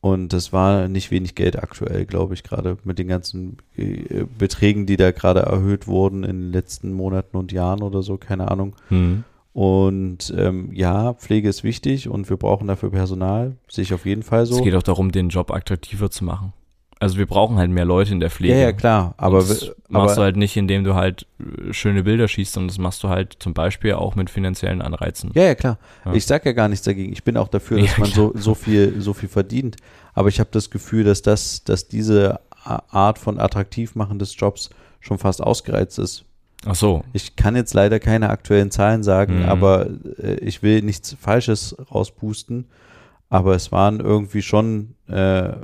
Und 0.00 0.32
das 0.32 0.52
war 0.52 0.88
nicht 0.88 1.12
wenig 1.12 1.36
Geld 1.36 1.62
aktuell, 1.62 2.06
glaube 2.06 2.34
ich, 2.34 2.42
gerade 2.42 2.76
mit 2.82 2.98
den 2.98 3.06
ganzen 3.06 3.58
äh, 3.76 4.24
Beträgen, 4.36 4.84
die 4.84 4.96
da 4.96 5.12
gerade 5.12 5.40
erhöht 5.40 5.86
wurden 5.86 6.24
in 6.24 6.40
den 6.40 6.52
letzten 6.52 6.92
Monaten 6.92 7.36
und 7.36 7.52
Jahren 7.52 7.82
oder 7.82 8.02
so, 8.02 8.16
keine 8.16 8.50
Ahnung. 8.50 8.74
Hm. 8.88 9.22
Und 9.52 10.34
ähm, 10.36 10.70
ja, 10.72 11.14
Pflege 11.14 11.48
ist 11.48 11.62
wichtig 11.62 12.08
und 12.08 12.28
wir 12.28 12.36
brauchen 12.36 12.66
dafür 12.66 12.90
Personal, 12.90 13.56
sehe 13.68 13.82
ich 13.82 13.94
auf 13.94 14.04
jeden 14.04 14.24
Fall 14.24 14.44
so. 14.46 14.56
Es 14.56 14.64
geht 14.64 14.74
auch 14.74 14.82
darum, 14.82 15.12
den 15.12 15.28
Job 15.28 15.52
attraktiver 15.52 16.10
zu 16.10 16.24
machen. 16.24 16.52
Also 17.02 17.18
wir 17.18 17.26
brauchen 17.26 17.56
halt 17.58 17.70
mehr 17.70 17.84
Leute 17.84 18.12
in 18.12 18.20
der 18.20 18.30
Pflege. 18.30 18.54
Ja, 18.54 18.60
ja, 18.60 18.72
klar. 18.72 19.14
Aber, 19.16 19.38
Und 19.40 19.50
das 19.50 19.62
w- 19.62 19.70
machst 19.88 20.12
aber 20.12 20.14
du 20.14 20.22
halt 20.22 20.36
nicht, 20.36 20.56
indem 20.56 20.84
du 20.84 20.94
halt 20.94 21.26
äh, 21.40 21.72
schöne 21.72 22.02
Bilder 22.04 22.28
schießt, 22.28 22.52
sondern 22.52 22.68
das 22.68 22.78
machst 22.78 23.02
du 23.02 23.08
halt 23.08 23.36
zum 23.40 23.54
Beispiel 23.54 23.94
auch 23.94 24.14
mit 24.14 24.30
finanziellen 24.30 24.80
Anreizen. 24.82 25.30
ja, 25.34 25.42
ja, 25.44 25.54
klar. 25.54 25.78
Ja. 26.04 26.14
Ich 26.14 26.26
sag 26.26 26.46
ja 26.46 26.52
gar 26.52 26.68
nichts 26.68 26.84
dagegen. 26.84 27.12
Ich 27.12 27.24
bin 27.24 27.36
auch 27.36 27.48
dafür, 27.48 27.78
Ja, 27.78 27.86
dass 27.86 27.98
man 27.98 28.08
so, 28.10 28.32
so 28.34 28.54
viel, 28.54 29.00
so 29.00 29.12
viel 29.12 29.28
verdient. 29.28 29.76
Aber 30.14 30.28
ich 30.28 30.38
habe 30.40 30.50
das 30.52 30.70
Gefühl, 30.70 31.04
dass 31.04 31.22
das, 31.22 31.64
dass 31.64 31.88
diese 31.88 32.40
Art 32.64 33.18
von 33.18 33.40
attraktiv 33.40 33.94
machen 33.96 34.18
des 34.18 34.36
Jobs 34.38 34.70
schon 35.00 35.18
fast 35.18 35.42
ausgereizt 35.42 35.98
ist. 35.98 36.24
Ach 36.64 36.76
so. 36.76 37.02
Ich 37.12 37.34
kann 37.34 37.56
jetzt 37.56 37.74
leider 37.74 37.98
keine 37.98 38.30
aktuellen 38.30 38.70
Zahlen 38.70 39.02
sagen, 39.02 39.40
Mhm. 39.40 39.48
aber 39.48 39.86
äh, 40.22 40.34
ich 40.36 40.62
will 40.62 40.82
nichts 40.82 41.16
Falsches 41.20 41.76
rauspusten. 41.92 42.66
Aber 43.30 43.56
es 43.56 43.72
waren 43.72 43.98
irgendwie 43.98 44.42
schon, 44.42 44.94
äh, 45.08 45.54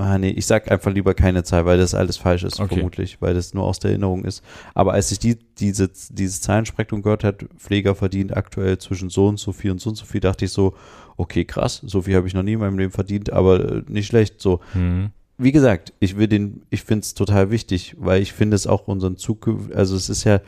ah, 0.00 0.18
nee, 0.18 0.30
ich 0.30 0.46
sag 0.46 0.70
einfach 0.70 0.92
lieber 0.92 1.14
keine 1.14 1.44
Zahl, 1.44 1.64
weil 1.66 1.78
das 1.78 1.94
alles 1.94 2.16
falsch 2.16 2.42
ist, 2.44 2.58
Okay. 2.60 2.74
vermutlich, 2.74 3.18
weil 3.20 3.34
das 3.34 3.54
nur 3.54 3.64
aus 3.64 3.78
der 3.78 3.90
Erinnerung 3.92 4.24
ist. 4.24 4.42
Aber 4.74 4.92
als 4.94 5.12
ich 5.12 5.18
die, 5.18 5.36
diese, 5.58 5.90
dieses 6.10 6.40
Zahlenspektrum 6.40 7.02
gehört 7.02 7.22
hat, 7.24 7.44
Pfleger 7.56 7.94
verdient 7.94 8.36
aktuell 8.36 8.78
zwischen 8.78 9.10
so 9.10 9.28
und 9.28 9.38
so 9.38 9.52
viel 9.52 9.70
und 9.70 9.80
so 9.80 9.90
und 9.90 9.96
so 9.96 10.04
viel, 10.06 10.20
dachte 10.20 10.44
ich 10.46 10.52
so, 10.52 10.74
okay, 11.16 11.44
krass, 11.44 11.80
so 11.84 12.02
viel 12.02 12.16
habe 12.16 12.26
ich 12.26 12.34
noch 12.34 12.42
nie 12.42 12.54
in 12.54 12.60
meinem 12.60 12.78
Leben 12.78 12.92
verdient, 12.92 13.32
aber 13.32 13.60
äh, 13.60 13.82
nicht 13.88 14.06
schlecht, 14.06 14.40
so 14.40 14.60
Hm. 14.72 15.10
wie 15.38 15.52
gesagt, 15.52 15.92
ich 16.00 16.16
will 16.16 16.28
den, 16.28 16.62
ich 16.70 16.82
finde 16.82 17.02
es 17.04 17.14
total 17.14 17.50
wichtig, 17.50 17.94
weil 17.98 18.20
ich 18.22 18.32
finde 18.32 18.54
es 18.56 18.66
auch 18.66 18.88
unseren 18.88 19.16
Zukunft, 19.16 19.74
also 19.74 19.96
es 19.96 20.08
ist 20.08 20.24
ja 20.24 20.40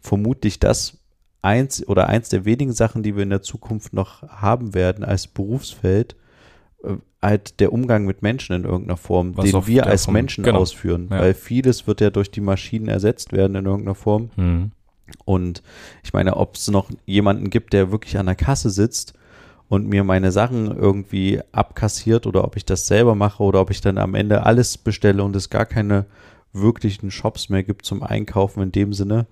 vermutlich 0.00 0.58
das 0.60 0.98
eins 1.42 1.86
oder 1.86 2.08
eins 2.08 2.30
der 2.30 2.44
wenigen 2.46 2.72
Sachen, 2.72 3.02
die 3.02 3.16
wir 3.16 3.22
in 3.22 3.30
der 3.30 3.42
Zukunft 3.42 3.92
noch 3.92 4.22
haben 4.28 4.72
werden 4.74 5.04
als 5.04 5.26
Berufsfeld, 5.26 6.16
halt 7.22 7.60
der 7.60 7.72
Umgang 7.72 8.04
mit 8.04 8.22
Menschen 8.22 8.54
in 8.54 8.64
irgendeiner 8.64 8.96
Form, 8.96 9.36
Was 9.36 9.50
den 9.50 9.66
wir 9.66 9.86
als 9.86 10.08
Menschen 10.08 10.44
genau. 10.44 10.60
ausführen, 10.60 11.08
Ja. 11.10 11.20
weil 11.20 11.34
vieles 11.34 11.86
wird 11.86 12.00
ja 12.00 12.10
durch 12.10 12.30
die 12.30 12.40
Maschinen 12.40 12.88
ersetzt 12.88 13.32
werden 13.32 13.56
in 13.56 13.64
irgendeiner 13.64 13.94
Form. 13.94 14.30
Hm. 14.36 14.72
Und 15.24 15.62
ich 16.02 16.12
meine, 16.12 16.36
ob 16.36 16.56
es 16.56 16.68
noch 16.68 16.90
jemanden 17.06 17.50
gibt, 17.50 17.72
der 17.72 17.90
wirklich 17.90 18.18
an 18.18 18.26
der 18.26 18.34
Kasse 18.34 18.70
sitzt 18.70 19.14
und 19.68 19.86
mir 19.86 20.04
meine 20.04 20.32
Sachen 20.32 20.76
irgendwie 20.76 21.40
abkassiert 21.52 22.26
oder 22.26 22.44
ob 22.44 22.56
ich 22.56 22.64
das 22.64 22.86
selber 22.86 23.14
mache 23.14 23.42
oder 23.42 23.60
ob 23.60 23.70
ich 23.70 23.80
dann 23.80 23.98
am 23.98 24.14
Ende 24.14 24.44
alles 24.44 24.78
bestelle 24.78 25.22
und 25.24 25.34
es 25.36 25.50
gar 25.50 25.66
keine 25.66 26.06
wirklichen 26.52 27.10
Shops 27.10 27.48
mehr 27.48 27.62
gibt 27.62 27.84
zum 27.84 28.02
Einkaufen 28.02 28.62
in 28.62 28.72
dem 28.72 28.92
Sinne. 28.92 29.26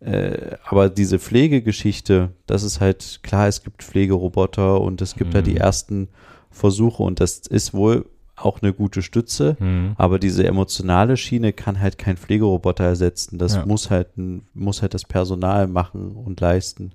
Äh, 0.00 0.56
aber 0.64 0.88
diese 0.88 1.18
Pflegegeschichte, 1.18 2.30
das 2.46 2.62
ist 2.62 2.80
halt 2.80 3.20
klar, 3.22 3.48
es 3.48 3.62
gibt 3.62 3.82
Pflegeroboter 3.82 4.80
und 4.80 5.00
es 5.00 5.14
gibt 5.14 5.30
mhm. 5.30 5.34
halt 5.34 5.46
die 5.46 5.56
ersten 5.56 6.08
Versuche 6.52 7.02
und 7.02 7.20
das 7.20 7.38
ist 7.38 7.74
wohl 7.74 8.06
auch 8.36 8.62
eine 8.62 8.72
gute 8.72 9.02
Stütze, 9.02 9.56
mhm. 9.60 9.94
aber 9.96 10.18
diese 10.18 10.46
emotionale 10.46 11.16
Schiene 11.16 11.52
kann 11.52 11.80
halt 11.80 11.98
kein 11.98 12.16
Pflegeroboter 12.16 12.84
ersetzen. 12.84 13.38
Das 13.38 13.56
ja. 13.56 13.66
muss 13.66 13.90
halt 13.90 14.08
muss 14.54 14.82
halt 14.82 14.94
das 14.94 15.04
Personal 15.04 15.66
machen 15.66 16.12
und 16.12 16.40
leisten. 16.40 16.92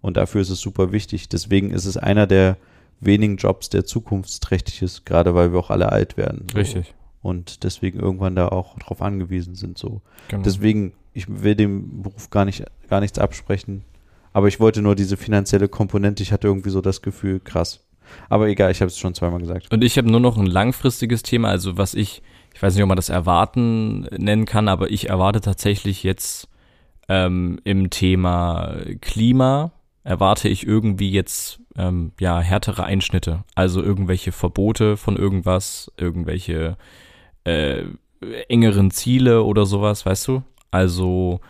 Und 0.00 0.16
dafür 0.16 0.40
ist 0.40 0.50
es 0.50 0.60
super 0.60 0.92
wichtig. 0.92 1.28
Deswegen 1.28 1.70
ist 1.70 1.84
es 1.84 1.96
einer 1.96 2.26
der 2.26 2.56
wenigen 3.00 3.36
Jobs, 3.36 3.68
der 3.68 3.84
zukunftsträchtig 3.84 4.82
ist, 4.82 5.06
gerade 5.06 5.34
weil 5.34 5.52
wir 5.52 5.58
auch 5.58 5.70
alle 5.70 5.92
alt 5.92 6.16
werden. 6.16 6.46
So. 6.50 6.58
Richtig. 6.58 6.94
Und 7.22 7.64
deswegen 7.64 8.00
irgendwann 8.00 8.34
da 8.34 8.48
auch 8.48 8.78
drauf 8.78 9.02
angewiesen 9.02 9.54
sind. 9.54 9.76
So. 9.76 10.00
Genau. 10.28 10.42
Deswegen, 10.42 10.92
ich 11.12 11.42
will 11.42 11.54
dem 11.54 12.02
Beruf 12.02 12.30
gar 12.30 12.44
nicht, 12.44 12.64
gar 12.88 13.00
nichts 13.00 13.18
absprechen. 13.18 13.84
Aber 14.32 14.48
ich 14.48 14.60
wollte 14.60 14.80
nur 14.80 14.94
diese 14.94 15.16
finanzielle 15.16 15.68
Komponente. 15.68 16.22
Ich 16.22 16.32
hatte 16.32 16.46
irgendwie 16.46 16.70
so 16.70 16.80
das 16.80 17.02
Gefühl, 17.02 17.40
krass. 17.40 17.80
Aber 18.28 18.48
egal, 18.48 18.70
ich 18.70 18.80
habe 18.80 18.88
es 18.88 18.98
schon 18.98 19.14
zweimal 19.14 19.40
gesagt. 19.40 19.72
Und 19.72 19.84
ich 19.84 19.96
habe 19.98 20.10
nur 20.10 20.20
noch 20.20 20.36
ein 20.36 20.46
langfristiges 20.46 21.22
Thema, 21.22 21.48
also 21.48 21.76
was 21.76 21.94
ich, 21.94 22.22
ich 22.54 22.62
weiß 22.62 22.74
nicht, 22.74 22.82
ob 22.82 22.88
man 22.88 22.96
das 22.96 23.08
erwarten 23.08 24.02
nennen 24.16 24.44
kann, 24.44 24.68
aber 24.68 24.90
ich 24.90 25.08
erwarte 25.08 25.40
tatsächlich 25.40 26.02
jetzt 26.02 26.48
ähm, 27.08 27.60
im 27.64 27.90
Thema 27.90 28.76
Klima, 29.00 29.72
erwarte 30.04 30.48
ich 30.48 30.66
irgendwie 30.66 31.10
jetzt 31.10 31.60
ähm, 31.76 32.12
ja 32.20 32.40
härtere 32.40 32.84
Einschnitte, 32.84 33.44
also 33.54 33.82
irgendwelche 33.82 34.32
Verbote 34.32 34.96
von 34.96 35.16
irgendwas, 35.16 35.92
irgendwelche 35.96 36.76
äh, 37.44 37.84
engeren 38.48 38.90
Ziele 38.90 39.42
oder 39.42 39.66
sowas, 39.66 40.04
weißt 40.06 40.28
du? 40.28 40.42
Also 40.70 41.40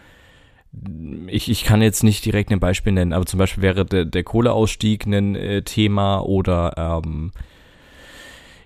ich, 1.27 1.51
ich 1.51 1.65
kann 1.65 1.83
jetzt 1.83 2.05
nicht 2.05 2.25
direkt 2.25 2.53
ein 2.53 2.61
Beispiel 2.61 2.93
nennen, 2.93 3.13
aber 3.13 3.27
zum 3.27 3.39
Beispiel 3.39 3.63
wäre 3.63 3.85
der, 3.85 4.05
der 4.05 4.23
Kohleausstieg 4.23 5.05
ein 5.07 5.35
äh, 5.35 5.63
Thema 5.63 6.21
oder 6.21 7.03
ähm, 7.05 7.33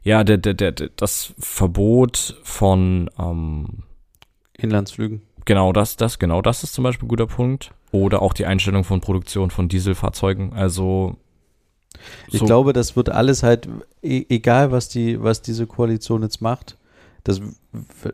ja, 0.02 0.22
der, 0.22 0.36
der, 0.36 0.54
der, 0.54 0.72
das 0.96 1.32
Verbot 1.38 2.36
von 2.42 3.10
ähm, 3.18 3.84
Inlandsflügen. 4.56 5.22
Genau, 5.46 5.72
das, 5.72 5.96
das, 5.96 6.18
genau, 6.18 6.42
das 6.42 6.62
ist 6.62 6.74
zum 6.74 6.84
Beispiel 6.84 7.06
ein 7.06 7.08
guter 7.08 7.26
Punkt. 7.26 7.72
Oder 7.90 8.22
auch 8.22 8.32
die 8.32 8.44
Einstellung 8.44 8.84
von 8.84 9.00
Produktion 9.00 9.50
von 9.50 9.68
Dieselfahrzeugen. 9.68 10.52
Also 10.52 11.16
ich 12.28 12.40
so. 12.40 12.44
glaube, 12.44 12.72
das 12.72 12.96
wird 12.96 13.08
alles 13.08 13.42
halt, 13.42 13.68
e 14.02 14.24
egal 14.28 14.72
was 14.72 14.88
die, 14.88 15.22
was 15.22 15.42
diese 15.42 15.66
Koalition 15.66 16.22
jetzt 16.22 16.42
macht, 16.42 16.76
dass, 17.24 17.40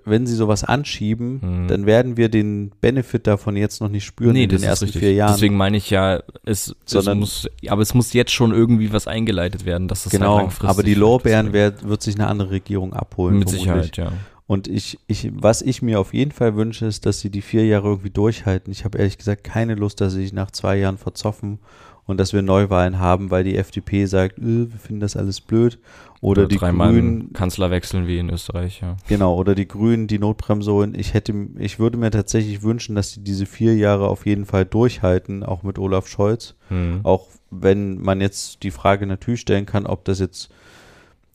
wenn 0.05 0.25
sie 0.25 0.37
sowas 0.37 0.63
anschieben, 0.63 1.41
mhm. 1.43 1.69
dann 1.69 1.85
werden 1.85 2.17
wir 2.17 2.29
den 2.29 2.71
Benefit 2.81 3.27
davon 3.27 3.57
jetzt 3.57 3.81
noch 3.81 3.89
nicht 3.89 4.05
spüren 4.05 4.35
nee, 4.35 4.45
in 4.45 4.51
den 4.51 4.63
ersten 4.63 4.87
vier 4.87 5.13
Jahren. 5.13 5.33
Deswegen 5.33 5.57
meine 5.57 5.77
ich 5.77 5.91
ja, 5.91 6.23
es, 6.45 6.77
Sondern, 6.87 7.19
es 7.19 7.21
muss, 7.21 7.49
aber 7.69 7.83
es 7.83 7.93
muss 7.93 8.13
jetzt 8.13 8.31
schon 8.31 8.53
irgendwie 8.53 8.93
was 8.93 9.09
eingeleitet 9.09 9.67
werden, 9.67 9.89
dass 9.89 10.05
das 10.05 10.13
halt 10.13 10.23
genau, 10.23 10.39
halt 10.39 10.65
aber 10.65 10.85
die 10.85 10.95
Lorbeeren 10.95 11.53
wird, 11.53 11.87
wird 11.87 12.03
sich 12.03 12.15
eine 12.15 12.29
andere 12.29 12.51
Regierung 12.51 12.93
abholen. 12.93 13.41
Mit 13.41 13.51
vermutlich. 13.51 13.87
Sicherheit, 13.87 13.97
ja. 13.97 14.13
Und 14.47 14.69
ich, 14.69 14.99
ich, 15.07 15.31
was 15.33 15.63
ich 15.63 15.83
mir 15.83 16.01
auf 16.01 16.15
jeden 16.15 16.33
Fall 16.33 16.57
wünsche, 16.57 16.87
ist, 16.87 17.05
dass 17.07 17.21
sie 17.21 17.31
die 17.31 17.43
vier 17.43 17.67
Jahre 17.67 17.89
irgendwie 17.89 18.11
durchhalten. 18.11 18.73
Ich 18.73 18.85
habe 18.85 18.99
ehrlich 18.99 19.19
gesagt 19.19 19.45
keine 19.45 19.75
Lust, 19.75 20.01
dass 20.01 20.13
sie 20.13 20.23
sich 20.23 20.33
nach 20.33 20.51
zwei 20.51 20.77
Jahren 20.77 20.99
verzoffen 20.99 21.59
und 22.07 22.19
dass 22.19 22.33
wir 22.33 22.43
Neuwahlen 22.43 22.99
haben, 22.99 23.31
weil 23.31 23.45
die 23.45 23.57
FDP 23.57 24.07
sagt, 24.07 24.39
äh, 24.39 24.71
wir 24.71 24.79
finden 24.79 25.01
das 25.01 25.17
alles 25.17 25.41
blöd. 25.41 25.79
Oder, 26.23 26.43
oder 26.43 26.49
die 26.49 26.59
Grünen. 26.59 27.33
Kanzler 27.33 27.71
wechseln 27.71 28.07
wie 28.07 28.19
in 28.19 28.29
Österreich, 28.29 28.81
ja. 28.83 28.97
Genau, 29.09 29.37
oder 29.37 29.55
die 29.55 29.67
Grünen 29.67 30.07
die 30.07 30.19
Notbremse 30.19 30.71
holen. 30.71 30.95
Ich 30.95 31.15
hätte, 31.15 31.35
ich 31.59 31.79
würde 31.79 31.97
mir 31.97 32.11
tatsächlich 32.11 32.63
wünschen, 32.63 32.95
dass 32.95 33.13
sie 33.13 33.25
diese 33.25 33.47
vier 33.47 33.75
Jahre 33.75 34.09
auf 34.09 34.27
jeden 34.27 34.45
Fall 34.45 34.67
durchhalten, 34.67 35.43
auch 35.43 35.63
mit 35.63 35.79
Olaf 35.79 36.07
Scholz. 36.09 36.57
Mhm. 36.69 37.01
Auch 37.05 37.29
wenn 37.51 37.99
man 37.99 38.21
jetzt 38.21 38.63
die 38.63 38.71
Frage 38.71 39.07
natürlich 39.07 39.41
stellen 39.41 39.65
kann, 39.65 39.87
ob 39.87 40.05
das 40.05 40.19
jetzt 40.19 40.51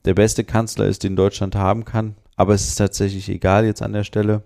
der 0.04 0.14
beste 0.14 0.44
Kanzler 0.44 0.86
ist, 0.86 1.02
den 1.02 1.16
Deutschland 1.16 1.56
haben 1.56 1.84
kann. 1.84 2.14
Aber 2.36 2.54
es 2.54 2.68
ist 2.68 2.76
tatsächlich 2.76 3.28
egal 3.28 3.64
jetzt 3.64 3.82
an 3.82 3.92
der 3.92 4.04
Stelle. 4.04 4.42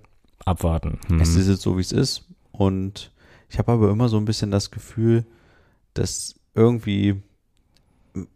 Abwarten. 0.47 0.99
Mhm. 1.09 1.21
Es 1.21 1.37
ist 1.37 1.49
jetzt 1.49 1.63
so, 1.63 1.77
wie 1.77 1.83
es 1.83 1.93
ist. 1.93 2.25
Und 2.51 3.13
ich 3.51 3.59
habe 3.59 3.73
aber 3.73 3.91
immer 3.91 4.09
so 4.09 4.17
ein 4.17 4.25
bisschen 4.25 4.51
das 4.51 4.71
Gefühl, 4.71 5.27
dass 5.93 6.35
irgendwie 6.55 7.21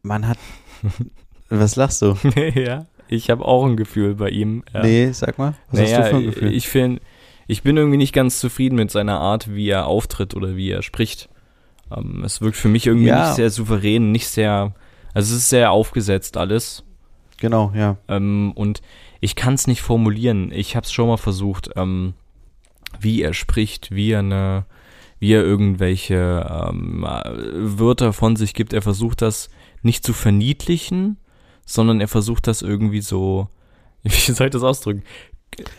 man 0.02 0.28
hat. 0.28 0.38
was 1.48 1.76
lachst 1.76 2.02
du? 2.02 2.16
ja, 2.54 2.86
ich 3.08 3.30
habe 3.30 3.44
auch 3.44 3.64
ein 3.64 3.76
Gefühl 3.76 4.14
bei 4.14 4.30
ihm. 4.30 4.64
Ja. 4.72 4.82
Nee, 4.82 5.12
sag 5.12 5.38
mal. 5.38 5.54
Was 5.70 5.80
naja, 5.80 5.98
hast 5.98 6.06
du 6.06 6.10
für 6.10 6.16
ein 6.16 6.26
Gefühl? 6.26 6.54
Ich 6.54 6.68
finde, 6.68 7.00
ich 7.46 7.62
bin 7.62 7.76
irgendwie 7.76 7.98
nicht 7.98 8.14
ganz 8.14 8.40
zufrieden 8.40 8.76
mit 8.76 8.90
seiner 8.90 9.20
Art, 9.20 9.54
wie 9.54 9.68
er 9.68 9.86
auftritt 9.86 10.34
oder 10.34 10.56
wie 10.56 10.70
er 10.70 10.82
spricht. 10.82 11.28
Ähm, 11.94 12.22
es 12.24 12.40
wirkt 12.40 12.56
für 12.56 12.68
mich 12.68 12.86
irgendwie 12.86 13.08
ja. 13.08 13.26
nicht 13.26 13.36
sehr 13.36 13.50
souverän, 13.50 14.12
nicht 14.12 14.28
sehr. 14.28 14.74
Also 15.12 15.34
es 15.34 15.42
ist 15.42 15.50
sehr 15.50 15.70
aufgesetzt 15.70 16.36
alles. 16.36 16.84
Genau, 17.38 17.72
ja. 17.74 17.98
Ähm, 18.08 18.52
und 18.54 18.80
ich 19.20 19.36
kann 19.36 19.54
es 19.54 19.66
nicht 19.66 19.82
formulieren. 19.82 20.50
Ich 20.52 20.76
habe 20.76 20.84
es 20.84 20.92
schon 20.92 21.08
mal 21.08 21.16
versucht, 21.16 21.70
ähm, 21.76 22.14
wie 22.98 23.22
er 23.22 23.34
spricht, 23.34 23.90
wie 23.90 24.12
er 24.12 24.20
eine 24.20 24.66
wie 25.20 25.32
er 25.32 25.42
irgendwelche 25.42 26.68
ähm, 26.68 27.02
Wörter 27.02 28.12
von 28.12 28.36
sich 28.36 28.52
gibt. 28.52 28.74
Er 28.74 28.82
versucht 28.82 29.22
das 29.22 29.48
nicht 29.80 30.04
zu 30.04 30.12
verniedlichen, 30.12 31.16
sondern 31.64 32.00
er 32.00 32.08
versucht 32.08 32.46
das 32.46 32.62
irgendwie 32.62 33.00
so, 33.00 33.48
wie 34.02 34.32
soll 34.32 34.48
ich 34.48 34.52
das 34.52 34.62
ausdrücken, 34.62 35.02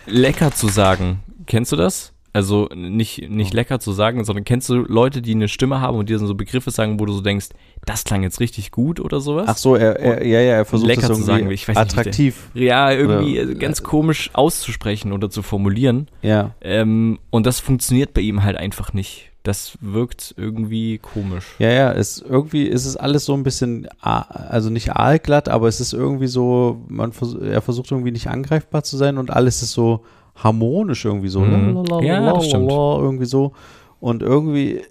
lecker 0.06 0.52
zu 0.52 0.67
sagen. 0.67 1.21
Kennst 1.45 1.71
du 1.71 1.76
das? 1.76 2.13
Also 2.36 2.67
nicht, 2.76 3.30
nicht 3.30 3.54
lecker 3.54 3.80
zu 3.80 3.93
sagen, 3.93 4.26
sondern 4.26 4.43
kennst 4.43 4.67
du 4.67 4.76
Leute, 4.76 5.21
die 5.21 5.32
eine 5.32 5.48
Stimme 5.48 5.80
haben 5.80 5.98
und 5.98 6.10
dir 6.10 6.19
so 6.19 6.36
Begriffe 6.36 6.69
sagen, 6.69 7.00
wo 7.00 7.06
du 7.06 7.13
so 7.13 7.21
denkst, 7.21 7.48
das 7.86 8.04
klang 8.04 8.24
jetzt 8.24 8.41
richtig 8.41 8.71
gut 8.71 9.00
oder 9.00 9.21
sowas? 9.21 9.45
Ach 9.48 9.56
so, 9.56 9.76
er, 9.76 10.02
er 10.02 10.26
ja, 10.26 10.41
ja, 10.41 10.56
er 10.56 10.65
versucht 10.65 10.89
lecker 10.89 11.08
das 11.08 11.17
zu 11.17 11.24
sagen, 11.24 11.50
ich 11.50 11.65
weiß 11.65 11.78
attraktiv. 11.78 12.50
Nicht, 12.54 12.65
ja, 12.65 12.91
irgendwie 12.91 13.41
oder, 13.41 13.56
ganz 13.56 13.84
komisch 13.84 14.32
auszusprechen 14.34 15.13
oder 15.13 15.30
zu 15.30 15.43
formulieren. 15.43 16.10
Ja. 16.24 16.54
Ähm, 16.60 17.19
und 17.30 17.45
das 17.45 17.62
funktioniert 17.62 18.13
bei 18.13 18.19
ihm 18.19 18.43
halt 18.43 18.58
einfach 18.58 18.91
nicht 18.91 19.32
das 19.45 19.77
wirkt 19.79 20.34
irgendwie 20.38 20.97
komisch. 20.97 21.45
Ja, 21.60 21.69
ja, 21.69 21.91
es 21.91 22.19
irgendwie 22.19 22.63
ist 22.63 22.86
es 22.86 22.97
alles 22.97 23.25
so 23.25 23.34
ein 23.34 23.43
bisschen, 23.43 23.88
also 24.01 24.69
nicht 24.69 24.91
aalglatt, 24.91 25.49
aber 25.49 25.67
es 25.67 25.79
ist 25.79 25.93
irgendwie 25.93 26.27
so, 26.27 26.81
man 26.88 27.12
er 27.41 27.62
versucht 27.62 27.91
irgendwie 27.91 28.12
nicht 28.12 28.27
angreifbar 28.27 28.84
zu 28.84 28.97
sein 28.97 29.17
und 29.17 29.31
alles 29.31 29.62
ist 29.62 29.71
so 29.71 30.03
harmonisch 30.36 31.05
irgendwie 31.05 31.29
so. 31.29 31.41
Mhm. 31.41 31.86
Ja, 32.03 32.34
das 32.34 32.47
stimmt. 32.47 32.71
Irgendwie 32.71 33.25
so. 33.25 33.53
Und 33.99 34.23
irgendwie 34.23 34.81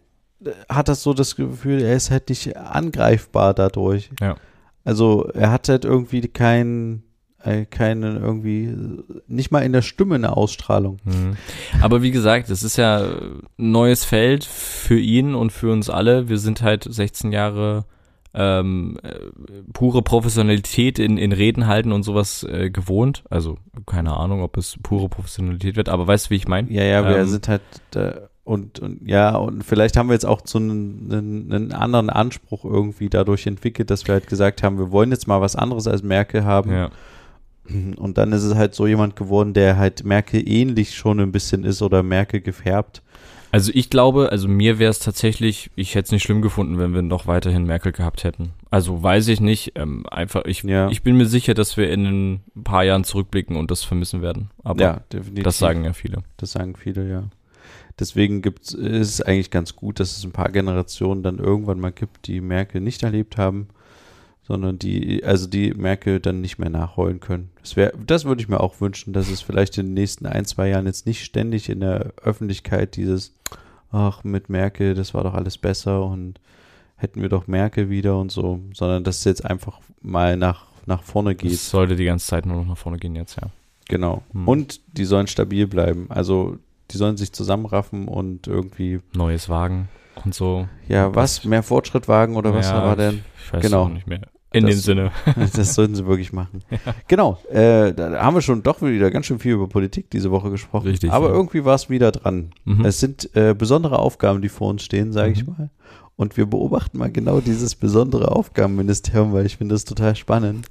hat 0.69 0.89
das 0.89 1.03
so 1.03 1.15
das 1.15 1.37
Gefühl, 1.37 1.83
er 1.83 1.97
ist 1.97 2.11
halt 2.11 2.29
nicht 2.29 2.57
angreifbar 2.57 3.55
dadurch. 3.55 4.11
Ja. 4.21 4.37
Also 4.85 5.29
er 5.35 5.51
hat 5.51 5.69
halt 5.69 5.85
irgendwie 5.85 6.23
keinen 6.29 6.99
äh, 6.99 7.14
keine 7.71 8.19
irgendwie, 8.19 8.75
nicht 9.27 9.51
mal 9.51 9.61
in 9.61 9.73
der 9.73 9.83
Stimme 9.83 10.15
eine 10.15 10.37
Ausstrahlung. 10.37 10.99
Mhm. 11.05 11.37
Aber 11.83 12.03
wie 12.03 12.11
gesagt, 12.11 12.49
es 12.51 12.63
ist 12.63 12.77
ja 12.77 13.03
ein 13.03 13.43
neues 13.57 14.05
Feld 14.05 14.45
für 14.45 14.99
ihn 14.99 15.35
und 15.35 15.53
für 15.53 15.71
uns 15.73 15.91
alle. 15.91 16.29
Wir 16.29 16.39
sind 16.39 16.63
halt 16.63 16.87
16 16.89 17.33
Jahre 17.33 17.85
ähm, 18.35 18.99
äh, 19.03 19.19
pure 19.73 20.03
Professionalität 20.03 20.99
in, 20.99 21.19
in 21.19 21.33
Reden 21.33 21.67
halten 21.67 21.93
und 21.93 22.03
sowas 22.03 22.43
äh, 22.45 22.71
gewohnt. 22.71 23.25
Also 23.31 23.59
keine 23.87 24.17
Ahnung, 24.17 24.43
ob 24.43 24.57
es 24.57 24.77
pure 24.83 25.09
Professionalität 25.09 25.77
wird, 25.77 25.89
aber 25.89 26.07
weißt 26.07 26.27
du, 26.27 26.31
wie 26.31 26.37
ich 26.37 26.49
meine? 26.49 26.71
Ja, 26.71 26.83
ja, 26.83 27.09
wir 27.09 27.19
ähm, 27.19 27.29
sind 27.29 27.49
halt 27.49 27.63
äh, 27.95 28.13
und, 28.43 28.79
und 28.81 29.09
ja, 29.09 29.37
und 29.37 29.63
vielleicht 29.63 29.97
haben 29.97 30.09
wir 30.09 30.15
jetzt 30.15 30.27
auch 30.27 30.43
so 30.45 30.59
einen, 30.59 31.11
einen, 31.11 31.53
einen, 31.53 31.73
anderen 31.73 32.11
Anspruch 32.11 32.65
irgendwie 32.65 33.09
dadurch 33.09 33.47
entwickelt, 33.47 33.91
dass 33.91 34.07
wir 34.07 34.13
halt 34.13 34.27
gesagt 34.27 34.63
haben, 34.63 34.79
wir 34.79 34.91
wollen 34.91 35.11
jetzt 35.11 35.27
mal 35.27 35.41
was 35.41 35.57
anderes 35.57 35.87
als 35.87 36.03
Merkel 36.03 36.45
haben. 36.45 36.71
Ja. 36.71 36.91
Und 37.69 38.19
dann 38.19 38.33
ist 38.33 38.43
es 38.43 38.55
halt 38.55 38.75
so 38.75 38.87
jemand 38.87 39.17
geworden, 39.17 39.55
der 39.55 39.77
halt 39.77 40.05
Merkel 40.05 40.47
ähnlich 40.47 40.95
schon 40.95 41.21
ein 41.21 41.33
bisschen 41.33 41.65
ist 41.65 41.81
oder 41.83 42.03
Merkel 42.03 42.41
gefärbt. 42.41 43.03
Also 43.53 43.71
ich 43.73 43.89
glaube, 43.89 44.31
also 44.33 44.49
mir 44.49 44.81
wäre 44.81 44.91
es 44.91 44.99
tatsächlich, 44.99 45.71
ich 45.77 45.95
hätte 45.95 46.07
es 46.07 46.13
nicht 46.13 46.25
schlimm 46.25 46.43
gefunden, 46.43 46.77
wenn 46.79 46.93
wir 46.93 47.03
noch 47.03 47.29
weiterhin 47.29 47.65
Merkel 47.65 47.93
gehabt 47.93 48.25
hätten. 48.25 48.51
Also 48.69 49.01
weiß 49.01 49.29
ich 49.29 49.41
nicht, 49.41 49.73
ähm, 49.77 50.05
einfach, 50.11 50.45
ich, 50.45 50.65
ja. 50.65 50.91
ich 50.91 51.03
bin 51.05 51.17
mir 51.17 51.27
sicher, 51.27 51.55
dass 51.55 51.77
wir 51.77 51.89
in 51.91 52.05
ein 52.05 52.65
paar 52.65 52.83
Jahren 52.83 53.05
zurückblicken 53.05 53.57
und 53.57 53.71
das 53.71 53.85
vermissen 53.85 54.23
werden. 54.23 54.51
Aber 54.65 54.83
ja, 54.83 55.01
definitiv. 55.13 55.45
das 55.45 55.59
sagen 55.59 55.85
ja 55.85 55.93
viele. 55.93 56.25
Das 56.37 56.51
sagen 56.53 56.75
viele, 56.75 57.09
ja. 57.09 57.31
Deswegen 57.99 58.43
gibt's, 58.43 58.75
ist 58.75 59.09
es 59.09 59.21
eigentlich 59.23 59.53
ganz 59.53 59.77
gut, 59.77 60.01
dass 60.01 60.17
es 60.17 60.25
ein 60.25 60.33
paar 60.33 60.51
Generationen 60.51 61.23
dann 61.23 61.39
irgendwann 61.39 61.79
mal 61.79 61.93
gibt, 61.93 62.27
die 62.27 62.41
Merkel 62.41 62.81
nicht 62.81 63.05
erlebt 63.05 63.37
haben 63.39 63.69
sondern 64.47 64.79
die, 64.79 65.25
also 65.25 65.47
die 65.47 65.73
Merkel 65.73 66.21
dann 66.21 66.41
nicht 66.41 66.59
mehr 66.59 66.71
nachholen 66.71 67.21
können. 67.21 67.51
Das, 67.61 67.77
wär, 67.77 67.93
das 68.07 68.25
würde 68.25 68.43
ich 68.43 68.49
mir 68.49 68.61
auch 68.61 68.81
wünschen, 68.81 69.13
dass 69.13 69.31
es 69.31 69.41
vielleicht 69.41 69.79
in 69.79 69.87
den 69.87 69.95
nächsten 69.95 70.27
ein, 70.27 70.45
zwei 70.45 70.69
Jahren 70.69 70.87
jetzt 70.87 71.07
nicht 71.07 71.25
ständig 71.25 71.69
in 71.69 71.81
der 71.81 72.13
Öffentlichkeit 72.23 72.97
dieses, 72.97 73.35
ach, 73.91 74.23
mit 74.25 74.49
Merkel, 74.51 74.95
das 74.95 75.15
war 75.15 75.25
doch 75.25 75.35
alles 75.35 75.57
besser 75.59 76.05
und 76.05 76.41
hätten 76.97 77.23
wir 77.23 77.29
doch 77.29 77.47
Merkel 77.47 77.91
wieder 77.91 78.19
und 78.19 78.31
so, 78.31 78.61
sondern 78.75 79.03
dass 79.05 79.19
es 79.19 79.25
jetzt 79.25 79.45
einfach 79.45 79.81
mal 80.03 80.37
nach, 80.37 80.67
nach 80.87 81.03
vorne 81.03 81.35
geht. 81.35 81.53
Es 81.53 81.71
sollte 81.71 81.97
die 81.97 82.05
ganze 82.05 82.27
Zeit 82.27 82.47
nur 82.47 82.57
noch 82.59 82.67
nach 82.69 82.79
vorne 82.79 82.99
gehen 82.99 83.17
jetzt, 83.17 83.37
ja. 83.37 83.49
Genau. 83.89 84.23
Hm. 84.33 84.49
Und 84.49 84.81
die 84.99 85.05
sollen 85.05 85.27
stabil 85.27 85.67
bleiben. 85.67 86.07
Also 86.11 86.59
die 86.91 86.97
sollen 86.97 87.17
sich 87.17 87.33
zusammenraffen 87.33 88.09
und 88.09 88.47
irgendwie. 88.47 89.01
Neues 89.15 89.49
Wagen 89.49 89.89
und 90.25 90.35
so. 90.35 90.69
Ja, 90.89 91.15
was? 91.15 91.45
Mehr 91.45 91.63
Fortschritt 91.63 92.09
wagen 92.09 92.37
oder 92.37 92.55
was 92.55 92.69
Ja, 92.71 92.83
war 92.83 92.97
denn? 92.97 93.25
Ich 93.45 93.53
weiß 93.53 93.63
Genau. 93.63 93.89
nicht 93.89 94.07
mehr. 94.07 94.21
In 94.55 94.65
Das- 94.67 94.75
dem 94.77 94.81
Sinne. 94.81 95.11
Das 95.57 95.75
sollten 95.75 95.95
sie 95.95 96.07
wirklich 96.07 96.33
machen. 96.33 96.63
Genau, 97.09 97.39
äh, 97.51 97.93
da 97.93 98.23
haben 98.23 98.35
wir 98.35 98.41
schon 98.43 98.63
doch 98.63 98.81
wieder 98.83 99.11
ganz 99.11 99.27
schön 99.27 99.39
viel 99.39 99.53
über 99.55 99.69
Politik 99.69 100.11
diese 100.11 100.31
Woche 100.31 100.51
gesprochen. 100.51 100.87
Richtig, 100.89 101.11
Aber 101.13 101.29
ja. 101.29 101.35
irgendwie 101.35 101.65
war 101.65 101.75
es 101.75 101.91
wieder 101.91 102.13
dran. 102.13 102.51
Mhm. 102.65 102.85
Es 102.85 103.01
sind 103.01 103.35
äh, 103.37 103.55
besondere 103.55 103.99
Aufgaben, 103.99 104.41
die 104.43 104.49
vor 104.49 104.69
uns 104.71 104.83
stehen, 104.83 105.13
sage 105.13 105.33
ich 105.33 105.47
Mhm. 105.47 105.55
mal. 105.59 105.71
Und 106.17 106.37
wir 106.37 106.47
beobachten 106.47 106.99
mal 106.99 107.11
genau 107.11 107.41
dieses 107.41 107.75
besondere 107.75 108.31
Aufgabenministerium, 108.31 109.33
weil 109.33 109.47
ich 109.47 109.57
finde 109.57 109.75
das 109.75 109.85
total 109.85 110.15
spannend. 110.15 110.67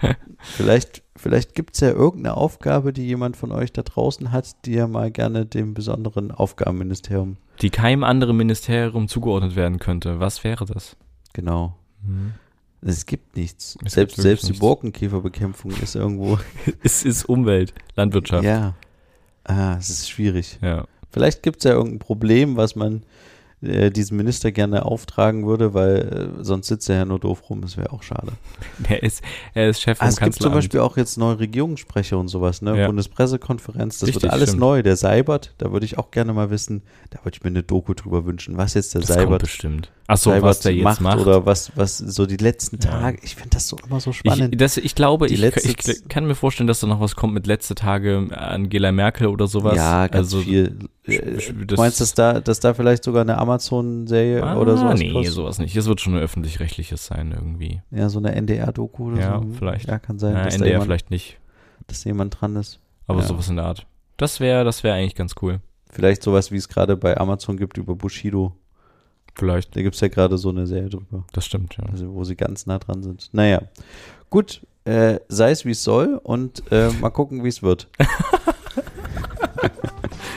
vielleicht 0.38 1.02
vielleicht 1.16 1.54
gibt 1.54 1.74
es 1.74 1.80
ja 1.80 1.88
irgendeine 1.90 2.36
Aufgabe, 2.36 2.92
die 2.92 3.04
jemand 3.06 3.36
von 3.36 3.50
euch 3.52 3.72
da 3.72 3.82
draußen 3.82 4.30
hat, 4.32 4.64
die 4.64 4.74
er 4.76 4.86
mal 4.86 5.10
gerne 5.10 5.44
dem 5.46 5.74
besonderen 5.74 6.30
Aufgabenministerium, 6.30 7.36
Die 7.60 7.70
keinem 7.70 8.04
anderen 8.04 8.36
Ministerium 8.36 9.08
zugeordnet 9.08 9.56
werden 9.56 9.78
könnte. 9.78 10.20
Was 10.20 10.44
wäre 10.44 10.64
das? 10.64 10.96
genau. 11.34 11.76
Mhm. 12.02 12.32
Es 12.80 13.06
gibt 13.06 13.36
nichts. 13.36 13.76
Es 13.84 13.94
selbst 13.94 14.16
gibt 14.16 14.22
selbst 14.22 14.44
die 14.44 14.50
nichts. 14.50 14.60
Borkenkäferbekämpfung 14.60 15.72
ist 15.82 15.94
irgendwo. 15.96 16.38
Es 16.82 17.04
ist 17.04 17.24
Umwelt, 17.28 17.74
Landwirtschaft. 17.96 18.44
Ja. 18.44 18.74
Ah, 19.44 19.76
es 19.78 19.90
ist 19.90 20.08
schwierig. 20.10 20.58
Ja. 20.62 20.86
Vielleicht 21.10 21.42
gibt 21.42 21.58
es 21.58 21.64
ja 21.64 21.72
irgendein 21.72 21.98
Problem, 21.98 22.56
was 22.56 22.76
man 22.76 23.02
äh, 23.60 23.90
diesem 23.90 24.18
Minister 24.18 24.52
gerne 24.52 24.84
auftragen 24.84 25.46
würde, 25.46 25.74
weil 25.74 26.36
äh, 26.40 26.44
sonst 26.44 26.68
sitzt 26.68 26.88
er 26.90 26.96
ja 26.96 27.04
nur 27.04 27.18
doof 27.18 27.50
rum. 27.50 27.60
Das 27.62 27.76
wäre 27.76 27.92
auch 27.92 28.02
schade. 28.02 28.32
Er 28.88 29.02
ist, 29.02 29.22
er 29.54 29.70
ist 29.70 29.80
Chef 29.82 29.98
vom 29.98 30.06
Ah, 30.06 30.08
es 30.10 30.20
gibt 30.20 30.36
zum. 30.36 30.52
Beispiel 30.52 30.80
auch 30.80 30.96
jetzt 30.96 31.18
neue 31.18 31.40
Regierungssprecher 31.40 32.16
und 32.16 32.28
sowas, 32.28 32.62
ne? 32.62 32.78
Ja. 32.78 32.86
Bundespressekonferenz, 32.86 33.98
das 33.98 34.08
Richtig, 34.08 34.22
wird 34.22 34.32
alles 34.32 34.50
stimmt. 34.50 34.60
neu. 34.60 34.82
Der 34.82 34.96
Seibert, 34.96 35.54
da 35.58 35.72
würde 35.72 35.84
ich 35.84 35.98
auch 35.98 36.10
gerne 36.12 36.32
mal 36.32 36.50
wissen, 36.50 36.82
da 37.10 37.18
würde 37.24 37.36
ich 37.36 37.42
mir 37.42 37.50
eine 37.50 37.62
Doku 37.64 37.94
drüber 37.94 38.24
wünschen, 38.24 38.56
was 38.56 38.74
jetzt 38.74 38.94
der 38.94 39.00
das 39.00 39.10
kommt 39.10 39.20
Seibert, 39.20 39.42
bestimmt. 39.42 39.90
Ach 40.10 40.16
so, 40.16 40.30
was 40.40 40.60
der 40.60 40.72
jetzt 40.74 40.84
macht, 40.84 41.00
macht. 41.02 41.18
oder 41.20 41.44
was, 41.44 41.70
was 41.76 41.98
so 41.98 42.24
die 42.24 42.38
letzten 42.38 42.78
Ja. 42.82 42.90
Tage. 42.90 43.18
Ich 43.22 43.34
finde 43.36 43.50
das 43.50 43.68
so 43.68 43.76
immer 43.86 44.00
so 44.00 44.12
spannend. 44.12 44.54
Ich, 44.54 44.58
das, 44.58 44.78
ich 44.78 44.94
glaube, 44.94 45.26
Die 45.26 45.34
ich, 45.34 45.40
letzte 45.40 45.68
ich, 45.92 46.08
kann 46.08 46.26
mir 46.26 46.34
vorstellen, 46.34 46.66
dass 46.66 46.80
da 46.80 46.86
noch 46.86 46.98
was 47.00 47.14
kommt 47.14 47.34
mit 47.34 47.46
letzte 47.46 47.74
Tage 47.74 48.26
Angela 48.30 48.90
Merkel 48.90 49.26
oder 49.26 49.46
sowas. 49.46 49.76
ja, 49.76 50.06
ganz 50.06 50.14
also, 50.28 50.40
viel. 50.40 50.78
Äh, 51.04 51.18
Du 51.52 51.66
das- 51.66 51.78
meinst, 51.78 52.00
dass 52.00 52.14
da, 52.14 52.40
dass 52.40 52.58
da 52.60 52.72
vielleicht 52.72 53.04
sogar 53.04 53.20
eine 53.20 53.36
Amazon-Serie 53.38 54.42
Ah, 54.42 54.56
oder 54.56 54.76
sowas 54.78 54.98
nee, 54.98 55.12
kostet? 55.12 55.34
sowas 55.34 55.58
nicht. 55.58 55.76
Das 55.76 55.86
wird 55.86 56.00
schon 56.00 56.14
ein 56.16 56.22
öffentlich-rechtliches 56.22 57.04
sein 57.06 57.32
irgendwie. 57.32 57.82
Ja, 57.90 58.08
so 58.08 58.18
eine 58.18 58.34
NDR-Doku 58.34 59.08
oder 59.12 59.20
Ja, 59.20 59.42
so. 59.42 59.48
vielleicht. 59.58 59.88
Ja, 59.88 59.98
kann 59.98 60.18
sein, 60.18 60.32
Na, 60.32 60.44
dass, 60.44 60.54
da 60.54 60.58
NDR 60.60 60.70
jemand, 60.72 60.86
vielleicht 60.86 61.10
nicht, 61.10 61.36
dass 61.86 62.02
da 62.02 62.08
jemand 62.10 62.40
dran 62.40 62.56
ist. 62.56 62.80
aber 63.06 63.20
Ja. 63.20 63.26
sowas 63.26 63.48
in 63.48 63.56
der 63.56 63.66
Art. 63.66 63.86
Das 64.16 64.40
wäre 64.40 64.64
das 64.64 64.82
wäre 64.84 64.96
eigentlich 64.96 65.14
ganz 65.14 65.34
cool. 65.42 65.60
Vielleicht 65.90 66.22
sowas, 66.22 66.50
wie 66.50 66.56
es 66.56 66.68
gerade 66.68 66.96
bei 66.96 67.16
Amazon 67.18 67.56
gibt 67.58 67.76
über 67.78 67.94
Bushido. 67.94 68.54
Vielleicht. 69.38 69.74
Da 69.76 69.82
gibt 69.82 69.94
es 69.94 70.00
ja 70.00 70.08
gerade 70.08 70.36
so 70.36 70.48
eine 70.50 70.66
Serie 70.66 70.88
drüber, 70.90 71.24
Das 71.32 71.46
stimmt, 71.46 71.76
ja. 71.78 71.84
also 71.90 72.12
wo 72.12 72.24
sie 72.24 72.34
ganz 72.36 72.66
nah 72.66 72.78
dran 72.78 73.02
sind. 73.02 73.30
Naja, 73.32 73.62
gut, 74.30 74.66
äh, 74.84 75.20
sei 75.28 75.50
es 75.52 75.64
wie 75.64 75.70
es 75.70 75.84
soll 75.84 76.20
und 76.22 76.62
äh, 76.72 76.90
mal 77.00 77.10
gucken, 77.10 77.44
wie 77.44 77.48
es 77.48 77.62
wird. 77.62 77.88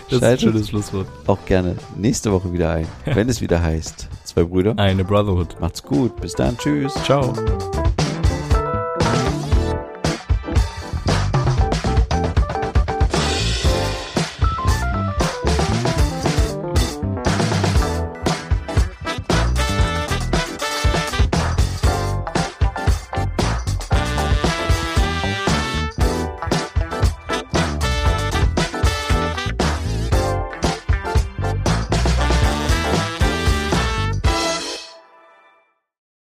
Das 0.09 0.17
ist 0.19 0.23
ein 0.25 0.39
schönes 0.39 0.67
Schlusswort. 0.67 1.07
auch 1.27 1.45
gerne 1.45 1.77
nächste 1.95 2.33
Woche 2.33 2.51
wieder 2.51 2.69
ein, 2.71 2.85
wenn 3.05 3.29
es 3.29 3.39
wieder 3.39 3.61
heißt. 3.61 4.09
Zwei 4.25 4.43
Brüder. 4.43 4.73
Eine 4.77 5.05
Brotherhood. 5.05 5.55
Macht's 5.61 5.81
gut, 5.81 6.19
bis 6.19 6.33
dann, 6.33 6.57
tschüss. 6.57 6.93
Ciao. 7.05 7.33